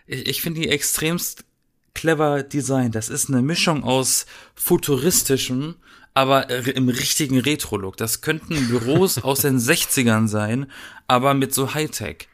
äh, 0.07 0.15
ich, 0.15 0.27
ich 0.27 0.41
finde 0.41 0.61
die 0.61 0.69
extremst 0.69 1.45
clever 1.93 2.41
designt. 2.41 2.95
Das 2.95 3.09
ist 3.09 3.29
eine 3.29 3.43
Mischung 3.43 3.83
aus 3.83 4.25
futuristischem, 4.55 5.75
aber 6.17 6.49
äh, 6.49 6.69
im 6.71 6.89
richtigen 6.89 7.39
Retro-Look. 7.39 7.95
Das 7.95 8.21
könnten 8.21 8.67
Büros 8.69 9.17
aus 9.23 9.41
den 9.41 9.59
60ern 9.59 10.27
sein, 10.27 10.71
aber 11.07 11.33
mit 11.35 11.53
so 11.53 11.75
Hightech. 11.75 12.27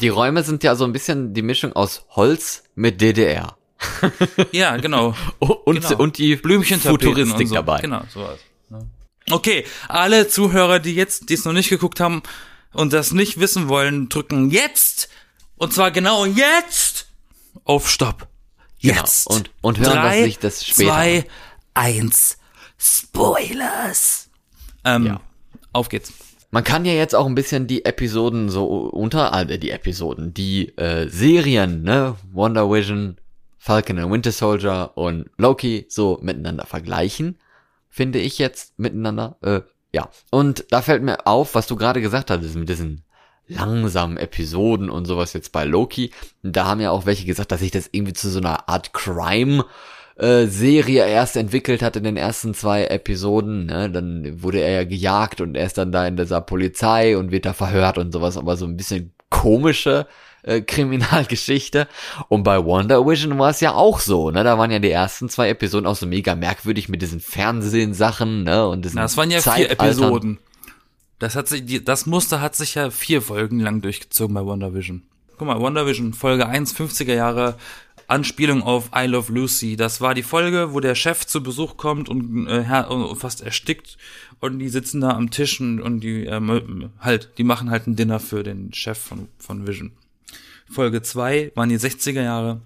Die 0.00 0.08
Räume 0.08 0.44
sind 0.44 0.62
ja 0.62 0.76
so 0.76 0.84
ein 0.84 0.92
bisschen 0.92 1.34
die 1.34 1.42
Mischung 1.42 1.72
aus 1.72 2.04
Holz 2.10 2.62
mit 2.76 3.00
DDR. 3.00 3.56
Ja, 4.52 4.76
genau. 4.76 5.14
Und, 5.40 5.82
Genau. 5.82 5.96
und 5.98 6.16
die 6.18 6.36
Blümchentapeten 6.36 7.08
Futuristik 7.08 7.40
und 7.40 7.46
so. 7.48 7.54
dabei. 7.56 7.80
Genau, 7.80 8.02
sowas. 8.08 8.38
ne? 8.70 8.86
Okay, 9.30 9.64
alle 9.88 10.28
Zuhörer, 10.28 10.78
die 10.78 10.94
jetzt, 10.94 11.28
die 11.28 11.34
es 11.34 11.44
noch 11.44 11.52
nicht 11.52 11.68
geguckt 11.70 11.98
haben 12.00 12.22
und 12.72 12.92
das 12.92 13.12
nicht 13.12 13.40
wissen 13.40 13.68
wollen, 13.68 14.08
drücken 14.08 14.50
jetzt 14.50 15.08
und 15.56 15.72
zwar 15.74 15.90
genau 15.90 16.24
jetzt 16.24 17.08
auf 17.64 17.90
Stopp. 17.90 18.28
Genau. 18.80 18.94
Jetzt. 19.00 19.26
Und- 19.26 19.50
und 19.60 19.78
hören, 19.80 19.92
Drei, 19.92 20.18
was 20.18 20.24
sich 20.24 20.38
das 20.38 20.64
später 20.66 20.88
Zwei, 20.90 21.24
eins. 21.74 22.38
Spoilers. 22.84 24.28
Ähm, 24.84 25.06
Ja. 25.06 25.20
Auf 25.72 25.88
geht's. 25.88 26.12
Man 26.50 26.62
kann 26.62 26.84
ja 26.84 26.92
jetzt 26.92 27.14
auch 27.14 27.26
ein 27.26 27.34
bisschen 27.34 27.66
die 27.66 27.84
Episoden 27.84 28.48
so 28.48 28.66
unter, 28.66 29.32
äh, 29.32 29.58
die 29.58 29.70
Episoden, 29.70 30.34
die 30.34 30.76
äh, 30.76 31.08
Serien, 31.08 31.82
ne, 31.82 32.14
Wonder 32.32 32.70
Vision, 32.70 33.16
Falcon 33.58 33.98
and 33.98 34.12
Winter 34.12 34.30
Soldier 34.30 34.92
und 34.94 35.30
Loki 35.38 35.86
so 35.88 36.18
miteinander 36.22 36.66
vergleichen, 36.66 37.38
finde 37.88 38.20
ich 38.20 38.38
jetzt 38.38 38.78
miteinander. 38.78 39.36
Äh, 39.40 39.62
ja. 39.92 40.10
Und 40.30 40.66
da 40.70 40.82
fällt 40.82 41.02
mir 41.02 41.26
auf, 41.26 41.54
was 41.54 41.66
du 41.66 41.76
gerade 41.76 42.00
gesagt 42.02 42.30
hattest 42.30 42.54
mit 42.54 42.68
diesen 42.68 43.02
langsamen 43.48 44.16
Episoden 44.16 44.90
und 44.90 45.06
sowas 45.06 45.32
jetzt 45.32 45.50
bei 45.52 45.64
Loki. 45.64 46.12
Da 46.42 46.66
haben 46.66 46.80
ja 46.80 46.90
auch 46.90 47.06
welche 47.06 47.24
gesagt, 47.24 47.50
dass 47.52 47.60
sich 47.60 47.70
das 47.70 47.88
irgendwie 47.90 48.12
zu 48.12 48.28
so 48.30 48.38
einer 48.38 48.68
Art 48.68 48.92
Crime 48.92 49.64
äh, 50.16 50.46
Serie 50.46 51.06
erst 51.06 51.36
entwickelt 51.36 51.82
hat 51.82 51.96
in 51.96 52.04
den 52.04 52.16
ersten 52.16 52.54
zwei 52.54 52.86
Episoden. 52.86 53.66
Ne? 53.66 53.90
Dann 53.90 54.42
wurde 54.42 54.60
er 54.60 54.70
ja 54.70 54.84
gejagt 54.84 55.40
und 55.40 55.56
er 55.56 55.66
ist 55.66 55.78
dann 55.78 55.92
da 55.92 56.06
in 56.06 56.16
dieser 56.16 56.40
Polizei 56.40 57.16
und 57.16 57.30
wird 57.30 57.46
da 57.46 57.52
verhört 57.52 57.98
und 57.98 58.12
sowas, 58.12 58.36
aber 58.36 58.56
so 58.56 58.66
ein 58.66 58.76
bisschen 58.76 59.12
komische 59.30 60.06
äh, 60.42 60.60
Kriminalgeschichte. 60.62 61.88
Und 62.28 62.44
bei 62.44 62.64
Wonder 62.64 63.06
Vision 63.06 63.38
war 63.38 63.50
es 63.50 63.60
ja 63.60 63.74
auch 63.74 64.00
so, 64.00 64.30
ne? 64.30 64.44
Da 64.44 64.56
waren 64.58 64.70
ja 64.70 64.78
die 64.78 64.90
ersten 64.90 65.28
zwei 65.28 65.48
Episoden 65.48 65.86
auch 65.86 65.96
so 65.96 66.06
mega 66.06 66.34
merkwürdig 66.34 66.88
mit 66.88 67.02
diesen 67.02 67.20
Fernsehsachen, 67.20 68.44
ne? 68.44 68.68
Und 68.68 68.84
diesen 68.84 68.96
Na, 68.96 69.02
das 69.02 69.16
waren 69.16 69.30
ja 69.30 69.40
vier. 69.40 69.70
Episoden. 69.70 70.38
Das 71.18 71.36
hat 71.36 71.48
sich, 71.48 71.84
das 71.84 72.06
Muster 72.06 72.40
hat 72.40 72.54
sich 72.54 72.74
ja 72.74 72.90
vier 72.90 73.22
Folgen 73.22 73.60
lang 73.60 73.80
durchgezogen 73.80 74.34
bei 74.34 74.44
Wonder 74.44 74.74
Vision. 74.74 75.02
Guck 75.38 75.48
mal, 75.48 75.58
Wonder 75.58 75.86
Vision, 75.86 76.12
Folge 76.12 76.46
1, 76.46 76.76
50er 76.76 77.14
Jahre, 77.14 77.56
Anspielung 78.06 78.62
auf 78.62 78.90
I 78.96 79.06
Love 79.06 79.32
Lucy. 79.32 79.76
Das 79.76 80.00
war 80.00 80.14
die 80.14 80.22
Folge, 80.22 80.72
wo 80.72 80.80
der 80.80 80.94
Chef 80.94 81.26
zu 81.26 81.42
Besuch 81.42 81.76
kommt 81.76 82.08
und, 82.08 82.46
äh, 82.46 82.84
und 82.88 83.16
fast 83.16 83.42
erstickt 83.42 83.96
und 84.40 84.58
die 84.58 84.68
sitzen 84.68 85.00
da 85.00 85.10
am 85.10 85.30
Tisch 85.30 85.60
und, 85.60 85.80
und 85.80 86.00
die 86.00 86.24
ähm, 86.24 86.90
halt, 87.00 87.30
die 87.38 87.44
machen 87.44 87.70
halt 87.70 87.86
ein 87.86 87.96
Dinner 87.96 88.20
für 88.20 88.42
den 88.42 88.72
Chef 88.72 88.98
von, 88.98 89.28
von 89.38 89.66
Vision. 89.66 89.92
Folge 90.70 91.02
2 91.02 91.52
waren 91.54 91.68
die 91.68 91.78
60er 91.78 92.22
Jahre 92.22 92.62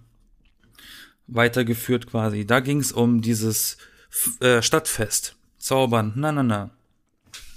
weitergeführt 1.27 2.07
quasi. 2.07 2.47
Da 2.47 2.61
ging 2.61 2.81
es 2.81 2.93
um 2.93 3.21
dieses 3.23 3.77
äh, 4.41 4.63
Stadtfest. 4.63 5.37
Zaubern, 5.59 6.13
na 6.17 6.33
na 6.33 6.43
na. 6.43 6.71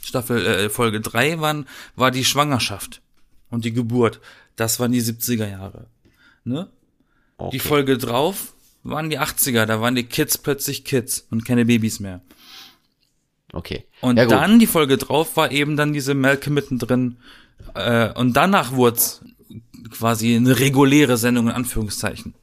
Staffel 0.03 0.45
äh, 0.45 0.69
Folge 0.69 0.99
3 0.99 1.39
waren, 1.39 1.67
war 1.95 2.11
die 2.11 2.25
Schwangerschaft 2.25 3.01
und 3.49 3.63
die 3.65 3.73
Geburt. 3.73 4.19
Das 4.55 4.79
waren 4.79 4.91
die 4.91 5.01
70er 5.01 5.47
Jahre. 5.47 5.87
Ne? 6.43 6.69
Okay. 7.47 7.57
Die 7.57 7.59
Folge 7.59 7.97
drauf 7.97 8.53
waren 8.83 9.09
die 9.09 9.19
80er, 9.19 9.65
da 9.65 9.81
waren 9.81 9.95
die 9.95 10.03
Kids 10.03 10.37
plötzlich 10.37 10.83
Kids 10.83 11.25
und 11.29 11.45
keine 11.45 11.65
Babys 11.65 11.99
mehr. 11.99 12.21
Okay. 13.53 13.85
Und 13.99 14.17
ja, 14.17 14.25
dann 14.25 14.59
die 14.59 14.67
Folge 14.67 14.97
drauf 14.97 15.35
war 15.37 15.51
eben 15.51 15.75
dann 15.75 15.93
diese 15.93 16.13
Malcolm 16.13 16.53
mittendrin. 16.53 17.17
Äh, 17.73 18.11
und 18.13 18.33
danach 18.33 18.73
wurde 18.73 18.99
quasi 19.91 20.35
eine 20.35 20.59
reguläre 20.59 21.17
Sendung 21.17 21.47
in 21.47 21.53
Anführungszeichen. 21.53 22.33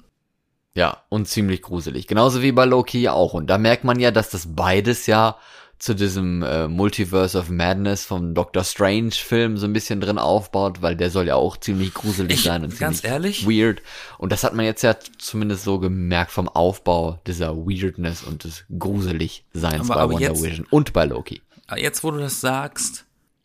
Ja, 0.75 1.03
und 1.09 1.27
ziemlich 1.27 1.63
gruselig. 1.63 2.07
Genauso 2.07 2.43
wie 2.43 2.53
bei 2.53 2.65
Loki 2.65 3.09
auch. 3.09 3.35
Und 3.35 3.49
da 3.49 3.59
merkt 3.59 3.85
man 3.85 3.99
ja, 3.99 4.11
dass 4.11 4.31
das 4.31 4.55
beides 4.55 5.07
ja 5.07 5.37
zu 5.79 5.95
diesem 5.95 6.43
äh, 6.43 6.67
Multiverse 6.67 7.39
of 7.39 7.51
Madness 7.51 8.05
vom 8.05 8.35
Doctor 8.35 8.65
Strange 8.65 9.13
Film 9.13 9.57
so 9.59 9.67
ein 9.67 9.73
bisschen 9.73 10.01
drin 10.01 10.19
aufbaut, 10.19 10.83
weil 10.83 10.97
der 10.97 11.11
soll 11.11 11.29
ja 11.29 11.37
auch 11.37 11.57
ziemlich 11.57 11.95
gruselig 11.95 12.39
Ich- 12.39 12.43
sein 12.45 12.65
und 12.65 12.77
ganz 12.79 13.03
ziemlich 13.03 13.13
ehrlich? 13.13 13.47
weird. 13.47 13.83
Und 14.19 14.33
das 14.33 14.43
hat 14.43 14.55
man 14.55 14.65
jetzt 14.65 14.83
ja 14.83 14.97
zumindest 15.19 15.63
so 15.65 15.79
gemerkt 15.79 16.33
vom 16.33 16.49
Aufbau 16.49 17.21
dieser 17.27 17.57
Weirdness 17.57 18.25
und 18.25 18.43
des 18.45 18.65
Gruseligseins 18.77 19.89
Aber- 19.91 19.95
bei 19.95 20.01
aber 20.01 20.13
Wonder 20.15 20.29
jetzt- 20.29 20.43
Vision 20.43 20.67
und 20.71 20.93
bei 20.93 21.05
Loki. 21.05 21.43
Jetzt, 21.77 22.03
wo 22.03 22.11
du 22.11 22.19
das 22.19 22.41
sagst, 22.41 23.05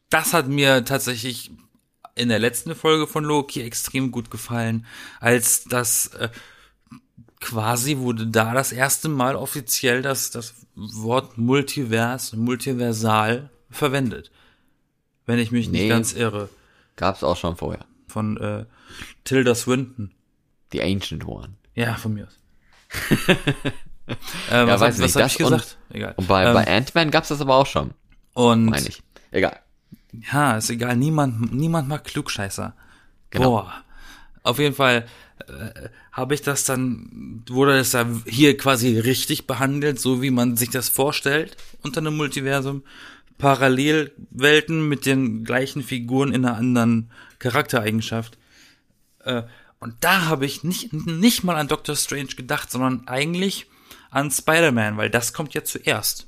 das 0.10 0.34
hat 0.34 0.48
mir 0.48 0.86
tatsächlich 0.86 1.52
in 2.16 2.30
der 2.30 2.40
letzten 2.40 2.76
Folge 2.76 3.08
von 3.08 3.24
Loki 3.24 3.62
extrem 3.62 4.12
gut 4.12 4.30
gefallen, 4.32 4.86
als 5.20 5.64
das 5.66 6.08
äh, 6.14 6.30
quasi 7.44 7.98
wurde 7.98 8.26
da 8.28 8.54
das 8.54 8.72
erste 8.72 9.10
Mal 9.10 9.36
offiziell 9.36 10.02
das, 10.02 10.32
das 10.32 10.54
Wort 10.76 11.38
Multivers, 11.38 12.34
Multiversal 12.34 13.50
verwendet. 13.70 14.32
Wenn 15.26 15.40
ich 15.40 15.52
mich 15.52 15.68
Nee. 15.70 15.82
nicht 15.82 15.90
ganz 15.90 16.14
irre. 16.14 16.50
Gab's 16.96 17.24
auch 17.24 17.38
schon 17.38 17.56
vorher. 17.56 17.86
von 18.08 18.38
äh, 18.38 18.66
Tilda 19.24 19.56
Swinton. 19.56 20.12
Die 20.72 20.82
Ancient 20.82 21.28
One. 21.28 21.50
Ja, 21.76 21.96
von 21.96 22.14
mir 22.14 22.28
aus. 22.28 22.40
äh, 23.28 24.16
was 24.50 24.82
weiß 24.82 24.96
hab, 24.96 25.02
nicht, 25.02 25.16
was 25.16 25.16
hab 25.16 25.28
ich 25.32 25.38
gesagt? 25.38 25.78
Egal. 25.90 26.14
Und 26.18 26.28
bei, 26.28 26.46
ähm, 26.46 26.54
bei 26.54 26.68
Ant-Man 26.68 27.10
gab's 27.12 27.30
das 27.30 27.42
aber 27.42 27.56
auch 27.56 27.66
schon, 27.66 27.92
und 28.34 28.66
meine 28.66 28.88
ich. 28.88 29.02
Egal. 29.32 29.60
ja, 30.32 30.58
ist 30.58 30.70
egal. 30.70 30.96
Niemand, 30.96 31.52
niemand 31.54 31.88
mag 31.88 32.04
Klugscheißer. 32.04 32.76
Genau. 33.32 33.50
Boah. 33.50 33.74
Auf 34.44 34.60
jeden 34.60 34.76
Fall 34.76 35.08
äh, 35.48 35.90
habe 36.12 36.34
ich 36.34 36.42
das 36.42 36.66
dann, 36.66 37.44
wurde 37.50 37.78
das 37.78 37.92
da 37.92 38.08
hier 38.26 38.58
quasi 38.58 39.00
richtig 39.00 39.48
behandelt, 39.48 40.00
so 40.00 40.22
wie 40.22 40.32
man 40.32 40.58
sich 40.58 40.70
das 40.70 40.90
vorstellt 40.90 41.58
unter 41.82 42.00
einem 42.00 42.18
Multiversum. 42.18 42.84
Parallelwelten 43.38 44.88
mit 44.88 45.06
den 45.06 45.44
gleichen 45.44 45.84
Figuren 45.84 46.32
in 46.32 46.46
einer 46.46 46.58
anderen 46.58 47.12
Charaktereigenschaft. 47.40 48.38
Äh, 49.20 49.44
und 49.80 49.96
da 50.00 50.26
habe 50.26 50.46
ich 50.46 50.64
nicht, 50.64 50.94
nicht 50.94 51.44
mal 51.44 51.58
an 51.58 51.68
Doctor 51.68 51.96
Strange 51.96 52.36
gedacht, 52.38 52.72
sondern 52.72 53.08
eigentlich 53.08 53.66
an 54.12 54.32
Spider-Man, 54.32 54.98
weil 54.98 55.10
das 55.10 55.34
kommt 55.34 55.54
ja 55.54 55.64
zuerst. 55.64 56.28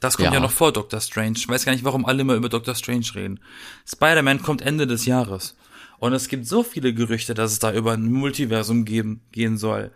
Das 0.00 0.16
kommt 0.16 0.28
ja. 0.28 0.34
Ja. 0.34 0.40
noch 0.40 0.50
vor 0.50 0.72
Doctor 0.72 1.00
Strange. 1.00 1.34
Ich 1.36 1.48
weiß 1.48 1.64
gar 1.64 1.72
nicht, 1.72 1.84
warum 1.84 2.04
alle 2.04 2.22
immer 2.22 2.34
über 2.34 2.48
Doctor 2.48 2.74
Strange 2.74 3.06
reden. 3.14 3.40
Spider-Man 3.86 4.42
kommt 4.42 4.62
Ende 4.62 4.86
des 4.86 5.06
Jahres. 5.06 5.54
Und 5.98 6.12
es 6.12 6.28
gibt 6.28 6.46
so 6.46 6.62
viele 6.62 6.92
Gerüchte, 6.92 7.34
dass 7.34 7.52
es 7.52 7.58
da 7.58 7.72
über 7.72 7.92
ein 7.92 8.10
Multiversum 8.10 8.84
geben, 8.84 9.22
gehen 9.32 9.56
soll, 9.56 9.90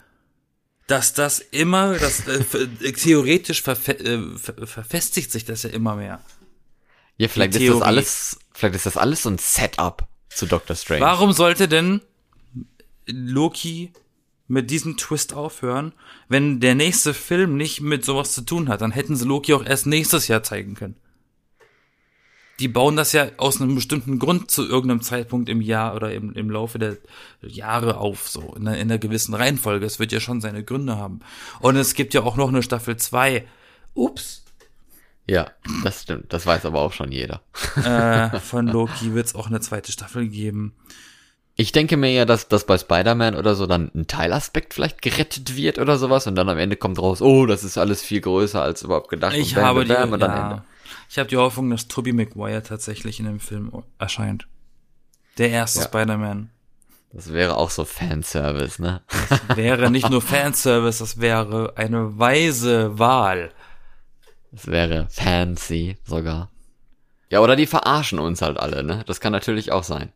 dass 0.87 1.13
das 1.13 1.39
immer, 1.39 1.95
das 1.99 2.27
äh, 2.27 2.43
äh, 2.83 2.93
theoretisch 2.93 3.63
verfe 3.63 3.99
äh, 3.99 4.39
ver 4.39 4.67
verfestigt 4.67 5.31
sich 5.31 5.45
das 5.45 5.63
ja 5.63 5.71
immer 5.71 5.97
mehr. 5.97 6.21
Ja, 7.19 7.29
vielleicht 7.29 7.57
ist 7.57 7.69
das 7.69 7.83
alles, 7.83 8.39
vielleicht 8.55 8.77
ist 8.77 8.87
das 8.87 8.97
alles 8.97 9.23
so 9.23 9.31
ein 9.31 9.39
Setup 9.39 10.09
zu 10.31 10.47
Doctor 10.47 10.77
Strange. 10.77 11.03
Warum 11.03 11.33
sollte 11.33 11.69
denn 11.69 12.01
Loki 13.07 13.93
mit 14.47 14.71
diesem 14.71 14.97
Twist 14.97 15.35
aufhören, 15.35 15.93
wenn 16.29 16.61
der 16.61 16.75
nächste 16.75 17.13
Film 17.13 17.57
nicht 17.57 17.83
mit 17.83 18.05
sowas 18.05 18.33
zu 18.33 18.43
tun 18.43 18.69
hat? 18.69 18.81
Dann 18.81 18.93
hätten 18.93 19.15
sie 19.15 19.27
Loki 19.27 19.53
auch 19.53 19.65
erst 19.65 19.87
nächstes 19.87 20.27
Jahr 20.29 20.43
zeigen 20.43 20.75
können. 20.75 20.97
Die 22.61 22.69
bauen 22.69 22.97
das 22.97 23.13
ja 23.13 23.29
aus 23.37 23.61
einem 23.61 23.75
bestimmten 23.75 24.19
Grund 24.19 24.51
zu 24.51 24.69
irgendeinem 24.69 25.03
Zeitpunkt 25.03 25.49
im 25.49 25.61
Jahr 25.61 25.95
oder 25.95 26.13
im, 26.13 26.33
im 26.33 26.51
Laufe 26.51 26.79
der 26.79 26.97
Jahre 27.41 27.99
auf, 27.99 28.29
so 28.29 28.55
in 28.57 28.67
einer, 28.67 28.79
in 28.79 28.91
einer 28.91 28.99
gewissen 28.99 29.35
Reihenfolge. 29.35 29.87
Es 29.87 29.99
wird 29.99 30.13
ja 30.13 30.21
schon 30.21 30.41
seine 30.41 30.65
Gründe 30.65 30.97
haben. 30.97 31.21
Und 31.61 31.77
es 31.77 31.95
gibt 31.95 32.15
ja 32.15 32.23
auch 32.23 32.37
noch 32.37 32.49
eine 32.49 32.63
Staffel 32.63 32.97
2. 32.97 33.47
Ups. 33.95 34.45
Ja, 35.27 35.51
das 35.85 36.03
stimmt. 36.03 36.33
Das 36.33 36.47
weiß 36.47 36.65
aber 36.65 36.81
auch 36.81 36.93
schon 36.93 37.13
jeder. 37.13 37.43
Äh, 37.77 38.39
von 38.41 38.67
Loki 38.67 39.15
wird 39.15 39.27
es 39.27 39.35
auch 39.35 39.47
eine 39.47 39.61
zweite 39.61 39.93
Staffel 39.93 40.27
geben. 40.29 40.75
Ich 41.61 41.73
denke 41.73 41.97
mir 41.97 42.13
ja, 42.13 42.25
dass, 42.25 42.47
dass 42.47 42.65
bei 42.65 42.79
Spider-Man 42.79 43.35
oder 43.35 43.57
so 43.57 43.67
dann 43.67 43.91
ein 43.93 44.07
Teilaspekt 44.07 44.75
vielleicht 44.75 45.03
gerettet 45.03 45.57
wird 45.57 45.81
oder 45.81 45.99
sowas 45.99 46.29
und 46.29 46.37
dann 46.37 46.49
am 46.49 46.57
Ende 46.57 46.77
kommt 46.77 47.01
raus, 47.01 47.21
oh, 47.21 47.47
das 47.47 47.65
ist 47.65 47.77
alles 47.77 48.01
viel 48.01 48.21
größer 48.21 48.63
als 48.63 48.83
überhaupt 48.83 49.09
gedacht. 49.09 49.35
Ich 49.35 49.57
und 49.57 49.63
habe 49.65 49.85
die, 49.85 49.93
und 49.93 50.21
dann 50.21 50.31
ja, 50.31 50.51
Ende. 50.51 50.63
Ich 51.09 51.19
habe 51.19 51.29
die 51.29 51.37
Hoffnung, 51.37 51.71
dass 51.71 51.89
Tobey 51.89 52.13
Maguire 52.13 52.63
tatsächlich 52.63 53.19
in 53.21 53.27
dem 53.27 53.41
Film 53.41 53.73
erscheint. 53.99 54.47
Der 55.39 55.51
erste 55.51 55.81
Ja. 55.81 55.85
Spider-Man. 55.87 56.51
Das 57.13 57.33
wäre 57.33 57.57
auch 57.57 57.71
so 57.71 57.85
Fanservice, 57.87 58.79
ne? 58.83 59.01
Wäre 59.55 59.91
nicht 59.91 60.11
nur 60.11 60.21
Fanservice, 60.21 60.99
das 60.99 61.21
wäre 61.21 61.73
eine 61.77 62.19
weise 62.19 62.99
Wahl. 62.99 63.51
Das 64.53 64.67
wäre 64.67 65.07
fancy 65.11 65.97
sogar. 66.05 66.51
Ja, 67.31 67.41
oder 67.41 67.57
die 67.57 67.67
verarschen 67.67 68.19
uns 68.19 68.43
halt 68.43 68.59
alle, 68.59 68.83
ne? 68.83 69.05
Das 69.07 69.21
kann 69.21 69.33
natürlich 69.33 69.73
auch 69.73 69.85
sein. 69.85 70.13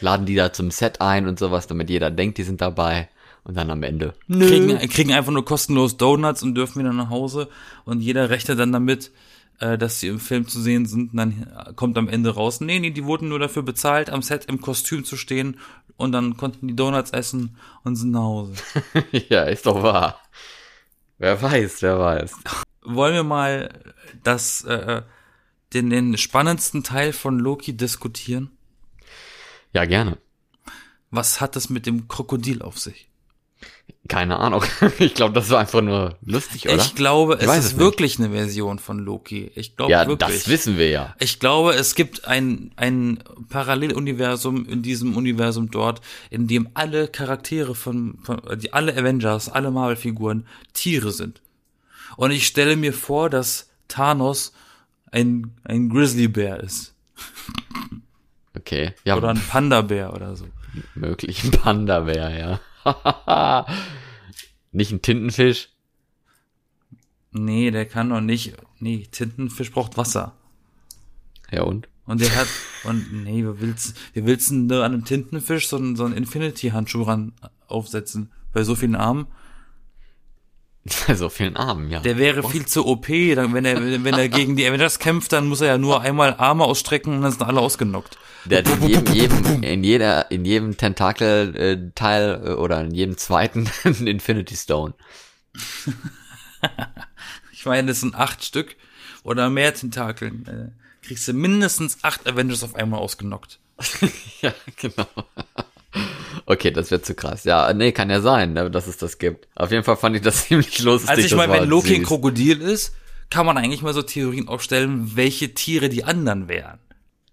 Laden 0.00 0.26
die 0.26 0.34
da 0.36 0.52
zum 0.52 0.70
Set 0.70 1.00
ein 1.00 1.26
und 1.26 1.38
sowas, 1.38 1.66
damit 1.66 1.90
jeder 1.90 2.10
denkt, 2.10 2.38
die 2.38 2.44
sind 2.44 2.60
dabei. 2.60 3.08
Und 3.48 3.56
dann 3.56 3.70
am 3.70 3.82
Ende. 3.82 4.12
Kriegen, 4.30 4.78
kriegen 4.90 5.14
einfach 5.14 5.32
nur 5.32 5.42
kostenlos 5.42 5.96
Donuts 5.96 6.42
und 6.42 6.54
dürfen 6.54 6.80
wieder 6.80 6.92
nach 6.92 7.08
Hause 7.08 7.48
und 7.86 8.02
jeder 8.02 8.28
rechnet 8.28 8.58
dann 8.58 8.72
damit, 8.72 9.10
äh, 9.58 9.78
dass 9.78 10.00
sie 10.00 10.08
im 10.08 10.20
Film 10.20 10.46
zu 10.46 10.60
sehen 10.60 10.84
sind 10.84 11.12
und 11.12 11.16
dann 11.16 11.74
kommt 11.74 11.96
am 11.96 12.10
Ende 12.10 12.34
raus, 12.34 12.60
nee, 12.60 12.78
nee, 12.78 12.90
die 12.90 13.06
wurden 13.06 13.30
nur 13.30 13.38
dafür 13.38 13.62
bezahlt, 13.62 14.10
am 14.10 14.20
Set 14.20 14.44
im 14.44 14.60
Kostüm 14.60 15.02
zu 15.02 15.16
stehen 15.16 15.58
und 15.96 16.12
dann 16.12 16.36
konnten 16.36 16.68
die 16.68 16.76
Donuts 16.76 17.10
essen 17.12 17.56
und 17.84 17.96
sind 17.96 18.10
nach 18.10 18.20
Hause. 18.20 18.52
ja, 19.30 19.44
ist 19.44 19.64
doch 19.64 19.82
wahr. 19.82 20.20
Wer 21.16 21.40
weiß, 21.40 21.80
wer 21.80 21.98
weiß. 21.98 22.32
wollen 22.82 23.14
wir 23.14 23.24
mal 23.24 23.94
das, 24.24 24.62
äh, 24.64 25.00
den, 25.72 25.88
den 25.88 26.18
spannendsten 26.18 26.84
Teil 26.84 27.14
von 27.14 27.38
Loki 27.38 27.74
diskutieren? 27.74 28.50
Ja, 29.72 29.86
gerne. 29.86 30.18
Was 31.10 31.40
hat 31.40 31.56
es 31.56 31.70
mit 31.70 31.86
dem 31.86 32.08
Krokodil 32.08 32.60
auf 32.60 32.78
sich? 32.78 33.07
Keine 34.08 34.38
Ahnung. 34.38 34.64
Ich 34.98 35.14
glaube, 35.14 35.34
das 35.34 35.50
war 35.50 35.60
einfach 35.60 35.82
nur 35.82 36.16
lustig, 36.22 36.66
oder? 36.66 36.76
Ich 36.76 36.94
glaube, 36.94 37.38
Ich 37.40 37.46
es 37.46 37.56
ist 37.58 37.64
es 37.64 37.78
wirklich 37.78 38.18
eine 38.18 38.30
Version 38.30 38.78
von 38.78 38.98
Loki. 38.98 39.50
Ich 39.54 39.76
glaube 39.76 39.92
ja, 39.92 40.06
wirklich. 40.06 40.30
das 40.30 40.48
wissen 40.48 40.78
wir 40.78 40.88
ja. 40.88 41.14
Ich 41.18 41.38
glaube, 41.38 41.74
es 41.74 41.94
gibt 41.94 42.24
ein, 42.26 42.72
ein 42.76 43.22
Paralleluniversum 43.50 44.66
in 44.66 44.82
diesem 44.82 45.16
Universum 45.16 45.70
dort, 45.70 46.00
in 46.30 46.46
dem 46.48 46.70
alle 46.74 47.08
Charaktere 47.08 47.74
von, 47.74 48.18
von 48.22 48.40
die 48.58 48.72
alle 48.72 48.96
Avengers, 48.96 49.50
alle 49.50 49.70
Marvel-Figuren 49.70 50.46
Tiere 50.72 51.12
sind. 51.12 51.42
Und 52.16 52.30
ich 52.30 52.46
stelle 52.46 52.76
mir 52.76 52.94
vor, 52.94 53.28
dass 53.28 53.68
Thanos 53.88 54.52
ein, 55.12 55.52
ein 55.64 55.90
Grizzlybär 55.90 56.60
ist. 56.60 56.94
Okay. 58.56 58.94
Ja, 59.04 59.16
Oder 59.16 59.28
ein 59.30 59.40
Panda-Bär 59.40 60.12
oder 60.14 60.34
so. 60.34 60.46
möglich 60.94 61.44
ein 61.44 61.50
Panda-Bär, 61.50 62.38
ja. 62.38 62.60
Nicht 64.72 64.92
ein 64.92 65.02
Tintenfisch. 65.02 65.70
Nee, 67.30 67.70
der 67.70 67.86
kann 67.86 68.10
doch 68.10 68.20
nicht. 68.20 68.54
Nee, 68.78 69.06
Tintenfisch 69.10 69.70
braucht 69.70 69.96
Wasser. 69.96 70.34
Ja, 71.50 71.62
und? 71.62 71.88
Und 72.06 72.22
der 72.22 72.34
hat, 72.34 72.48
und 72.84 73.24
nee, 73.24 73.44
wie 73.44 73.60
willst, 73.60 73.94
wie 74.14 74.24
willst 74.24 74.50
denn 74.50 74.68
da 74.68 74.84
an 74.84 74.94
einem 74.94 75.04
Tintenfisch 75.04 75.68
so 75.68 75.76
einen, 75.76 75.94
so 75.94 76.04
einen 76.04 76.14
Infinity-Handschuh 76.14 77.02
ran 77.02 77.32
aufsetzen? 77.66 78.32
Bei 78.52 78.64
so 78.64 78.74
vielen 78.74 78.96
Armen? 78.96 79.26
so 81.14 81.28
vielen 81.28 81.56
Armen, 81.56 81.90
ja. 81.90 82.00
Der 82.00 82.18
wäre 82.18 82.48
viel 82.48 82.66
zu 82.66 82.86
OP, 82.86 83.06
dann, 83.34 83.54
wenn 83.54 83.64
er, 83.64 84.04
wenn 84.04 84.14
er 84.14 84.28
gegen 84.28 84.56
die 84.56 84.66
Avengers 84.66 84.98
kämpft, 84.98 85.32
dann 85.32 85.46
muss 85.46 85.60
er 85.60 85.68
ja 85.68 85.78
nur 85.78 86.00
einmal 86.00 86.34
Arme 86.38 86.64
ausstrecken 86.64 87.14
und 87.14 87.22
dann 87.22 87.32
sind 87.32 87.42
alle 87.42 87.60
ausgenockt. 87.60 88.18
Der 88.44 88.58
hat 88.58 88.68
in 88.68 88.88
jedem, 88.88 89.14
jedem, 89.14 89.62
in 89.62 89.84
jeder, 89.84 90.30
in 90.30 90.44
jedem 90.44 90.76
Tentakel-Teil 90.76 92.42
äh, 92.44 92.50
oder 92.52 92.80
in 92.82 92.92
jedem 92.92 93.16
zweiten 93.16 93.68
einen 93.84 94.06
Infinity 94.06 94.56
Stone. 94.56 94.94
Ich 97.52 97.66
meine, 97.66 97.88
das 97.88 98.00
sind 98.00 98.14
acht 98.14 98.44
Stück 98.44 98.76
oder 99.24 99.50
mehr 99.50 99.74
Tentakeln. 99.74 100.46
Äh, 100.46 101.06
kriegst 101.06 101.26
du 101.26 101.32
mindestens 101.32 101.98
acht 102.02 102.28
Avengers 102.28 102.62
auf 102.62 102.76
einmal 102.76 103.00
ausgenockt. 103.00 103.58
ja, 104.40 104.54
genau. 104.76 105.08
Okay, 106.50 106.70
das 106.70 106.90
wird 106.90 107.04
zu 107.04 107.14
krass. 107.14 107.44
Ja, 107.44 107.70
nee, 107.74 107.92
kann 107.92 108.08
ja 108.08 108.22
sein, 108.22 108.54
ne, 108.54 108.70
dass 108.70 108.86
es 108.86 108.96
das 108.96 109.18
gibt. 109.18 109.48
Auf 109.54 109.70
jeden 109.70 109.84
Fall 109.84 109.98
fand 109.98 110.16
ich 110.16 110.22
das 110.22 110.44
ziemlich 110.48 110.78
lustig. 110.78 111.10
Also 111.10 111.20
ich 111.20 111.34
meine, 111.34 111.52
wenn 111.52 111.68
Loki 111.68 111.96
ein. 111.96 112.04
Krokodil 112.04 112.62
ist, 112.62 112.94
kann 113.28 113.44
man 113.44 113.58
eigentlich 113.58 113.82
mal 113.82 113.92
so 113.92 114.00
Theorien 114.00 114.48
aufstellen, 114.48 115.14
welche 115.14 115.52
Tiere 115.52 115.90
die 115.90 116.04
anderen 116.04 116.48
wären. 116.48 116.78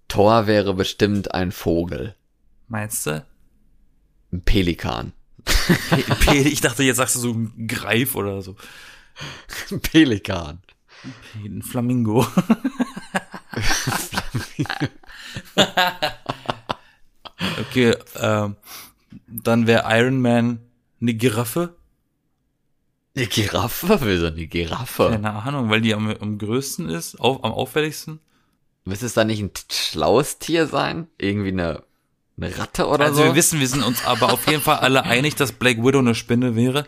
Thor 0.10 0.48
wäre 0.48 0.74
bestimmt 0.74 1.34
ein 1.34 1.54
Vogel. 1.54 2.14
Meinst 2.68 3.06
du? 3.06 3.26
Ein 4.34 4.42
Pelikan. 4.42 5.14
Pe 5.46 5.98
Pe 6.20 6.36
ich 6.36 6.60
dachte, 6.60 6.84
jetzt 6.84 6.98
sagst 6.98 7.16
du 7.16 7.20
so 7.20 7.32
ein 7.32 7.70
Greif 7.70 8.16
oder 8.16 8.42
so. 8.42 8.58
Ein 9.72 9.80
Pelikan. 9.80 10.60
Ein 11.36 11.62
Flamingo. 11.64 12.28
okay, 17.62 17.96
ähm, 18.18 18.58
dann 19.48 19.68
wäre 19.68 19.84
Iron 19.98 20.22
Man 20.22 20.60
eine 21.02 21.14
Giraffe. 21.14 21.76
Eine 23.16 23.28
Giraffe? 23.28 24.00
Wieso 24.02 24.28
eine 24.28 24.48
Giraffe? 24.48 25.10
Keine 25.10 25.32
Ahnung, 25.34 25.70
weil 25.70 25.82
die 25.82 25.94
am, 25.94 26.10
am 26.10 26.38
größten 26.38 26.90
ist, 26.90 27.20
auf, 27.20 27.44
am 27.44 27.52
auffälligsten. 27.52 28.20
Müsste 28.84 29.06
es 29.06 29.14
da 29.14 29.24
nicht 29.24 29.42
ein 29.42 29.52
schlaues 29.72 30.38
Tier 30.38 30.68
sein? 30.68 31.08
Irgendwie 31.18 31.50
eine, 31.50 31.84
eine 32.38 32.58
Ratte 32.58 32.88
oder 32.88 33.06
Also 33.06 33.22
so? 33.22 33.24
wir 33.24 33.36
wissen, 33.36 33.60
wir 33.60 33.68
sind 33.68 33.84
uns 33.84 34.06
aber 34.06 34.32
auf 34.32 34.48
jeden 34.48 34.62
Fall 34.62 34.78
alle 34.78 35.04
einig, 35.04 35.36
dass 35.36 35.54
Black 35.54 35.78
Widow 35.84 36.00
eine 36.00 36.14
Spinne 36.14 36.56
wäre. 36.56 36.86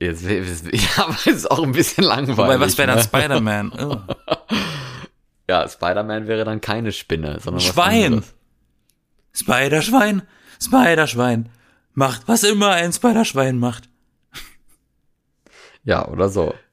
Jetzt, 0.00 0.24
ja, 0.26 1.04
aber 1.04 1.14
es 1.14 1.26
ist 1.26 1.50
auch 1.50 1.62
ein 1.62 1.72
bisschen 1.72 2.04
langweilig. 2.04 2.36
Wobei, 2.38 2.60
was 2.60 2.76
wäre 2.76 2.88
dann 2.88 2.98
ne? 2.98 3.04
Spider-Man? 3.04 3.72
Oh. 3.78 4.00
Ja, 5.48 5.68
Spider-Man 5.68 6.26
wäre 6.26 6.44
dann 6.44 6.60
keine 6.60 6.90
Spinne, 6.90 7.38
sondern 7.40 7.60
Schwein. 7.60 8.24
Spiderschwein, 9.32 10.22
Spiderschwein. 10.60 11.50
Macht, 11.96 12.28
was 12.28 12.44
immer 12.44 12.70
ein 12.70 12.92
Spiderschwein 12.92 13.58
macht. 13.58 13.88
Ja, 15.82 16.06
oder 16.06 16.28
so. 16.28 16.54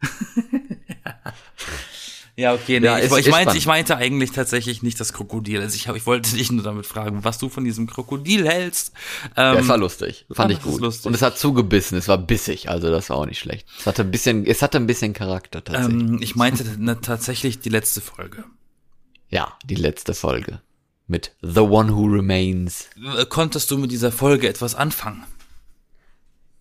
Ja, 2.35 2.55
okay, 2.55 2.79
nee, 2.79 2.87
Ja, 2.87 2.97
ich, 2.97 3.05
ist- 3.11 3.17
ich, 3.19 3.29
meinte, 3.29 3.55
ich 3.55 3.67
meinte 3.67 3.95
eigentlich 3.95 4.31
tatsächlich 4.31 4.81
nicht 4.81 4.99
das 4.99 5.13
Krokodil. 5.13 5.61
Also 5.61 5.75
ich, 5.75 5.87
hab, 5.87 5.95
ich 5.95 6.07
wollte 6.07 6.31
dich 6.35 6.51
nur 6.51 6.63
damit 6.63 6.87
fragen, 6.87 7.23
was 7.23 7.37
du 7.37 7.47
von 7.47 7.63
diesem 7.63 7.85
Krokodil 7.85 8.47
hältst. 8.49 8.91
Ja, 9.37 9.53
Ähm, 9.53 9.59
es 9.59 9.67
war 9.67 9.77
lustig. 9.77 10.25
Fand 10.31 10.51
ich 10.51 10.59
gut. 10.63 10.81
lustig. 10.81 11.05
Und 11.05 11.13
es 11.13 11.21
hat 11.21 11.37
zugebissen, 11.37 11.95
es 11.95 12.07
war 12.07 12.17
bissig, 12.17 12.69
also 12.69 12.89
das 12.89 13.11
war 13.11 13.17
auch 13.17 13.27
nicht 13.27 13.37
schlecht. 13.37 13.67
Es 13.77 13.85
hatte 13.85 14.01
ein 14.01 14.09
bisschen, 14.09 14.47
es 14.47 14.63
hatte 14.63 14.79
ein 14.79 14.87
bisschen 14.87 15.13
Charakter 15.13 15.63
tatsächlich. 15.63 16.01
ähm, 16.01 16.17
ich 16.23 16.35
meinte 16.35 16.63
ne, 16.81 16.99
tatsächlich 17.01 17.59
die 17.59 17.69
letzte 17.69 18.01
Folge. 18.01 18.45
ja, 19.29 19.55
die 19.63 19.75
letzte 19.75 20.15
Folge. 20.15 20.59
Mit 21.13 21.35
The 21.43 21.59
One 21.59 21.95
Who 21.95 22.05
Remains. 22.05 22.89
Äh, 23.19 23.27
Konntest 23.27 23.69
du 23.69 23.77
mit 23.77 23.91
dieser 23.91 24.11
Folge 24.11 24.49
etwas 24.49 24.73
anfangen? 24.73 25.23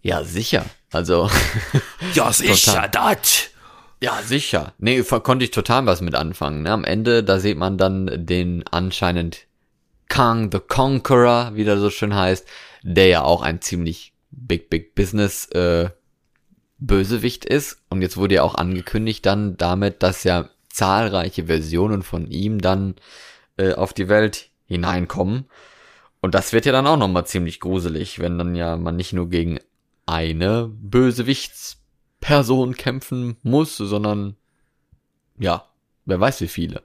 Ja, 0.03 0.25
sicher. 0.25 0.67
Also, 0.91 1.31
Ja, 2.15 2.31
sicher, 2.35 2.87
das. 2.93 3.49
ja, 4.03 4.21
sicher. 4.23 4.75
Nee, 4.77 5.03
konnte 5.03 5.47
ich 5.47 5.53
total 5.53 5.87
was 5.87 6.03
mit 6.03 6.15
anfangen. 6.15 6.65
Ne? 6.65 6.71
Am 6.71 6.85
Ende, 6.85 7.25
da 7.25 7.38
sieht 7.38 7.57
man 7.57 7.79
dann 7.79 8.27
den 8.27 8.62
anscheinend 8.71 9.47
Kang 10.11 10.51
the 10.53 10.59
Conqueror, 10.59 11.53
wie 11.55 11.65
der 11.65 11.79
so 11.79 11.88
schön 11.88 12.15
heißt, 12.15 12.47
der 12.83 13.07
ja 13.07 13.23
auch 13.23 13.41
ein 13.41 13.62
ziemlich 13.62 14.12
big, 14.31 14.69
big 14.69 14.95
Business 14.95 15.47
äh, 15.53 15.88
Bösewicht 16.77 17.47
ist. 17.47 17.79
Und 17.88 18.03
jetzt 18.03 18.19
wurde 18.19 18.35
ja 18.35 18.43
auch 18.43 18.57
angekündigt 18.57 19.25
dann 19.25 19.57
damit, 19.57 20.03
dass 20.03 20.25
ja 20.25 20.51
zahlreiche 20.69 21.47
Versionen 21.47 22.03
von 22.03 22.27
ihm 22.27 22.61
dann 22.61 22.97
äh, 23.57 23.75
auf 23.75 23.93
die 23.93 24.09
Welt 24.09 24.51
hineinkommen. 24.67 25.47
Und 26.21 26.35
das 26.35 26.53
wird 26.53 26.67
ja 26.67 26.73
dann 26.73 26.87
auch 26.87 26.97
nochmal 26.97 27.27
ziemlich 27.27 27.61
gruselig, 27.61 28.19
wenn 28.21 28.38
dann 28.38 28.55
ja 28.55 28.77
man 28.77 28.97
nicht 28.97 29.12
nur 29.12 29.29
gegen 29.29 29.59
eine 30.07 30.69
Bösewichtsperson 30.69 32.77
kämpfen 32.77 33.37
muss, 33.43 33.77
sondern 33.77 34.37
ja, 35.38 35.67
wer 36.05 36.21
weiß 36.21 36.41
wie 36.41 36.49
viele. 36.49 36.83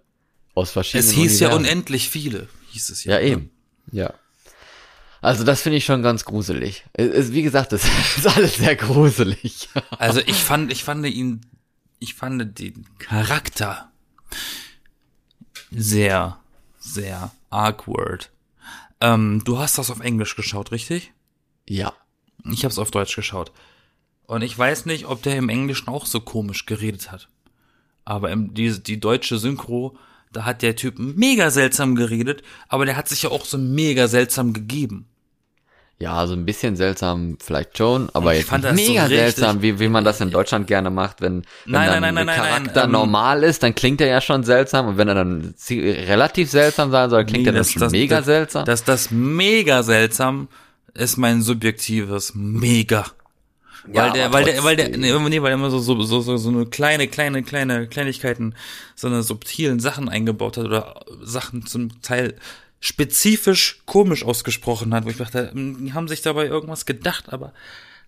Aus 0.55 0.71
verschiedenen 0.71 1.07
Es 1.07 1.13
hieß 1.15 1.39
ja 1.39 1.49
Universen. 1.49 1.65
unendlich 1.65 2.09
viele, 2.09 2.47
hieß 2.71 2.89
es 2.89 3.03
ja. 3.03 3.19
Ja, 3.19 3.25
eben. 3.25 3.51
Ja. 3.91 4.13
Also 5.21 5.43
das 5.43 5.61
finde 5.61 5.77
ich 5.77 5.85
schon 5.85 6.03
ganz 6.03 6.25
gruselig. 6.25 6.83
Es, 6.93 7.31
wie 7.31 7.43
gesagt, 7.43 7.73
es 7.73 7.83
ist 8.17 8.27
alles 8.27 8.57
sehr 8.57 8.75
gruselig. 8.75 9.69
Also 9.99 10.19
ich 10.21 10.35
fand, 10.35 10.71
ich 10.71 10.83
fand 10.83 11.05
ihn, 11.05 11.41
ich 11.99 12.13
fand 12.13 12.59
den 12.59 12.85
Charakter 12.99 13.91
sehr, 15.71 16.39
sehr 16.87 17.31
awkward. 17.49 18.31
Ähm, 18.99 19.41
du 19.43 19.59
hast 19.59 19.77
das 19.77 19.91
auf 19.91 19.99
Englisch 19.99 20.35
geschaut, 20.35 20.71
richtig? 20.71 21.13
ja. 21.67 21.93
Ich 22.49 22.63
habe 22.63 22.71
es 22.71 22.79
auf 22.79 22.91
Deutsch 22.91 23.15
geschaut. 23.15 23.51
Und 24.25 24.41
ich 24.41 24.57
weiß 24.57 24.85
nicht, 24.85 25.05
ob 25.05 25.23
der 25.23 25.37
im 25.37 25.49
Englischen 25.49 25.89
auch 25.89 26.05
so 26.05 26.19
komisch 26.21 26.65
geredet 26.65 27.11
hat. 27.11 27.29
Aber 28.05 28.31
im, 28.31 28.53
die, 28.53 28.81
die 28.81 28.99
deutsche 28.99 29.37
Synchro, 29.37 29.97
da 30.31 30.45
hat 30.45 30.61
der 30.61 30.75
Typ 30.75 30.99
mega 30.99 31.49
seltsam 31.49 31.95
geredet, 31.95 32.43
aber 32.69 32.85
der 32.85 32.95
hat 32.95 33.09
sich 33.09 33.23
ja 33.23 33.31
auch 33.31 33.45
so 33.45 33.57
mega 33.57 34.07
seltsam 34.07 34.53
gegeben. 34.53 35.07
Ja, 35.99 36.27
so 36.27 36.33
ein 36.33 36.45
bisschen 36.45 36.75
seltsam 36.75 37.37
vielleicht 37.43 37.75
schon, 37.75 38.09
aber 38.13 38.33
Ich 38.33 38.41
jetzt 38.41 38.49
fand 38.49 38.63
das 38.63 38.69
so 38.71 38.75
mega 38.75 39.03
richtig- 39.05 39.17
seltsam, 39.19 39.63
wie, 39.63 39.79
wie 39.79 39.89
man 39.89 40.03
das 40.03 40.21
in 40.21 40.29
Deutschland 40.29 40.67
gerne 40.67 40.91
macht, 40.91 41.21
wenn, 41.21 41.37
wenn 41.65 41.71
Nein, 41.73 41.87
dann 41.89 42.01
nein, 42.01 42.13
nein, 42.13 42.15
der 42.15 42.25
nein, 42.25 42.25
nein, 42.25 42.49
Charakter 42.63 42.83
ähm, 42.83 42.91
normal 42.91 43.43
ist, 43.43 43.63
dann 43.63 43.73
klingt 43.73 43.99
er 44.01 44.07
ja 44.07 44.21
schon 44.21 44.43
seltsam 44.43 44.87
und 44.89 44.97
wenn 44.97 45.07
er 45.07 45.15
dann 45.15 45.55
relativ 45.71 46.51
seltsam 46.51 46.91
sein 46.91 47.09
soll, 47.09 47.25
klingt 47.25 47.45
Nee, 47.45 47.49
er 47.49 47.53
dann 47.53 47.61
das- 47.61 47.71
schon 47.71 47.79
das- 47.81 47.91
mega 47.91 48.17
das- 48.17 48.25
seltsam. 48.25 48.65
Dass 48.65 48.83
das 48.83 49.09
mega 49.09 49.81
seltsam 49.81 50.49
ist 50.93 51.17
mein 51.17 51.41
subjektives 51.41 52.33
mega. 52.35 53.05
Ja, 53.91 54.03
weil 54.07 54.11
der, 54.13 54.33
weil 54.33 54.43
der, 54.43 54.63
weil 54.63 54.75
der, 54.75 54.89
nee, 54.89 55.11
nee, 55.29 55.41
weil 55.41 55.51
er 55.51 55.55
immer 55.55 55.69
so, 55.71 55.79
so, 55.79 55.99
so, 56.03 56.21
so, 56.21 56.37
so 56.37 56.49
eine 56.49 56.65
kleine, 56.65 57.07
kleine, 57.07 57.41
kleine 57.41 57.87
Kleinigkeiten, 57.87 58.53
so 58.95 59.07
eine 59.07 59.23
subtilen 59.23 59.79
Sachen 59.79 60.09
eingebaut 60.09 60.57
hat 60.57 60.65
oder 60.65 61.05
Sachen 61.23 61.65
zum 61.65 62.01
Teil 62.01 62.35
spezifisch 62.79 63.81
komisch 63.85 64.23
ausgesprochen 64.23 64.93
hat, 64.93 65.05
wo 65.05 65.09
ich 65.09 65.17
dachte, 65.17 65.51
hm, 65.51 65.85
die 65.85 65.93
haben 65.93 66.07
sich 66.07 66.21
dabei 66.21 66.45
irgendwas 66.45 66.85
gedacht, 66.85 67.33
aber 67.33 67.53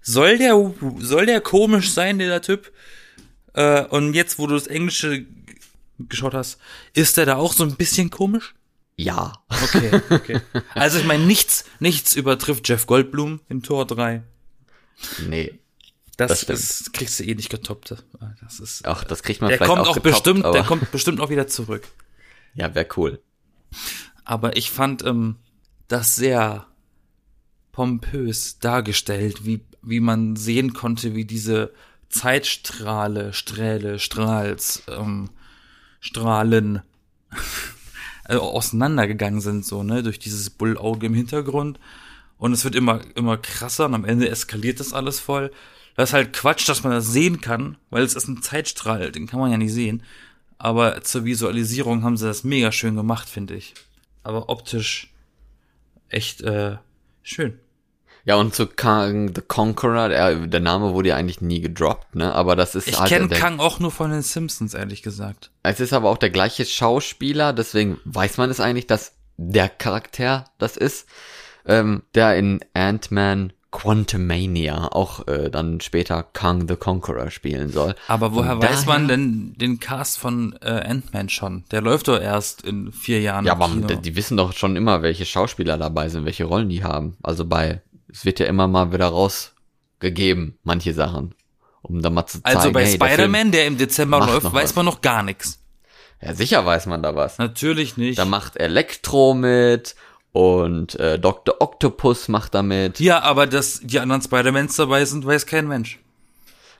soll 0.02 0.38
der, 0.38 0.74
soll 1.00 1.26
der 1.26 1.42
komisch 1.42 1.92
sein, 1.92 2.20
der 2.20 2.42
Typ? 2.42 2.72
Äh, 3.54 3.86
und 3.86 4.14
jetzt, 4.14 4.40
wo 4.40 4.48
du 4.48 4.54
das 4.54 4.68
Englische 4.68 5.26
geschaut 5.98 6.34
hast, 6.34 6.60
ist 6.94 7.18
der 7.18 7.26
da 7.26 7.36
auch 7.36 7.54
so 7.54 7.64
ein 7.64 7.76
bisschen 7.76 8.10
komisch? 8.10 8.54
ja. 9.00 9.34
Okay, 9.48 10.02
okay. 10.10 10.42
Also 10.76 11.00
ich 11.00 11.06
meine, 11.06 11.26
nichts, 11.26 11.64
nichts 11.80 12.16
übertrifft 12.16 12.68
Jeff 12.68 12.86
Goldblum 12.86 13.40
in 13.48 13.64
Tor 13.64 13.88
3. 13.88 14.24
Nee. 15.28 15.58
Das, 16.18 16.46
Das 16.46 16.60
ist, 16.60 16.94
kriegst 16.94 17.18
du 17.20 17.24
eh 17.24 17.34
nicht 17.34 17.50
getoppt. 17.50 17.96
Das 18.42 18.60
ist, 18.60 18.86
Ach, 18.86 19.06
das 19.06 19.24
kriegt 19.24 19.40
man 19.40 19.50
der 19.50 19.58
vielleicht 19.58 19.70
kommt 19.70 19.84
auch 19.84 19.92
auch 19.92 19.96
getoppt, 19.96 20.24
bestimmt, 20.24 20.54
der 20.54 20.64
kommt 20.64 20.92
bestimmt 20.92 21.22
auch 21.22 21.30
wieder 21.30 21.48
zurück. 21.48 21.88
Ja, 22.56 22.76
wäre 22.76 22.88
cool. 22.98 23.22
Aber 24.26 24.58
ich 24.58 24.72
fand 24.72 25.04
ähm, 25.06 25.36
das 25.88 26.16
sehr 26.16 26.68
pompös 27.72 28.60
dargestellt, 28.60 29.46
wie, 29.46 29.62
wie 29.82 30.00
man 30.00 30.36
sehen 30.36 30.74
konnte, 30.74 31.16
wie 31.16 31.26
diese 31.26 31.72
Zeitstrahle, 32.10 33.34
Strähle, 33.34 34.00
Strahls, 34.00 34.84
ähm, 34.88 35.30
Strahlen 36.00 36.82
äh, 38.28 38.36
auseinandergegangen 38.36 39.42
sind, 39.42 39.66
so, 39.66 39.84
ne, 39.84 40.04
durch 40.04 40.20
dieses 40.20 40.50
Bullauge 40.50 41.06
im 41.06 41.14
Hintergrund. 41.14 41.80
Und 42.38 42.54
es 42.54 42.64
wird 42.64 42.76
immer, 42.76 43.02
immer 43.16 43.38
krasser 43.38 43.86
und 43.86 43.94
am 43.94 44.06
Ende 44.06 44.30
eskaliert 44.30 44.80
das 44.80 44.94
alles 44.94 45.20
voll. 45.20 45.52
Das 45.96 46.10
ist 46.10 46.14
halt 46.14 46.34
Quatsch, 46.34 46.68
dass 46.70 46.84
man 46.84 46.94
das 46.94 47.12
sehen 47.12 47.42
kann, 47.42 47.78
weil 47.90 48.04
es 48.04 48.16
ist 48.16 48.28
ein 48.28 48.42
Zeitstrahl, 48.42 49.12
den 49.12 49.28
kann 49.28 49.40
man 49.40 49.52
ja 49.52 49.58
nicht 49.58 49.74
sehen. 49.74 50.04
Aber 50.58 51.02
zur 51.02 51.26
Visualisierung 51.26 52.04
haben 52.04 52.18
sie 52.18 52.26
das 52.26 52.44
mega 52.44 52.72
schön 52.72 52.96
gemacht, 52.96 53.30
finde 53.30 53.56
ich. 53.56 53.74
Aber 54.24 54.50
optisch 54.50 55.14
echt 56.10 56.42
äh, 56.42 56.78
schön. 57.22 57.60
Ja, 58.26 58.36
und 58.36 58.54
zu 58.54 58.68
Kang 58.68 59.34
the 59.34 59.42
Conqueror, 59.42 60.10
der, 60.10 60.36
der 60.36 60.60
Name 60.60 60.94
wurde 60.94 61.10
ja 61.10 61.16
eigentlich 61.16 61.42
nie 61.42 61.62
gedroppt, 61.62 62.16
ne? 62.16 62.34
Aber 62.34 62.56
das 62.56 62.76
ist 62.76 62.88
Ich 62.88 63.00
halt 63.00 63.10
kenne 63.10 63.30
Kang 63.30 63.60
auch 63.60 63.80
nur 63.80 63.92
von 63.92 64.12
den 64.12 64.22
Simpsons, 64.22 64.74
ehrlich 64.74 65.02
gesagt. 65.02 65.52
Es 65.64 65.80
ist 65.80 65.94
aber 65.94 66.10
auch 66.10 66.18
der 66.18 66.30
gleiche 66.30 66.66
Schauspieler, 66.66 67.54
deswegen 67.54 68.00
weiß 68.06 68.38
man 68.38 68.50
es 68.50 68.60
eigentlich, 68.60 68.88
dass 68.88 69.14
der 69.38 69.70
Charakter 69.70 70.46
das 70.58 70.76
ist, 70.76 71.08
ähm, 71.66 72.04
der 72.14 72.36
in 72.36 72.60
Ant-Man 72.74 73.54
Quantumania 73.72 74.92
auch 74.92 75.28
äh, 75.28 75.50
dann 75.50 75.80
später 75.80 76.24
Kang 76.24 76.68
the 76.68 76.76
Conqueror 76.76 77.30
spielen 77.30 77.70
soll. 77.70 77.94
Aber 78.08 78.34
woher 78.34 78.54
Von 78.54 78.64
weiß 78.64 78.86
man 78.88 79.08
denn 79.08 79.54
den 79.58 79.80
Cast 79.80 80.18
von 80.18 80.58
äh, 80.62 80.70
Ant-Man 80.70 81.30
schon? 81.30 81.66
Der 81.72 81.82
läuft 81.82 82.08
doch 82.08 82.20
erst 82.20 82.64
in 82.64 82.92
vier 82.92 83.22
Jahren. 83.22 83.46
Ja, 83.46 83.54
aber 83.54 83.70
die, 83.70 83.98
die 83.98 84.16
wissen 84.16 84.38
doch 84.38 84.54
schon 84.54 84.76
immer, 84.76 85.04
welche 85.04 85.26
Schauspieler 85.26 85.78
dabei 85.78 86.10
sind, 86.10 86.26
welche 86.26 86.46
Rollen 86.46 86.70
die 86.70 86.84
haben. 86.84 87.16
Also 87.22 87.46
bei, 87.46 87.82
es 88.12 88.26
wird 88.26 88.40
ja 88.40 88.48
immer 88.48 88.68
mal 88.68 88.92
wieder 88.92 89.08
rausgegeben, 89.08 90.58
manche 90.64 90.94
Sachen. 90.94 91.36
Um 91.82 92.02
da 92.02 92.10
mal 92.10 92.26
zu 92.26 92.42
zeigen, 92.42 92.58
also 92.58 92.72
bei 92.72 92.86
hey, 92.86 92.98
der 92.98 93.08
Spider-Man, 93.08 93.52
der 93.52 93.68
im 93.68 93.78
Dezember 93.78 94.20
läuft, 94.20 94.52
weiß 94.52 94.70
was. 94.70 94.76
man 94.76 94.86
noch 94.86 95.02
gar 95.02 95.22
nichts. 95.24 95.60
Ja, 96.22 96.34
sicher 96.34 96.66
weiß 96.66 96.88
man 96.88 97.02
da 97.02 97.16
was. 97.16 97.38
Natürlich 97.38 97.98
nicht. 97.98 98.20
Da 98.20 98.26
macht 98.26 98.58
Elektro 98.58 99.34
mit 99.34 99.96
und 100.32 100.96
äh, 101.00 101.20
Dr. 101.20 101.56
Octopus 101.60 102.28
macht 102.28 102.54
da 102.54 102.62
mit. 102.62 103.00
ja, 103.00 103.22
aber 103.22 103.48
dass 103.48 103.82
die 103.82 104.00
anderen 104.00 104.22
Spider-Mans 104.22 104.76
dabei 104.76 105.06
sind, 105.06 105.26
weiß 105.26 105.46
kein 105.46 105.68
Mensch. 105.68 106.00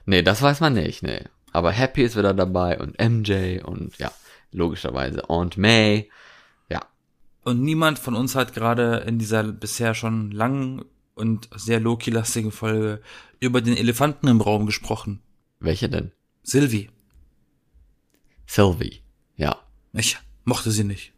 Nee, 0.06 0.22
das 0.22 0.40
weiß 0.40 0.60
man 0.60 0.74
nicht, 0.74 1.02
nee. 1.02 1.24
Aber 1.52 1.72
Happy 1.72 2.02
ist 2.02 2.16
wieder 2.16 2.32
dabei 2.32 2.78
und 2.78 2.98
MJ 2.98 3.60
und 3.64 3.98
ja, 3.98 4.12
logischerweise 4.52 5.28
Aunt 5.28 5.56
May. 5.56 6.08
Ja. 6.68 6.86
Und 7.42 7.62
niemand 7.62 7.98
von 7.98 8.14
uns 8.14 8.34
hat 8.34 8.54
gerade 8.54 9.04
in 9.06 9.18
dieser 9.18 9.42
bisher 9.44 9.94
schon 9.94 10.30
langen 10.30 10.84
und 11.14 11.48
sehr 11.54 11.80
Loki-lastigen 11.80 12.52
Folge 12.52 13.02
über 13.40 13.60
den 13.60 13.76
Elefanten 13.76 14.28
im 14.28 14.40
Raum 14.40 14.66
gesprochen. 14.66 15.20
Welche 15.58 15.88
denn? 15.88 16.12
Sylvie. 16.42 16.88
Sylvie. 18.46 19.02
Ja. 19.36 19.56
Ich 19.92 20.18
mochte 20.44 20.70
sie 20.70 20.84
nicht. 20.84 21.12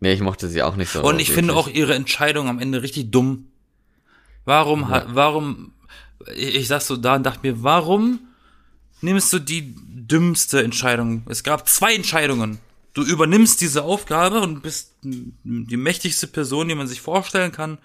Nee, 0.00 0.12
ich 0.12 0.20
mochte 0.20 0.48
sie 0.48 0.62
auch 0.62 0.76
nicht 0.76 0.90
so. 0.90 1.02
Und 1.02 1.18
ich 1.18 1.32
finde 1.32 1.54
auch 1.54 1.68
ihre 1.68 1.94
Entscheidung 1.94 2.48
am 2.48 2.58
Ende 2.60 2.82
richtig 2.82 3.10
dumm. 3.10 3.46
Warum 4.44 4.88
hat, 4.88 5.14
warum, 5.14 5.72
ich, 6.34 6.54
ich 6.54 6.68
saß 6.68 6.86
so 6.86 6.96
da 6.96 7.16
und 7.16 7.24
dachte 7.24 7.40
mir, 7.42 7.62
warum 7.62 8.20
nimmst 9.00 9.32
du 9.32 9.38
die 9.38 9.74
dümmste 9.76 10.62
Entscheidung? 10.62 11.22
Es 11.28 11.42
gab 11.42 11.68
zwei 11.68 11.94
Entscheidungen. 11.94 12.58
Du 12.94 13.02
übernimmst 13.04 13.60
diese 13.60 13.82
Aufgabe 13.82 14.40
und 14.40 14.62
bist 14.62 14.94
die 15.02 15.76
mächtigste 15.76 16.26
Person, 16.26 16.68
die 16.68 16.74
man 16.74 16.88
sich 16.88 17.00
vorstellen 17.00 17.52
kann. 17.52 17.78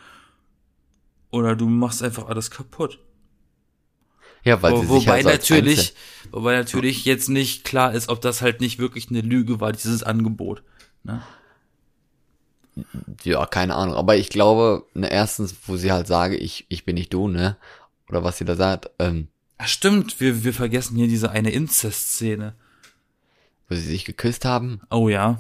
Oder 1.32 1.56
du 1.56 1.67
machst 1.67 2.04
einfach 2.04 2.28
alles 2.28 2.52
kaputt. 2.52 2.99
Ja, 4.43 4.62
weil 4.62 4.73
Wo, 4.73 4.76
sie 4.78 4.82
sich 4.82 4.89
wobei 4.89 5.12
halt 5.13 5.23
so 5.23 5.30
als 5.30 5.49
natürlich, 5.49 5.80
Einzel- 5.80 5.93
wobei 6.32 6.56
natürlich 6.56 7.06
jetzt 7.06 7.30
nicht 7.30 7.63
klar 7.63 7.93
ist, 7.93 8.10
ob 8.10 8.21
das 8.21 8.41
halt 8.41 8.62
nicht 8.62 8.78
wirklich 8.78 9.10
eine 9.10 9.21
Lüge 9.21 9.60
war, 9.60 9.71
dieses 9.71 10.04
Angebot. 10.04 10.63
Ne? 11.04 11.21
Ja, 13.24 13.46
keine 13.46 13.76
Ahnung. 13.76 13.96
Aber 13.96 14.16
ich 14.16 14.30
glaube, 14.30 14.86
ne, 14.94 15.12
erstens, 15.12 15.56
wo 15.68 15.78
sie 15.78 15.92
halt 15.92 16.08
sage, 16.08 16.36
ich, 16.36 16.66
ich 16.70 16.86
bin 16.86 16.96
nicht 16.96 17.14
du, 17.14 17.28
ne? 17.28 17.56
Oder 18.10 18.24
was 18.24 18.38
sie 18.38 18.46
da 18.46 18.56
sagt, 18.56 18.90
ähm, 19.00 19.28
Ach 19.58 19.68
stimmt, 19.68 20.20
wir, 20.20 20.44
wir 20.44 20.54
vergessen 20.54 20.98
hier 20.98 21.08
diese 21.08 21.30
eine 21.32 21.52
Inzest-Szene. 21.52 22.54
wo 23.70 23.76
sie 23.76 23.82
sich 23.82 24.06
geküsst 24.06 24.46
haben? 24.46 24.82
Oh 24.90 25.08
ja. 25.10 25.38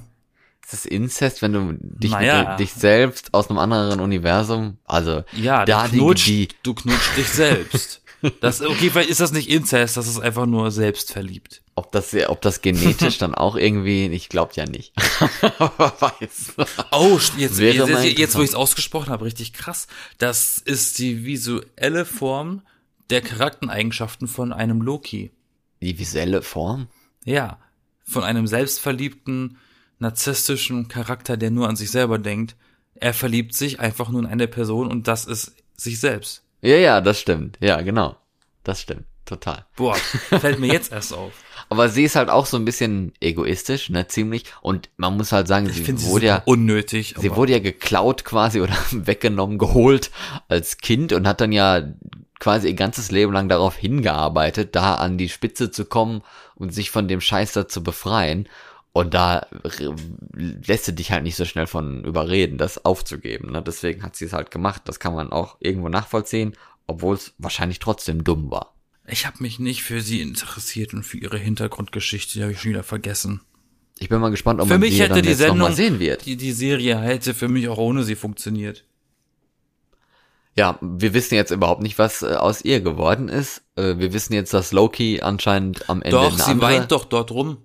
Ist 0.63 0.71
das 0.73 0.85
Inzest, 0.85 1.41
wenn 1.41 1.51
du 1.53 1.73
dich, 1.79 2.11
Naja. 2.11 2.55
dich 2.55 2.71
selbst 2.73 3.33
aus 3.33 3.49
einem 3.49 3.59
anderen 3.59 3.99
Universum, 3.99 4.77
also 4.85 5.23
Ja, 5.33 5.65
da 5.65 5.87
du 5.87 5.97
knutschst, 5.97 6.27
die, 6.27 6.47
du 6.63 6.73
knutschst 6.73 7.17
dich 7.17 7.29
selbst. 7.29 8.01
Das, 8.39 8.61
okay, 8.61 8.89
vielleicht 8.89 9.09
ist 9.09 9.19
das 9.19 9.33
nicht 9.33 9.49
Inzest, 9.49 9.97
das 9.97 10.07
ist 10.07 10.19
einfach 10.19 10.45
nur 10.45 10.71
selbstverliebt. 10.71 11.61
ob 11.75 11.91
das, 11.91 12.15
ob 12.27 12.41
das 12.41 12.61
genetisch 12.61 13.17
dann 13.19 13.35
auch 13.35 13.55
irgendwie, 13.55 14.07
ich 14.07 14.29
glaub 14.29 14.55
ja 14.55 14.65
nicht. 14.65 14.93
Aber 15.59 15.93
weiß. 15.99 16.53
Oh, 16.91 17.19
jetzt, 17.37 17.59
mal 17.59 18.05
jetzt, 18.05 18.17
jetzt 18.17 18.35
wo 18.35 18.41
ich 18.41 18.49
es 18.49 18.55
ausgesprochen 18.55 19.09
habe, 19.09 19.25
richtig 19.25 19.51
krass. 19.51 19.87
Das 20.19 20.57
ist 20.57 20.99
die 20.99 21.25
visuelle 21.25 22.05
Form 22.05 22.61
der 23.09 23.21
Charaktereigenschaften 23.21 24.27
von 24.27 24.53
einem 24.53 24.81
Loki. 24.81 25.31
Die 25.81 25.99
visuelle 25.99 26.41
Form? 26.41 26.87
Ja, 27.25 27.59
von 28.05 28.23
einem 28.23 28.47
selbstverliebten, 28.47 29.57
narzisstischen 29.99 30.87
Charakter, 30.87 31.35
der 31.35 31.51
nur 31.51 31.67
an 31.67 31.75
sich 31.75 31.91
selber 31.91 32.19
denkt. 32.19 32.55
Er 32.95 33.13
verliebt 33.13 33.53
sich 33.53 33.81
einfach 33.81 34.09
nur 34.09 34.21
in 34.21 34.27
eine 34.27 34.47
Person 34.47 34.89
und 34.89 35.07
das 35.09 35.25
ist 35.25 35.55
sich 35.75 35.99
selbst. 35.99 36.42
Ja, 36.63 36.77
ja, 36.77 37.01
das 37.01 37.19
stimmt. 37.19 37.57
Ja, 37.59 37.81
genau. 37.81 38.15
Das 38.63 38.81
stimmt. 38.81 39.03
Total. 39.25 39.65
Boah, 39.75 39.95
fällt 40.29 40.59
mir 40.59 40.71
jetzt 40.71 40.91
erst 40.91 41.13
auf. 41.13 41.31
Aber 41.69 41.89
sie 41.89 42.03
ist 42.03 42.15
halt 42.15 42.29
auch 42.29 42.45
so 42.45 42.57
ein 42.57 42.65
bisschen 42.65 43.13
egoistisch, 43.19 43.89
ne, 43.89 44.07
ziemlich. 44.07 44.45
Und 44.61 44.89
man 44.97 45.15
muss 45.15 45.31
halt 45.31 45.47
sagen, 45.47 45.67
sie 45.69 45.83
sie 45.83 46.07
wurde 46.07 46.25
ja, 46.25 46.41
unnötig. 46.45 47.15
sie 47.17 47.35
wurde 47.35 47.53
ja 47.53 47.59
geklaut 47.59 48.25
quasi 48.25 48.61
oder 48.61 48.75
weggenommen, 48.91 49.57
geholt 49.57 50.11
als 50.47 50.77
Kind 50.77 51.13
und 51.13 51.27
hat 51.27 51.41
dann 51.41 51.51
ja 51.51 51.83
quasi 52.39 52.67
ihr 52.67 52.73
ganzes 52.73 53.11
Leben 53.11 53.31
lang 53.31 53.47
darauf 53.47 53.77
hingearbeitet, 53.77 54.75
da 54.75 54.95
an 54.95 55.17
die 55.17 55.29
Spitze 55.29 55.71
zu 55.71 55.85
kommen 55.85 56.21
und 56.55 56.73
sich 56.73 56.91
von 56.91 57.07
dem 57.07 57.21
Scheiß 57.21 57.53
da 57.53 57.67
zu 57.67 57.83
befreien. 57.83 58.47
Und 58.95 59.15
da 59.15 59.47
lässt 60.33 60.87
du 60.87 60.93
dich 60.93 61.11
halt 61.11 61.23
nicht 61.23 61.35
so 61.35 61.45
schnell 61.45 61.65
von 61.65 62.05
überreden, 62.05 62.59
das 62.59 62.85
aufzugeben. 62.85 63.51
Ne? 63.51 63.63
Deswegen 63.63 64.03
hat 64.03 64.15
sie 64.15 64.25
es 64.25 64.33
halt 64.33 64.51
gemacht. 64.51 64.83
Das 64.85 64.99
kann 64.99 65.15
man 65.15 65.31
auch 65.31 65.57
irgendwo 65.59 65.89
nachvollziehen, 65.89 66.53
obwohl 66.85 67.15
es 67.15 67.33
wahrscheinlich 67.39 67.79
trotzdem 67.79 68.23
dumm 68.23 68.51
war. 68.51 68.75
Ich 69.07 69.25
habe 69.25 69.37
mich 69.41 69.57
nicht 69.57 69.81
für 69.83 69.99
sie 69.99 70.21
interessiert 70.21 70.93
und 70.93 71.03
für 71.03 71.17
ihre 71.17 71.39
Hintergrundgeschichte, 71.39 72.33
die 72.33 72.43
habe 72.43 72.51
ich 72.53 72.61
schon 72.61 72.71
wieder 72.71 72.83
vergessen. 72.83 73.41
Ich 73.97 74.09
bin 74.09 74.21
mal 74.21 74.29
gespannt, 74.29 74.61
ob 74.61 74.67
Für 74.67 74.75
man 74.75 74.81
mich 74.81 74.93
sie 74.93 75.01
hätte 75.01 75.15
dann 75.15 75.23
die 75.23 75.29
jetzt 75.29 75.39
noch 75.39 75.47
Sendung, 75.47 75.67
mal 75.67 75.75
sehen 75.75 75.99
wird. 75.99 76.25
Die, 76.25 76.37
die 76.37 76.51
Serie 76.51 76.99
hätte 76.99 77.33
für 77.33 77.47
mich 77.47 77.67
auch 77.69 77.79
ohne 77.79 78.03
sie 78.03 78.15
funktioniert. 78.15 78.85
Ja, 80.55 80.77
wir 80.81 81.15
wissen 81.15 81.33
jetzt 81.33 81.49
überhaupt 81.49 81.81
nicht, 81.81 81.97
was 81.97 82.21
äh, 82.21 82.35
aus 82.35 82.63
ihr 82.63 82.81
geworden 82.81 83.27
ist. 83.27 83.63
Äh, 83.75 83.97
wir 83.97 84.13
wissen 84.13 84.33
jetzt, 84.33 84.53
dass 84.53 84.71
Loki 84.71 85.21
anscheinend 85.21 85.89
am 85.89 86.03
Ende 86.03 86.17
Doch, 86.17 86.37
sie 86.37 86.61
weint 86.61 86.91
doch 86.91 87.05
dort 87.05 87.31
rum. 87.31 87.57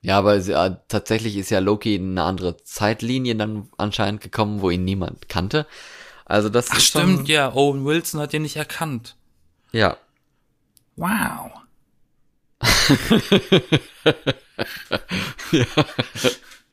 Ja, 0.00 0.18
aber 0.18 0.40
sie, 0.40 0.52
äh, 0.52 0.76
tatsächlich 0.88 1.36
ist 1.36 1.50
ja 1.50 1.58
Loki 1.58 1.96
in 1.96 2.12
eine 2.12 2.22
andere 2.22 2.56
Zeitlinie 2.62 3.34
dann 3.36 3.68
anscheinend 3.78 4.20
gekommen, 4.20 4.60
wo 4.62 4.70
ihn 4.70 4.84
niemand 4.84 5.28
kannte. 5.28 5.66
Also 6.24 6.48
das 6.48 6.70
Ach 6.70 6.78
stimmt, 6.80 7.16
schon, 7.18 7.26
ja, 7.26 7.52
Owen 7.54 7.84
Wilson 7.84 8.20
hat 8.20 8.32
ihn 8.34 8.42
nicht 8.42 8.56
erkannt. 8.56 9.16
ja. 9.72 9.96
Wow. 10.96 11.50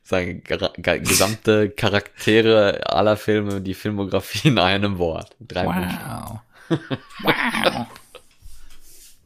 Seine 0.03 0.33
gra- 0.41 0.79
ga- 0.81 0.97
gesamte 0.97 1.69
Charaktere 1.69 2.81
aller 2.89 3.17
Filme, 3.17 3.61
die 3.61 3.73
Filmografie 3.73 4.49
in 4.49 4.59
einem 4.59 4.97
Wort. 4.99 5.35
Drei. 5.39 5.65
Wow. 5.65 6.39
wow. 7.23 7.87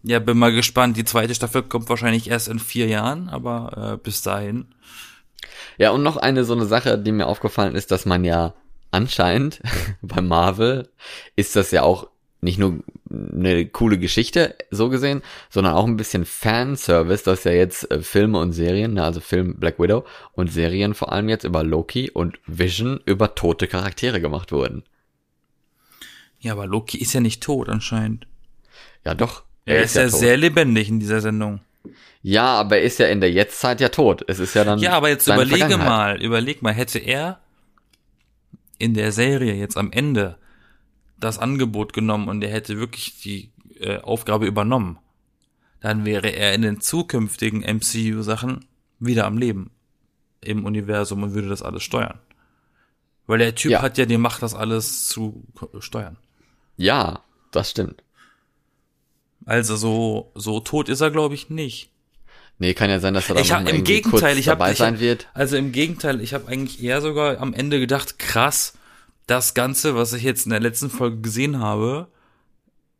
Ja, 0.04 0.20
bin 0.20 0.38
mal 0.38 0.54
gespannt. 0.54 0.98
Die 0.98 1.06
zweite 1.06 1.36
Staffel 1.36 1.64
kommt 1.64 1.90
wahrscheinlich 1.90 2.30
erst 2.30 2.48
in 2.48 2.60
vier 2.60 2.88
Jahren, 2.88 3.30
aber 3.30 3.94
äh, 3.94 3.98
bis 3.98 4.22
dahin. 4.22 4.68
Ja, 5.78 5.92
und 5.92 6.04
noch 6.04 6.18
eine 6.18 6.44
so 6.44 6.54
eine 6.54 6.66
Sache, 6.66 6.98
die 6.98 7.12
mir 7.12 7.28
aufgefallen 7.28 7.76
ist, 7.76 7.92
dass 7.92 8.06
man 8.06 8.24
ja 8.24 8.54
anscheinend 8.92 9.62
bei 10.02 10.22
Marvel 10.22 10.90
ist 11.36 11.56
das 11.56 11.72
ja 11.72 11.84
auch 11.84 12.10
nicht 12.42 12.58
nur 12.58 12.84
eine 13.10 13.66
coole 13.66 13.98
Geschichte, 13.98 14.56
so 14.72 14.90
gesehen, 14.90 15.22
sondern 15.50 15.74
auch 15.74 15.86
ein 15.86 15.98
bisschen 15.98 16.26
Fanservice, 16.26 17.24
dass 17.24 17.44
ja 17.44 17.52
jetzt 17.52 17.92
äh, 17.92 18.02
Filme 18.02 18.40
und 18.40 18.54
Serien, 18.54 18.94
ne, 18.94 19.04
also 19.04 19.20
Film 19.20 19.56
Black 19.60 19.80
Widow 19.80 20.06
und 20.34 20.52
Serien 20.52 20.94
vor 20.94 21.12
allem 21.12 21.28
jetzt 21.28 21.44
über 21.44 21.64
Loki 21.64 22.10
und 22.10 22.40
Vision 22.46 23.02
über 23.06 23.36
tote 23.36 23.68
Charaktere 23.68 24.22
gemacht 24.22 24.52
wurden. 24.54 24.84
Ja, 26.40 26.54
aber 26.54 26.66
Loki 26.68 26.98
ist 26.98 27.12
ja 27.14 27.20
nicht 27.20 27.44
tot 27.44 27.68
anscheinend. 27.68 28.26
Ja, 29.04 29.14
doch. 29.14 29.44
Er, 29.70 29.84
ist 29.84 29.96
ja, 29.96 30.08
tot. 30.10 30.20
sehr 30.20 30.38
lebendig 30.38 30.90
in 30.90 31.00
dieser 31.00 31.22
Sendung. 31.22 31.62
Ja, 32.22 32.46
aber 32.60 32.78
er 32.78 32.84
ist 32.84 33.00
ja 33.00 33.08
in 33.08 33.22
der 33.22 33.32
Jetztzeit 33.32 33.80
ja 33.80 33.90
tot. 33.90 34.24
Es 34.28 34.40
ist 34.40 34.54
ja 34.54 34.64
dann. 34.64 34.80
Ja, 34.80 34.94
aber 34.94 35.10
jetzt 35.10 35.28
überlege 35.28 35.78
mal, 35.78 36.22
überleg 36.22 36.62
mal, 36.62 36.74
hätte 36.74 37.00
er 37.00 37.40
in 38.78 38.94
der 38.94 39.12
Serie 39.12 39.54
jetzt 39.54 39.78
am 39.78 39.92
Ende 39.92 40.38
das 41.18 41.38
Angebot 41.38 41.94
genommen 41.94 42.28
und 42.30 42.42
er 42.44 42.52
hätte 42.52 42.78
wirklich 42.78 43.20
die 43.22 43.52
äh, 43.80 43.98
Aufgabe 44.00 44.46
übernommen, 44.46 45.00
dann 45.82 46.06
wäre 46.06 46.30
er 46.30 46.54
in 46.54 46.62
den 46.62 46.82
zukünftigen 46.82 47.62
MCU-Sachen 47.62 48.66
wieder 49.00 49.26
am 49.26 49.38
Leben 49.38 49.72
im 50.42 50.66
Universum 50.66 51.24
und 51.24 51.34
würde 51.34 51.50
das 51.50 51.62
alles 51.62 51.84
steuern. 51.84 52.20
Weil 53.28 53.40
der 53.40 53.56
Typ 53.56 53.72
Ja. 53.72 53.82
hat 53.82 53.98
ja 53.98 54.06
die 54.06 54.18
Macht, 54.18 54.42
das 54.42 54.56
alles 54.56 55.08
zu 55.08 55.44
steuern. 55.80 56.18
Ja, 56.78 57.22
das 57.52 57.72
stimmt. 57.72 58.02
Also 59.46 59.76
so, 59.76 60.32
so 60.36 60.60
tot 60.60 60.90
ist 60.90 61.02
er, 61.02 61.12
glaube 61.12 61.36
ich, 61.36 61.50
nicht. 61.50 61.90
Nee, 62.60 62.74
kann 62.74 62.90
ja 62.90 63.00
sein, 63.00 63.14
dass 63.14 63.30
er 63.30 63.36
dann 63.36 63.44
Ich 63.44 63.52
mal 63.52 63.68
im 63.70 63.84
Gegenteil, 63.84 64.20
kurz 64.20 64.38
ich 64.38 64.50
habe 64.50 64.60
dabei 64.60 64.72
ich 64.74 64.78
sein 64.78 64.96
hab, 64.96 65.00
wird. 65.00 65.28
also 65.34 65.56
im 65.56 65.72
Gegenteil, 65.72 66.20
ich 66.20 66.34
habe 66.34 66.50
eigentlich 66.50 66.84
eher 66.84 67.02
sogar 67.02 67.40
am 67.40 67.54
Ende 67.54 67.80
gedacht, 67.80 68.20
krass, 68.20 68.74
das 69.28 69.54
Ganze, 69.54 69.96
was 69.96 70.12
ich 70.12 70.24
jetzt 70.24 70.46
in 70.46 70.50
der 70.50 70.60
letzten 70.60 70.90
Folge 70.90 71.22
gesehen 71.22 71.60
habe, 71.60 72.08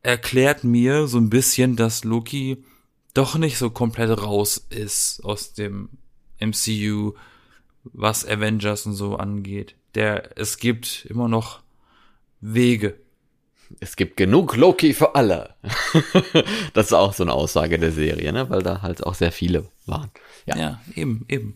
erklärt 0.02 0.64
mir 0.64 1.08
so 1.08 1.18
ein 1.18 1.30
bisschen, 1.30 1.76
dass 1.76 2.06
Loki 2.06 2.64
doch 3.14 3.36
nicht 3.36 3.58
so 3.58 3.70
komplett 3.70 4.22
raus 4.22 4.66
ist 4.70 5.24
aus 5.26 5.54
dem 5.54 5.90
MCU, 6.40 7.16
was 7.84 8.26
Avengers 8.26 8.86
und 8.86 8.94
so 8.94 9.16
angeht. 9.18 9.76
Der, 9.96 10.38
es 10.38 10.58
gibt 10.58 11.06
immer 11.10 11.28
noch 11.28 11.62
Wege. 12.40 12.96
Es 13.80 13.96
gibt 13.96 14.18
genug 14.18 14.56
Loki 14.56 14.94
für 14.94 15.16
alle. 15.16 15.56
das 16.74 16.88
ist 16.88 16.94
auch 16.94 17.14
so 17.14 17.24
eine 17.24 17.34
Aussage 17.34 17.80
der 17.80 17.92
Serie, 17.92 18.34
ne? 18.34 18.50
Weil 18.50 18.64
da 18.64 18.82
halt 18.82 19.04
auch 19.06 19.16
sehr 19.16 19.32
viele 19.32 19.66
waren. 19.86 20.10
Ja. 20.46 20.58
Ja, 20.58 20.82
eben, 20.96 21.26
eben. 21.28 21.56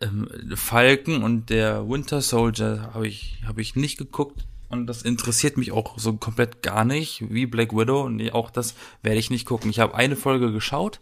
Ähm, 0.00 0.28
Falcon 0.54 1.22
und 1.22 1.50
der 1.50 1.88
Winter 1.88 2.20
Soldier 2.20 2.90
habe 2.94 3.08
ich, 3.08 3.38
habe 3.46 3.60
ich 3.60 3.74
nicht 3.74 3.98
geguckt 3.98 4.46
und 4.68 4.86
das 4.86 5.02
interessiert 5.02 5.56
mich 5.56 5.72
auch 5.72 5.98
so 5.98 6.12
komplett 6.12 6.62
gar 6.62 6.84
nicht, 6.84 7.24
wie 7.30 7.46
Black 7.46 7.72
Widow 7.72 8.02
und 8.02 8.32
auch 8.32 8.50
das 8.50 8.74
werde 9.02 9.18
ich 9.18 9.30
nicht 9.30 9.46
gucken. 9.46 9.70
Ich 9.70 9.80
habe 9.80 9.94
eine 9.94 10.14
Folge 10.14 10.52
geschaut 10.52 11.00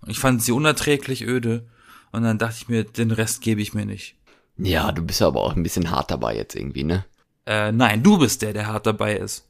und 0.00 0.10
ich 0.10 0.18
fand 0.18 0.42
sie 0.42 0.52
unerträglich 0.52 1.26
öde 1.26 1.66
und 2.12 2.22
dann 2.22 2.38
dachte 2.38 2.56
ich 2.58 2.68
mir, 2.68 2.84
den 2.84 3.10
Rest 3.10 3.42
gebe 3.42 3.60
ich 3.60 3.74
mir 3.74 3.84
nicht. 3.84 4.14
Ja, 4.56 4.92
du 4.92 5.02
bist 5.02 5.20
aber 5.20 5.42
auch 5.42 5.54
ein 5.54 5.62
bisschen 5.62 5.90
hart 5.90 6.10
dabei 6.10 6.36
jetzt 6.36 6.54
irgendwie, 6.54 6.84
ne? 6.84 7.04
Äh, 7.44 7.72
nein, 7.72 8.02
du 8.02 8.18
bist 8.18 8.42
der, 8.42 8.52
der 8.52 8.66
hart 8.66 8.86
dabei 8.86 9.16
ist. 9.16 9.46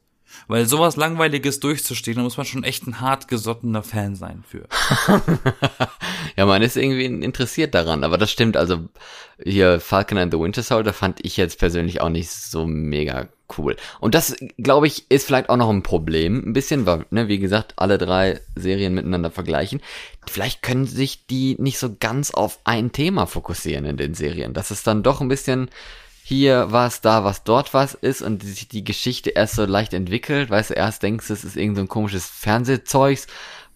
Weil 0.47 0.65
sowas 0.65 0.95
Langweiliges 0.95 1.59
durchzustehen, 1.59 2.17
da 2.17 2.23
muss 2.23 2.37
man 2.37 2.45
schon 2.45 2.63
echt 2.63 2.85
ein 2.87 3.01
hartgesottener 3.01 3.83
Fan 3.83 4.15
sein 4.15 4.43
für. 4.47 4.67
Ja, 6.37 6.45
man 6.45 6.61
ist 6.61 6.77
irgendwie 6.77 7.05
interessiert 7.05 7.73
daran, 7.73 8.03
aber 8.03 8.19
das 8.19 8.31
stimmt. 8.31 8.57
Also 8.57 8.87
hier 9.43 9.79
Falcon 9.79 10.19
and 10.19 10.31
the 10.31 10.39
Winter 10.39 10.61
Soldier 10.61 10.93
fand 10.93 11.25
ich 11.25 11.35
jetzt 11.35 11.57
persönlich 11.57 11.99
auch 11.99 12.09
nicht 12.09 12.29
so 12.29 12.67
mega 12.67 13.27
cool. 13.57 13.75
Und 13.99 14.13
das, 14.13 14.35
glaube 14.59 14.85
ich, 14.85 15.09
ist 15.09 15.25
vielleicht 15.25 15.49
auch 15.49 15.57
noch 15.57 15.69
ein 15.69 15.81
Problem, 15.81 16.43
ein 16.45 16.53
bisschen, 16.53 16.85
weil, 16.85 17.05
ne, 17.09 17.27
wie 17.27 17.39
gesagt, 17.39 17.73
alle 17.77 17.97
drei 17.97 18.39
Serien 18.55 18.93
miteinander 18.93 19.31
vergleichen. 19.31 19.81
Vielleicht 20.27 20.61
können 20.61 20.85
sich 20.85 21.25
die 21.25 21.55
nicht 21.57 21.79
so 21.79 21.95
ganz 21.99 22.29
auf 22.29 22.59
ein 22.65 22.91
Thema 22.91 23.25
fokussieren 23.25 23.85
in 23.85 23.97
den 23.97 24.13
Serien. 24.13 24.53
Das 24.53 24.69
ist 24.69 24.85
dann 24.85 25.01
doch 25.01 25.21
ein 25.21 25.29
bisschen 25.29 25.71
hier 26.29 26.67
was, 26.71 26.99
da 26.99 27.23
was, 27.23 27.45
dort 27.45 27.73
was 27.73 27.93
ist 27.93 28.21
und 28.21 28.43
sich 28.43 28.67
die 28.67 28.83
Geschichte 28.83 29.29
erst 29.29 29.55
so 29.55 29.63
leicht 29.63 29.93
entwickelt. 29.93 30.49
Weißt 30.49 30.71
du, 30.71 30.73
erst 30.73 31.01
denkst 31.01 31.27
du, 31.27 31.33
es 31.33 31.45
ist 31.45 31.55
irgend 31.55 31.77
so 31.77 31.83
ein 31.83 31.87
komisches 31.87 32.27
Fernsehzeugs. 32.27 33.27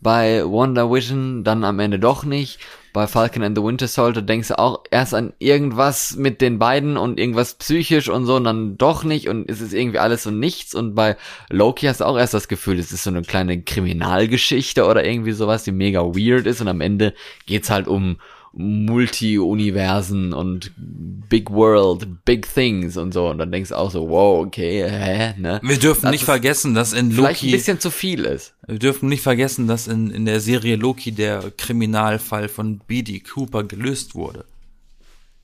Bei 0.02 0.43
Wonder 0.43 0.91
Vision 0.91 1.45
dann 1.45 1.64
am 1.64 1.80
Ende 1.80 1.97
doch 1.97 2.26
nicht. 2.26 2.60
Bei 2.91 3.08
Falcon 3.08 3.43
and 3.43 3.58
the 3.58 3.64
Winter 3.64 3.88
Soldier 3.88 4.22
denkst 4.22 4.49
du 4.49 4.60
auch 4.60 4.84
erst 4.91 5.14
an 5.14 5.32
irgendwas 5.39 6.18
mit 6.18 6.41
den 6.41 6.60
beiden 6.60 6.97
und 6.97 7.22
irgendwas 7.22 7.54
psychisch 7.54 8.10
und 8.10 8.26
so 8.26 8.36
und 8.36 8.43
dann 8.43 8.78
doch 8.78 9.06
nicht 9.06 9.30
und 9.30 9.49
es 9.49 9.62
ist 9.62 9.74
irgendwie 9.74 9.99
alles 9.99 10.24
so 10.24 10.32
nichts 10.32 10.76
und 10.76 10.93
bei 10.93 11.16
Loki 11.49 11.86
hast 11.86 12.02
du 12.02 12.06
auch 12.06 12.18
erst 12.18 12.34
das 12.34 12.49
Gefühl, 12.49 12.80
es 12.80 12.91
ist 12.91 13.04
so 13.04 13.12
eine 13.12 13.22
kleine 13.22 13.62
Kriminalgeschichte 13.62 14.86
oder 14.86 15.06
irgendwie 15.06 15.32
sowas, 15.32 15.64
die 15.64 15.72
mega 15.72 16.02
weird 16.02 16.47
ist 16.47 16.60
und 16.60 16.68
am 16.68 16.82
Ende 16.82 17.14
geht's 17.45 17.70
halt 17.70 17.88
um 17.88 18.18
Multi-Universen 18.54 20.34
und 20.34 20.72
Big 20.76 21.49
World, 21.52 22.26
Big 22.26 22.52
Things 22.54 22.97
und 22.97 23.14
so. 23.14 23.28
Und 23.30 23.38
dann 23.38 23.52
denkst 23.52 23.70
du 23.70 23.76
auch 23.78 23.91
so, 23.91 24.10
wow, 24.10 24.45
okay, 24.45 24.84
hä, 24.89 25.34
ne? 25.39 25.60
Wir 25.64 25.78
dürfen 25.78 26.04
Das 26.04 26.12
nicht 26.12 26.24
vergessen, 26.26 26.74
dass 26.74 26.93
in 26.93 27.12
Vielleicht 27.12 27.41
ein 27.43 27.47
Loki, 27.47 27.52
bisschen 27.58 27.80
zu 27.80 27.91
viel 27.91 28.26
ist. 28.26 28.54
wir 28.68 28.80
dürfen 28.80 29.10
nicht 29.10 29.22
vergessen, 29.22 29.68
dass 29.68 29.88
in, 29.88 30.10
in 30.12 30.26
der 30.26 30.39
Serie 30.41 30.76
Loki 30.76 31.12
der 31.12 31.52
Kriminalfall 31.58 32.49
von 32.49 32.80
B.D. 32.80 33.22
Cooper 33.22 33.64
gelöst 33.64 34.16
wurde. 34.16 34.45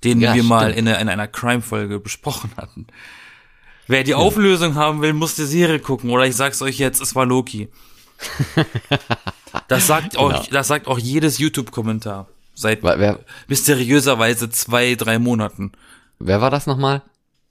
Den 0.03 0.19
Ja, 0.21 0.33
wir 0.35 0.43
mal 0.43 0.71
stimmt. 0.71 0.77
in, 0.79 0.87
einer- 0.87 0.99
in 1.01 1.09
einer 1.09 1.27
Crime-Folge 1.27 1.99
besprochen 1.99 2.51
hatten. 2.57 2.87
Wer 3.87 4.03
die 4.03 4.15
Auflösung 4.15 4.75
haben 4.75 5.01
will, 5.01 5.13
muss 5.13 5.35
die 5.35 5.45
Serie 5.45 5.79
gucken. 5.79 6.09
Oder 6.09 6.25
ich 6.25 6.35
sag's 6.35 6.61
euch 6.61 6.77
jetzt, 6.77 7.01
es 7.01 7.15
war 7.15 7.25
Loki. 7.25 7.69
Das 9.69 9.87
sagt 9.87 10.11
Genau. 10.11 10.27
euch, 10.27 10.49
das 10.49 10.67
sagt 10.67 10.87
auch 10.87 10.99
jedes 10.99 11.39
YouTube-Kommentar. 11.39 12.27
Seit 12.57 12.81
Wer, 12.81 12.97
wer, 12.97 13.19
mysteriöserweise 13.47 14.49
zwei, 14.49 14.95
drei 14.95 15.19
Monaten. 15.19 15.73
wer 16.17 16.41
war 16.41 16.49
das 16.49 16.65
nochmal? 16.65 17.03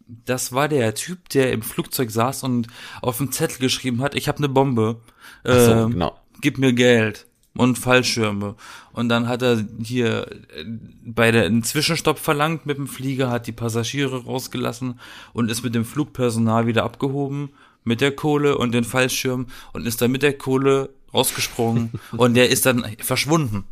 Das 0.08 0.52
war 0.52 0.66
der 0.68 0.94
Typ, 0.96 1.28
der 1.28 1.52
im 1.52 1.62
Flugzeug 1.62 2.10
saß 2.10 2.42
und 2.42 2.66
auf 3.02 3.18
dem 3.18 3.30
Zettel 3.30 3.58
geschrieben 3.58 4.02
hat, 4.02 4.16
ich 4.16 4.26
habe 4.26 4.38
eine 4.38 4.48
Bombe. 4.48 5.00
Ach 5.44 5.60
so, 5.60 5.70
Ähm, 5.72 5.90
genau. 5.92 6.18
Gib 6.40 6.58
mir 6.58 6.72
Geld 6.72 7.26
und 7.56 7.78
Fallschirme. 7.78 8.56
Und 8.92 9.08
dann 9.08 9.28
hat 9.28 9.42
er 9.42 9.64
hier 9.80 10.26
äh, 10.30 10.64
bei 11.04 11.30
der 11.30 11.44
einen 11.44 11.62
Zwischenstopp 11.62 12.18
verlangt 12.18 12.66
mit 12.66 12.76
dem 12.76 12.88
Flieger, 12.88 13.30
hat 13.30 13.46
die 13.46 13.52
Passagiere 13.52 14.24
rausgelassen 14.24 14.98
und 15.32 15.50
ist 15.52 15.62
mit 15.62 15.74
dem 15.76 15.84
Flugpersonal 15.84 16.66
wieder 16.66 16.82
abgehoben 16.82 17.50
mit 17.84 18.00
der 18.00 18.10
Kohle 18.10 18.58
und 18.58 18.72
den 18.72 18.82
Fallschirm 18.82 19.46
und 19.72 19.86
ist 19.86 20.02
dann 20.02 20.10
mit 20.10 20.22
der 20.22 20.36
Kohle 20.36 20.90
rausgesprungen 21.14 21.92
und 22.16 22.34
der 22.34 22.50
ist 22.50 22.66
dann 22.66 22.84
verschwunden 22.98 23.64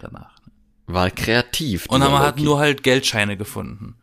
danach. 0.00 0.35
War 0.86 1.10
kreativ. 1.10 1.86
Und 1.86 2.00
man 2.00 2.12
hat 2.18 2.36
Loki. 2.36 2.44
nur 2.44 2.58
halt 2.58 2.82
Geldscheine 2.82 3.36
gefunden. 3.36 3.96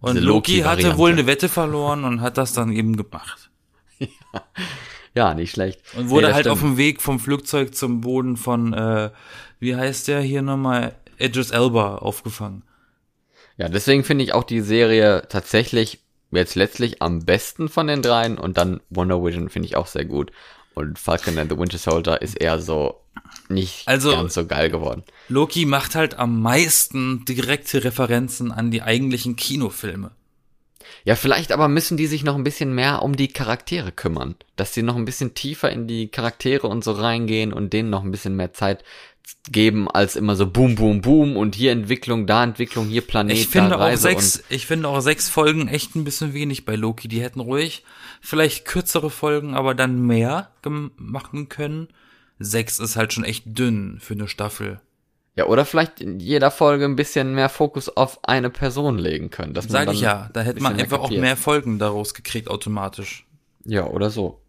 Und 0.00 0.14
Diese 0.16 0.26
Loki 0.26 0.58
hatte 0.60 0.98
wohl 0.98 1.12
eine 1.12 1.26
Wette 1.26 1.48
verloren 1.48 2.04
und 2.04 2.20
hat 2.20 2.36
das 2.38 2.52
dann 2.52 2.72
eben 2.72 2.96
gemacht. 2.96 3.50
Ja, 5.14 5.32
nicht 5.32 5.52
schlecht. 5.52 5.80
Und 5.96 6.10
wurde 6.10 6.28
Nee, 6.28 6.34
halt 6.34 6.48
auf 6.48 6.58
stimmt. 6.58 6.72
dem 6.74 6.76
Weg 6.78 7.00
vom 7.00 7.18
Flugzeug 7.18 7.74
zum 7.74 8.02
Boden 8.02 8.36
von, 8.36 8.74
äh, 8.74 9.10
wie 9.60 9.74
heißt 9.74 10.08
der 10.08 10.20
hier 10.20 10.42
nochmal, 10.42 10.94
Idris 11.18 11.50
Elba 11.50 11.96
aufgefangen. 11.96 12.62
Ja, 13.56 13.70
deswegen 13.70 14.04
finde 14.04 14.24
ich 14.24 14.34
auch 14.34 14.44
die 14.44 14.60
Serie 14.60 15.22
tatsächlich 15.30 16.00
jetzt 16.30 16.54
letztlich 16.56 17.00
am 17.00 17.24
besten 17.24 17.70
von 17.70 17.86
den 17.86 18.02
dreien 18.02 18.36
und 18.36 18.58
dann 18.58 18.80
Wonder 18.90 19.24
Vision 19.24 19.48
finde 19.48 19.66
ich 19.68 19.76
auch 19.76 19.86
sehr 19.86 20.04
gut. 20.04 20.32
Und 20.74 20.98
Falcon 20.98 21.38
and 21.38 21.50
the 21.50 21.56
Winter 21.58 21.78
Soldier 21.78 22.20
ist 22.20 22.34
eher 22.38 22.58
so 22.60 23.00
nicht 23.48 23.86
Also- 23.86 24.10
ganz 24.12 24.34
so 24.34 24.46
geil 24.46 24.70
geworden. 24.70 25.02
Loki 25.28 25.66
macht 25.66 25.94
halt 25.94 26.18
am 26.18 26.40
meisten 26.40 27.24
direkte 27.24 27.84
Referenzen 27.84 28.52
an 28.52 28.70
die 28.70 28.82
eigentlichen 28.82 29.36
Kinofilme. 29.36 30.10
Ja, 31.04 31.14
vielleicht 31.14 31.52
aber 31.52 31.68
müssen 31.68 31.96
die 31.96 32.06
sich 32.06 32.24
noch 32.24 32.34
ein 32.34 32.44
bisschen 32.44 32.74
mehr 32.74 33.02
um 33.02 33.14
die 33.16 33.28
Charaktere 33.28 33.92
kümmern. 33.92 34.34
Dass 34.56 34.74
sie 34.74 34.82
noch 34.82 34.96
ein 34.96 35.04
bisschen 35.04 35.34
tiefer 35.34 35.70
in 35.70 35.86
die 35.86 36.08
Charaktere 36.08 36.66
und 36.66 36.82
so 36.84 36.92
reingehen 36.92 37.52
und 37.52 37.72
denen 37.72 37.90
noch 37.90 38.02
ein 38.02 38.10
bisschen 38.10 38.34
mehr 38.36 38.52
Zeit 38.52 38.82
geben, 39.50 39.88
als 39.90 40.14
immer 40.16 40.36
so 40.36 40.46
boom, 40.48 40.74
boom, 40.76 41.00
boom 41.00 41.36
und 41.36 41.54
hier 41.54 41.72
Entwicklung, 41.72 42.26
da 42.26 42.44
Entwicklung, 42.44 42.86
hier 42.86 43.00
Planet, 43.02 43.36
Ich 43.36 43.48
finde 43.48 43.70
da 43.70 43.76
auch 43.76 43.80
Reise 43.80 44.02
sechs, 44.02 44.42
ich 44.48 44.66
finde 44.66 44.88
auch 44.88 45.00
sechs 45.00 45.28
Folgen 45.28 45.66
echt 45.68 45.96
ein 45.96 46.04
bisschen 46.04 46.32
wenig 46.32 46.64
bei 46.64 46.76
Loki. 46.76 47.08
Die 47.08 47.22
hätten 47.22 47.40
ruhig 47.40 47.84
vielleicht 48.20 48.64
kürzere 48.64 49.10
Folgen, 49.10 49.54
aber 49.54 49.74
dann 49.74 50.06
mehr 50.06 50.50
machen 50.96 51.48
können. 51.48 51.88
Sechs 52.38 52.78
ist 52.78 52.96
halt 52.96 53.12
schon 53.12 53.24
echt 53.24 53.44
dünn 53.46 53.98
für 54.00 54.14
eine 54.14 54.28
Staffel. 54.28 54.80
Ja, 55.36 55.46
oder 55.46 55.64
vielleicht 55.66 56.00
in 56.00 56.18
jeder 56.18 56.50
Folge 56.50 56.84
ein 56.86 56.96
bisschen 56.96 57.34
mehr 57.34 57.48
Fokus 57.50 57.88
auf 57.94 58.18
eine 58.24 58.48
Person 58.50 58.98
legen 58.98 59.30
können. 59.30 59.52
Dass 59.54 59.66
Sag 59.66 59.92
ich 59.92 60.00
ja, 60.00 60.30
da 60.32 60.40
hätte 60.40 60.62
man 60.62 60.78
einfach 60.78 61.00
auch 61.00 61.10
mehr 61.10 61.36
Folgen 61.36 61.78
daraus 61.78 62.14
gekriegt 62.14 62.48
automatisch. 62.48 63.26
Ja, 63.64 63.86
oder 63.86 64.08
so. 64.10 64.40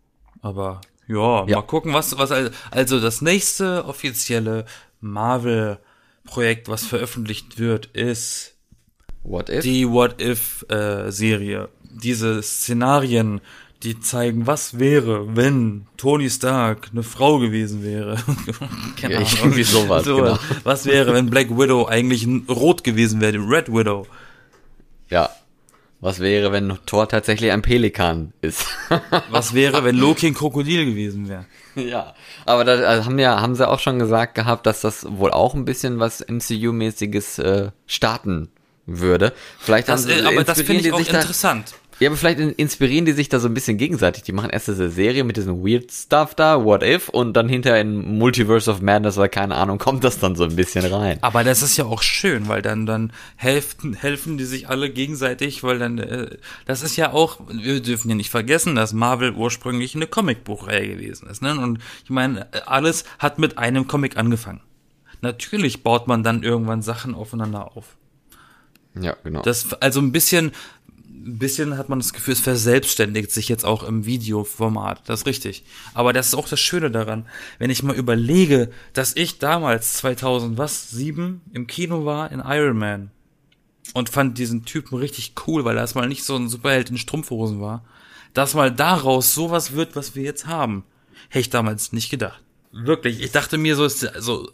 Aber 0.42 0.80
ja, 1.08 1.46
Ja. 1.48 1.58
mal 1.58 1.62
gucken, 1.64 1.94
was 1.94 2.18
was 2.18 2.32
al- 2.32 2.52
also 2.72 3.00
das 3.02 3.22
nächste 3.22 3.86
offizielle 3.86 4.66
Marvel 5.02 5.78
Projekt, 6.24 6.68
was 6.70 6.86
veröffentlicht 6.86 7.58
wird, 7.60 7.88
ist 7.88 8.56
What 9.24 9.50
if? 9.50 9.64
die 9.64 9.90
What 9.90 10.22
If 10.22 10.66
äh, 10.70 11.10
Serie. 11.12 11.70
Diese 11.84 12.42
Szenarien, 12.44 13.42
die 13.84 14.00
zeigen, 14.00 14.48
was 14.48 14.80
wäre, 14.80 15.36
wenn 15.36 15.86
Tony 15.98 16.30
Stark 16.30 16.90
eine 16.92 17.04
Frau 17.04 17.40
gewesen 17.40 17.84
wäre. 17.84 18.18
Keine 19.00 19.16
Ja, 19.16 19.20
irgendwie 19.20 19.64
sowas, 19.64 20.04
genau. 20.04 20.40
Was 20.64 20.86
wäre, 20.86 21.14
wenn 21.14 21.30
Black 21.30 21.50
Widow 21.52 21.86
eigentlich 21.86 22.26
ein 22.26 22.46
rot 22.50 22.84
gewesen 22.84 23.22
wäre, 23.22 23.34
die 23.34 23.38
Red 23.38 23.70
Widow? 23.70 24.08
ja. 25.10 25.30
Was 26.00 26.20
wäre, 26.20 26.52
wenn 26.52 26.78
Thor 26.86 27.10
tatsächlich 27.10 27.52
ein 27.52 27.64
Pelikan 27.64 28.32
ist? 28.42 28.68
Was 29.32 29.56
wäre, 29.56 29.84
wenn 29.84 29.96
Loki 29.96 30.28
ein 30.28 30.36
Krokodil 30.36 30.86
gewesen 30.86 31.28
wäre? 31.28 31.46
ja. 31.74 32.14
Aber 32.46 32.64
da 32.66 32.74
also 32.74 33.06
haben 33.06 33.18
ja, 33.18 33.42
haben 33.42 33.56
sie 33.56 33.68
auch 33.68 33.80
schon 33.80 33.98
gesagt 33.98 34.36
gehabt, 34.36 34.68
dass 34.68 34.82
das 34.82 35.08
wohl 35.10 35.32
auch 35.32 35.56
ein 35.56 35.66
bisschen 35.66 36.00
was 36.00 36.22
MCU-mäßiges 36.22 37.40
äh, 37.40 37.72
starten 37.88 38.50
würde. 38.86 39.34
Vielleicht 39.58 39.88
Das, 39.90 40.04
haben 40.04 40.12
äh, 40.12 40.20
sie, 40.20 40.26
aber 40.28 40.44
das 40.44 40.62
finde 40.62 40.88
ich 40.88 40.94
auch 40.94 41.00
sich 41.00 41.08
da, 41.08 41.22
interessant. 41.22 41.74
Ja, 42.00 42.10
aber 42.10 42.18
vielleicht 42.18 42.40
in- 42.40 42.52
inspirieren 42.52 43.06
die 43.06 43.12
sich 43.14 43.28
da 43.28 43.40
so 43.40 43.48
ein 43.48 43.54
bisschen 43.56 43.78
gegenseitig. 43.78 44.22
Die 44.24 44.32
machen 44.32 44.52
erst 44.52 44.68
diese 44.68 44.90
Serie 44.90 45.24
mit 45.24 45.36
diesem 45.36 45.66
Weird 45.66 45.92
Stuff 45.92 46.36
da, 46.36 46.64
What 46.64 46.84
If, 46.84 47.10
und 47.10 47.34
dann 47.34 47.50
hinterher 47.50 47.82
in 47.82 48.18
Multiverse 48.20 48.70
of 48.70 48.82
Madness 48.82 49.18
oder 49.18 49.30
keine 49.30 49.56
Ahnung, 49.56 49.80
kommt 49.80 50.04
das 50.04 50.20
dann 50.20 50.36
so 50.36 50.44
ein 50.44 50.56
bisschen 50.56 50.86
rein. 50.86 51.18
Aber 51.22 51.44
das 51.44 51.64
ist 51.64 51.76
ja 51.76 51.86
auch 51.86 52.04
schön, 52.04 52.48
weil 52.48 52.62
dann 52.62 52.86
dann 52.86 53.12
helfen 53.36 53.94
helfen 53.96 54.38
die 54.38 54.46
sich 54.46 54.70
alle 54.70 54.90
gegenseitig, 54.92 55.64
weil 55.64 55.80
dann 55.80 55.98
äh, 55.98 56.38
das 56.66 56.84
ist 56.84 56.98
ja 56.98 57.14
auch 57.14 57.40
wir 57.52 57.82
dürfen 57.82 58.10
ja 58.10 58.16
nicht 58.16 58.30
vergessen, 58.30 58.76
dass 58.76 58.94
Marvel 58.94 59.32
ursprünglich 59.32 59.96
eine 59.96 60.06
Comicbuchreihe 60.08 60.88
gewesen 60.90 61.28
ist, 61.30 61.42
ne? 61.42 61.58
Und 61.60 61.80
ich 62.04 62.10
meine, 62.12 62.48
alles 62.68 63.06
hat 63.18 63.40
mit 63.40 63.58
einem 63.58 63.88
Comic 63.88 64.18
angefangen. 64.18 64.62
Natürlich 65.22 65.82
baut 65.82 66.08
man 66.08 66.22
dann 66.22 66.44
irgendwann 66.44 66.84
Sachen 66.84 67.16
aufeinander 67.16 67.76
auf. 67.76 67.96
Ja, 69.00 69.16
genau. 69.24 69.42
Das 69.42 69.74
also 69.82 70.00
ein 70.00 70.12
bisschen 70.12 70.52
ein 71.28 71.38
bisschen 71.38 71.78
hat 71.78 71.90
man 71.90 72.00
das 72.00 72.14
Gefühl, 72.14 72.34
es 72.34 72.40
verselbstständigt 72.40 73.32
sich 73.32 73.50
jetzt 73.50 73.66
auch 73.66 73.84
im 73.84 74.06
Videoformat. 74.06 75.08
Das 75.08 75.22
ist 75.22 75.26
richtig. 75.26 75.64
Aber 75.94 76.14
das 76.14 76.28
ist 76.28 76.36
auch 76.36 76.48
das 76.48 76.60
Schöne 76.60 76.90
daran, 76.90 77.28
wenn 77.60 77.70
ich 77.70 77.84
mal 77.84 77.96
überlege, 77.96 78.72
dass 78.94 79.16
ich 79.16 79.38
damals 79.38 79.94
2000 79.96 80.58
was 80.58 80.90
sieben 80.90 81.42
im 81.54 81.68
Kino 81.68 82.06
war 82.06 82.32
in 82.32 82.40
Iron 82.40 82.78
Man 82.78 83.12
und 83.94 84.10
fand 84.10 84.38
diesen 84.38 84.66
Typen 84.66 84.98
richtig 84.98 85.34
cool, 85.46 85.66
weil 85.66 85.78
er 85.78 85.82
erstmal 85.82 86.08
nicht 86.08 86.24
so 86.24 86.36
ein 86.36 86.50
Superheld 86.50 86.90
in 86.90 86.98
Strumpfhosen 86.98 87.62
war. 87.62 87.84
Dass 88.34 88.54
mal 88.54 88.72
daraus 88.72 89.34
sowas 89.34 89.74
wird, 89.74 89.96
was 89.96 90.16
wir 90.16 90.24
jetzt 90.24 90.48
haben, 90.48 90.84
hätte 91.30 91.42
ich 91.42 91.50
damals 91.50 91.92
nicht 91.92 92.10
gedacht. 92.10 92.42
Wirklich, 92.72 93.22
ich 93.22 93.32
dachte 93.32 93.58
mir 93.58 93.76
so, 93.76 93.86
ist 93.86 94.00
so 94.20 94.50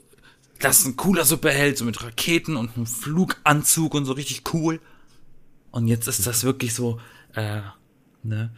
das 0.60 0.80
ist 0.80 0.86
ein 0.86 0.96
cooler 0.96 1.26
Superheld, 1.26 1.78
so 1.78 1.84
mit 1.84 2.02
Raketen 2.02 2.56
und 2.56 2.76
einem 2.76 2.86
Fluganzug 2.86 3.94
und 3.94 4.06
so 4.06 4.14
richtig 4.14 4.44
cool. 4.54 4.80
Und 5.74 5.88
jetzt 5.88 6.08
ist 6.08 6.26
das 6.28 6.44
wirklich 6.46 6.74
so, 6.74 7.02
äh, 7.36 7.60
ne, 8.24 8.52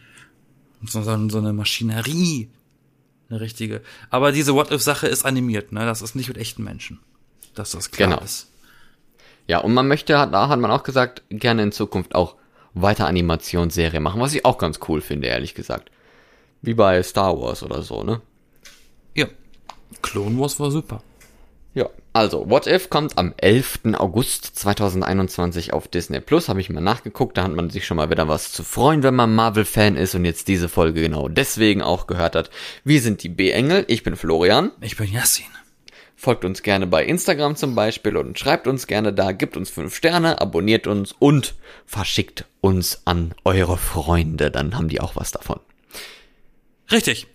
so, 0.86 1.02
so, 1.02 1.28
so 1.30 1.38
eine 1.38 1.52
Maschinerie. 1.52 2.50
Eine 3.28 3.40
richtige. 3.40 3.80
Aber 4.10 4.30
diese 4.30 4.54
What-If-Sache 4.54 5.08
ist 5.08 5.24
animiert, 5.24 5.72
ne? 5.72 5.84
Das 5.84 6.00
ist 6.02 6.14
nicht 6.14 6.28
mit 6.28 6.36
echten 6.38 6.62
Menschen. 6.62 7.00
Dass 7.56 7.72
das 7.72 7.90
klar 7.90 8.10
Genau. 8.10 8.22
ist. 8.22 8.52
Ja, 9.48 9.58
und 9.58 9.74
man 9.74 9.88
möchte, 9.88 10.16
hat- 10.18 10.32
da 10.32 10.48
hat 10.48 10.60
man 10.60 10.70
auch 10.70 10.84
gesagt, 10.84 11.22
gerne 11.30 11.62
in 11.64 11.72
Zukunft 11.72 12.14
auch 12.14 12.36
weiter 12.74 13.06
Animationsserie 13.08 13.98
machen, 13.98 14.20
was 14.20 14.34
ich 14.34 14.44
auch 14.44 14.58
ganz 14.58 14.78
cool 14.86 15.00
finde, 15.00 15.26
ehrlich 15.28 15.54
gesagt. 15.54 15.90
Wie 16.62 16.74
bei 16.74 17.02
Star 17.02 17.36
Wars 17.40 17.62
oder 17.64 17.82
so, 17.82 18.04
ne? 18.04 18.20
Ja. 19.14 19.26
Clone 20.02 20.38
Wars 20.38 20.60
war 20.60 20.70
super. 20.70 21.02
Ja, 21.74 21.88
also 22.16 22.48
What 22.48 22.66
If 22.66 22.88
kommt 22.88 23.18
am 23.18 23.34
11. 23.36 23.80
August 23.98 24.56
2021 24.58 25.72
auf 25.72 25.86
Disney 25.86 26.20
Plus, 26.20 26.48
habe 26.48 26.60
ich 26.60 26.70
mal 26.70 26.80
nachgeguckt, 26.80 27.36
da 27.36 27.42
hat 27.44 27.52
man 27.52 27.68
sich 27.68 27.86
schon 27.86 27.98
mal 27.98 28.10
wieder 28.10 28.26
was 28.26 28.52
zu 28.52 28.64
freuen, 28.64 29.02
wenn 29.02 29.14
man 29.14 29.34
Marvel-Fan 29.34 29.96
ist 29.96 30.14
und 30.14 30.24
jetzt 30.24 30.48
diese 30.48 30.68
Folge 30.68 31.02
genau 31.02 31.28
deswegen 31.28 31.82
auch 31.82 32.06
gehört 32.06 32.34
hat. 32.34 32.50
Wir 32.84 33.00
sind 33.02 33.22
die 33.22 33.28
B-Engel, 33.28 33.84
ich 33.88 34.02
bin 34.02 34.16
Florian. 34.16 34.72
Ich 34.80 34.96
bin 34.96 35.12
Yassin. 35.12 35.44
Folgt 36.16 36.46
uns 36.46 36.62
gerne 36.62 36.86
bei 36.86 37.04
Instagram 37.04 37.54
zum 37.54 37.74
Beispiel 37.74 38.16
und 38.16 38.38
schreibt 38.38 38.66
uns 38.66 38.86
gerne 38.86 39.12
da, 39.12 39.32
gibt 39.32 39.58
uns 39.58 39.68
5 39.68 39.94
Sterne, 39.94 40.40
abonniert 40.40 40.86
uns 40.86 41.12
und 41.18 41.54
verschickt 41.84 42.46
uns 42.62 43.02
an 43.04 43.34
eure 43.44 43.76
Freunde, 43.76 44.50
dann 44.50 44.74
haben 44.74 44.88
die 44.88 45.02
auch 45.02 45.16
was 45.16 45.32
davon. 45.32 45.60
Richtig. 46.90 47.26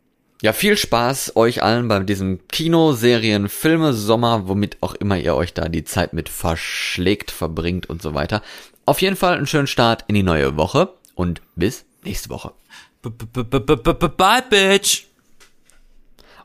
Ja, 0.41 0.53
viel 0.53 0.75
Spaß 0.75 1.35
euch 1.35 1.61
allen 1.61 1.87
bei 1.87 1.99
diesem 1.99 2.47
Kino, 2.47 2.93
Serien, 2.93 3.47
Filme, 3.47 3.93
Sommer, 3.93 4.47
womit 4.47 4.77
auch 4.81 4.95
immer 4.95 5.15
ihr 5.15 5.35
euch 5.35 5.53
da 5.53 5.69
die 5.69 5.83
Zeit 5.83 6.13
mit 6.13 6.29
verschlägt, 6.29 7.29
verbringt 7.29 7.87
und 7.87 8.01
so 8.01 8.15
weiter. 8.15 8.41
Auf 8.87 9.03
jeden 9.03 9.15
Fall 9.15 9.37
einen 9.37 9.45
schönen 9.45 9.67
Start 9.67 10.03
in 10.07 10.15
die 10.15 10.23
neue 10.23 10.57
Woche 10.57 10.95
und 11.13 11.43
bis 11.55 11.85
nächste 12.03 12.31
Woche. 12.31 12.53
B 13.03 13.09
-b 13.09 13.43
-b 13.43 14.07
Bye, 14.07 14.41
Bitch. 14.49 15.05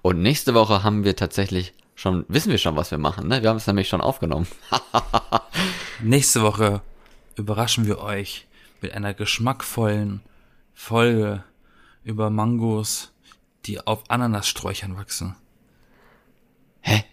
Und 0.02 0.20
nächste 0.20 0.52
Woche 0.52 0.82
haben 0.82 1.04
wir 1.04 1.16
tatsächlich 1.16 1.72
schon, 1.94 2.26
wissen 2.28 2.50
wir 2.50 2.58
schon, 2.58 2.76
was 2.76 2.90
wir 2.90 2.98
machen, 2.98 3.28
ne? 3.28 3.42
Wir 3.42 3.48
haben 3.48 3.56
es 3.56 3.66
nämlich 3.66 3.88
schon 3.88 4.02
aufgenommen. 4.02 4.46
Nächste 6.02 6.42
Woche 6.42 6.82
überraschen 7.36 7.86
wir 7.86 8.00
euch 8.00 8.46
mit 8.82 8.92
einer 8.92 9.14
geschmackvollen 9.14 10.20
Folge 10.74 11.44
über 12.04 12.28
Mangos, 12.28 13.12
die 13.66 13.80
auf 13.80 14.04
Ananassträuchern 14.08 14.96
wachsen. 14.96 15.36
Hä? 16.80 17.04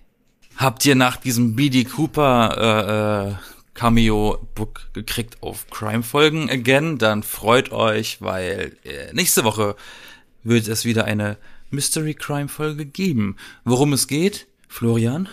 Habt 0.57 0.85
ihr 0.85 0.95
nach 0.95 1.17
diesem 1.17 1.55
BD 1.55 1.83
Cooper 1.83 2.57
äh, 2.57 3.31
äh, 3.31 3.35
Cameo 3.73 4.47
Book 4.53 4.87
gekriegt 4.93 5.41
auf 5.41 5.67
Crime 5.69 6.03
Folgen 6.03 6.49
again? 6.49 6.97
Dann 6.97 7.23
freut 7.23 7.71
euch, 7.71 8.21
weil 8.21 8.77
äh, 8.83 9.11
nächste 9.13 9.43
Woche 9.43 9.75
wird 10.43 10.67
es 10.67 10.85
wieder 10.85 11.05
eine 11.05 11.37
Mystery 11.71 12.13
Crime 12.13 12.49
Folge 12.49 12.85
geben. 12.85 13.37
Worum 13.63 13.93
es 13.93 14.07
geht, 14.07 14.47
Florian? 14.67 15.27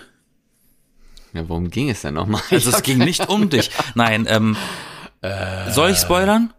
Ja, 1.35 1.49
worum 1.49 1.71
ging 1.71 1.91
es 1.91 2.01
denn 2.01 2.15
nochmal? 2.15 2.43
Also 2.51 2.71
es 2.71 2.83
ging 2.83 2.99
nicht 2.99 3.29
um 3.29 3.51
dich. 3.51 3.71
Nein, 3.95 4.27
ähm, 4.29 4.57
soll 5.69 5.91
ich 5.91 5.99
spoilern? 5.99 6.53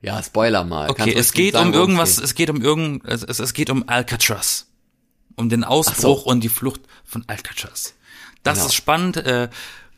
Ja, 0.00 0.22
Spoiler 0.22 0.64
mal. 0.64 0.90
Okay, 0.90 1.12
es 1.16 1.32
geht 1.32 1.54
sagen, 1.54 1.68
um 1.70 1.74
irgendwas, 1.74 2.16
geht? 2.16 2.24
es 2.24 2.34
geht 2.34 2.50
um 2.50 2.62
irgend, 2.62 3.04
es, 3.04 3.22
es, 3.24 3.38
es 3.40 3.52
geht 3.52 3.70
um 3.70 3.88
Alcatraz. 3.88 4.66
Um 5.36 5.48
den 5.48 5.64
Ausbruch 5.64 6.24
und 6.26 6.40
die 6.40 6.48
Flucht 6.48 6.80
von 7.04 7.24
Alcatraz. 7.28 7.94
Das 8.42 8.54
Genau. 8.58 8.66
ist 8.66 8.74
spannend, 8.74 9.16
äh, 9.18 9.48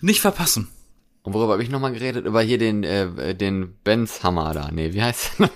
nicht 0.01 0.21
verpassen. 0.21 0.69
Und 1.23 1.35
worüber 1.35 1.53
habe 1.53 1.63
ich 1.63 1.69
nochmal 1.71 1.93
geredet? 1.93 2.25
Über 2.27 2.41
hier 2.43 2.59
den, 2.59 2.83
äh, 2.85 3.35
den 3.35 3.75
Benz 3.85 4.23
Hammer 4.23 4.53
da. 4.55 4.71
Nee, 4.73 4.93
wie 4.95 5.03
heißt 5.03 5.33
der? 5.39 5.51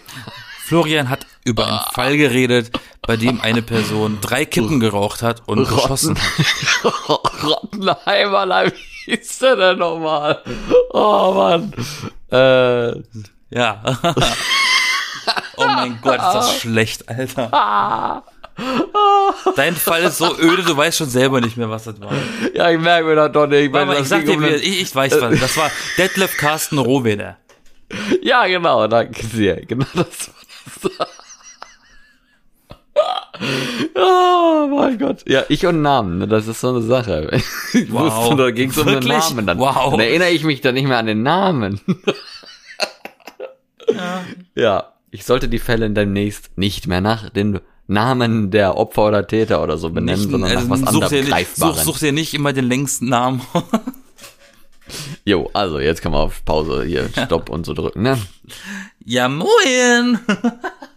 Florian 0.66 1.10
hat 1.10 1.26
über 1.44 1.66
einen 1.66 1.80
Fall 1.92 2.16
geredet, 2.16 2.70
bei 3.02 3.16
dem 3.18 3.40
eine 3.42 3.60
Person 3.60 4.18
drei 4.22 4.46
Kippen 4.46 4.80
geraucht 4.80 5.20
hat 5.22 5.42
und 5.46 5.58
geschossen 5.68 6.16
hat. 6.18 6.92
Rottenheimer, 7.44 8.66
wie 9.06 9.12
hieß 9.16 9.38
der 9.40 9.56
denn 9.56 9.78
nochmal? 9.78 10.42
Oh 10.90 11.32
Mann. 11.34 11.72
Äh, 12.30 13.02
Ja. 13.50 13.82
oh 15.56 15.64
mein 15.66 15.98
Gott, 16.02 16.16
ist 16.16 16.32
das 16.34 16.60
schlecht, 16.60 17.08
Alter. 17.08 18.22
Dein 19.56 19.74
Fall 19.74 20.02
ist 20.04 20.18
so 20.18 20.36
öde, 20.38 20.62
du 20.62 20.76
weißt 20.76 20.98
schon 20.98 21.08
selber 21.08 21.40
nicht 21.40 21.56
mehr, 21.56 21.70
was 21.70 21.84
das 21.84 22.00
war. 22.00 22.12
ja, 22.54 22.70
ich 22.70 22.78
merke 22.78 23.06
mir 23.08 23.14
das 23.16 23.32
doch 23.32 23.46
nicht. 23.46 23.72
Warte 23.72 23.86
mal, 23.86 24.00
ich 24.00 24.08
sag 24.08 24.24
dir, 24.24 24.34
um 24.34 24.42
den- 24.42 24.54
ich, 24.56 24.82
ich 24.82 24.94
weiß 24.94 25.20
was. 25.20 25.40
Das 25.40 25.56
war 25.56 25.70
Detlef 25.98 26.36
Carsten 26.36 26.78
Rohweder. 26.78 27.36
Ja, 28.22 28.46
genau, 28.46 28.88
danke 28.88 29.24
dir. 29.26 29.56
Genau 29.66 29.84
das 29.94 30.30
war 30.82 30.90
das. 30.98 31.08
Oh 33.94 34.66
mein 34.76 34.98
Gott. 34.98 35.22
Ja, 35.28 35.42
ich 35.48 35.66
und 35.66 35.82
Namen, 35.82 36.18
ne, 36.18 36.26
das 36.28 36.46
ist 36.48 36.60
so 36.60 36.70
eine 36.70 36.82
Sache. 36.82 37.30
Ich 37.72 37.92
Wow. 37.92 38.30
wusste, 38.30 38.36
da 38.36 38.50
ging 38.50 38.70
es 38.70 38.78
um 38.78 38.86
den? 38.86 39.00
Namen 39.00 39.46
dann. 39.46 39.58
Wow. 39.58 39.90
Dann 39.92 40.00
erinnere 40.00 40.30
ich 40.30 40.44
mich 40.44 40.60
dann 40.60 40.74
nicht 40.74 40.88
mehr 40.88 40.98
an 40.98 41.06
den 41.06 41.22
Namen. 41.22 41.80
Ja. 44.54 44.92
ich 45.10 45.24
sollte 45.24 45.48
die 45.48 45.58
Fälle 45.58 45.90
demnächst 45.90 46.56
nicht 46.56 46.86
mehr 46.86 47.00
nach 47.00 47.30
den 47.30 47.60
Namen 47.86 48.50
der 48.50 48.76
Opfer 48.78 49.08
oder 49.08 49.26
Täter 49.26 49.62
oder 49.62 49.76
so 49.78 49.90
benennen, 49.90 50.20
Nicht- 50.22 50.30
sondern 50.30 50.50
also 50.56 50.62
nach 50.64 50.70
was 50.70 50.80
such 50.80 50.88
anderem 50.88 51.10
dir 51.10 51.22
Greifbaren. 51.24 51.74
Such, 51.74 51.82
such 51.84 51.98
dir 51.98 52.12
nicht 52.12 52.34
immer 52.34 52.52
den 52.52 52.66
längsten 52.68 53.08
Namen. 53.08 53.42
Jo, 55.24 55.48
also 55.54 55.78
jetzt 55.78 56.02
kann 56.02 56.12
man 56.12 56.20
auf 56.20 56.44
Pause 56.44 56.84
hier 56.84 57.08
Stopp 57.08 57.48
und 57.48 57.64
so 57.64 57.72
drücken, 57.72 58.02
ne? 58.02 58.18
ja, 59.04 59.28
moin! 59.30 60.18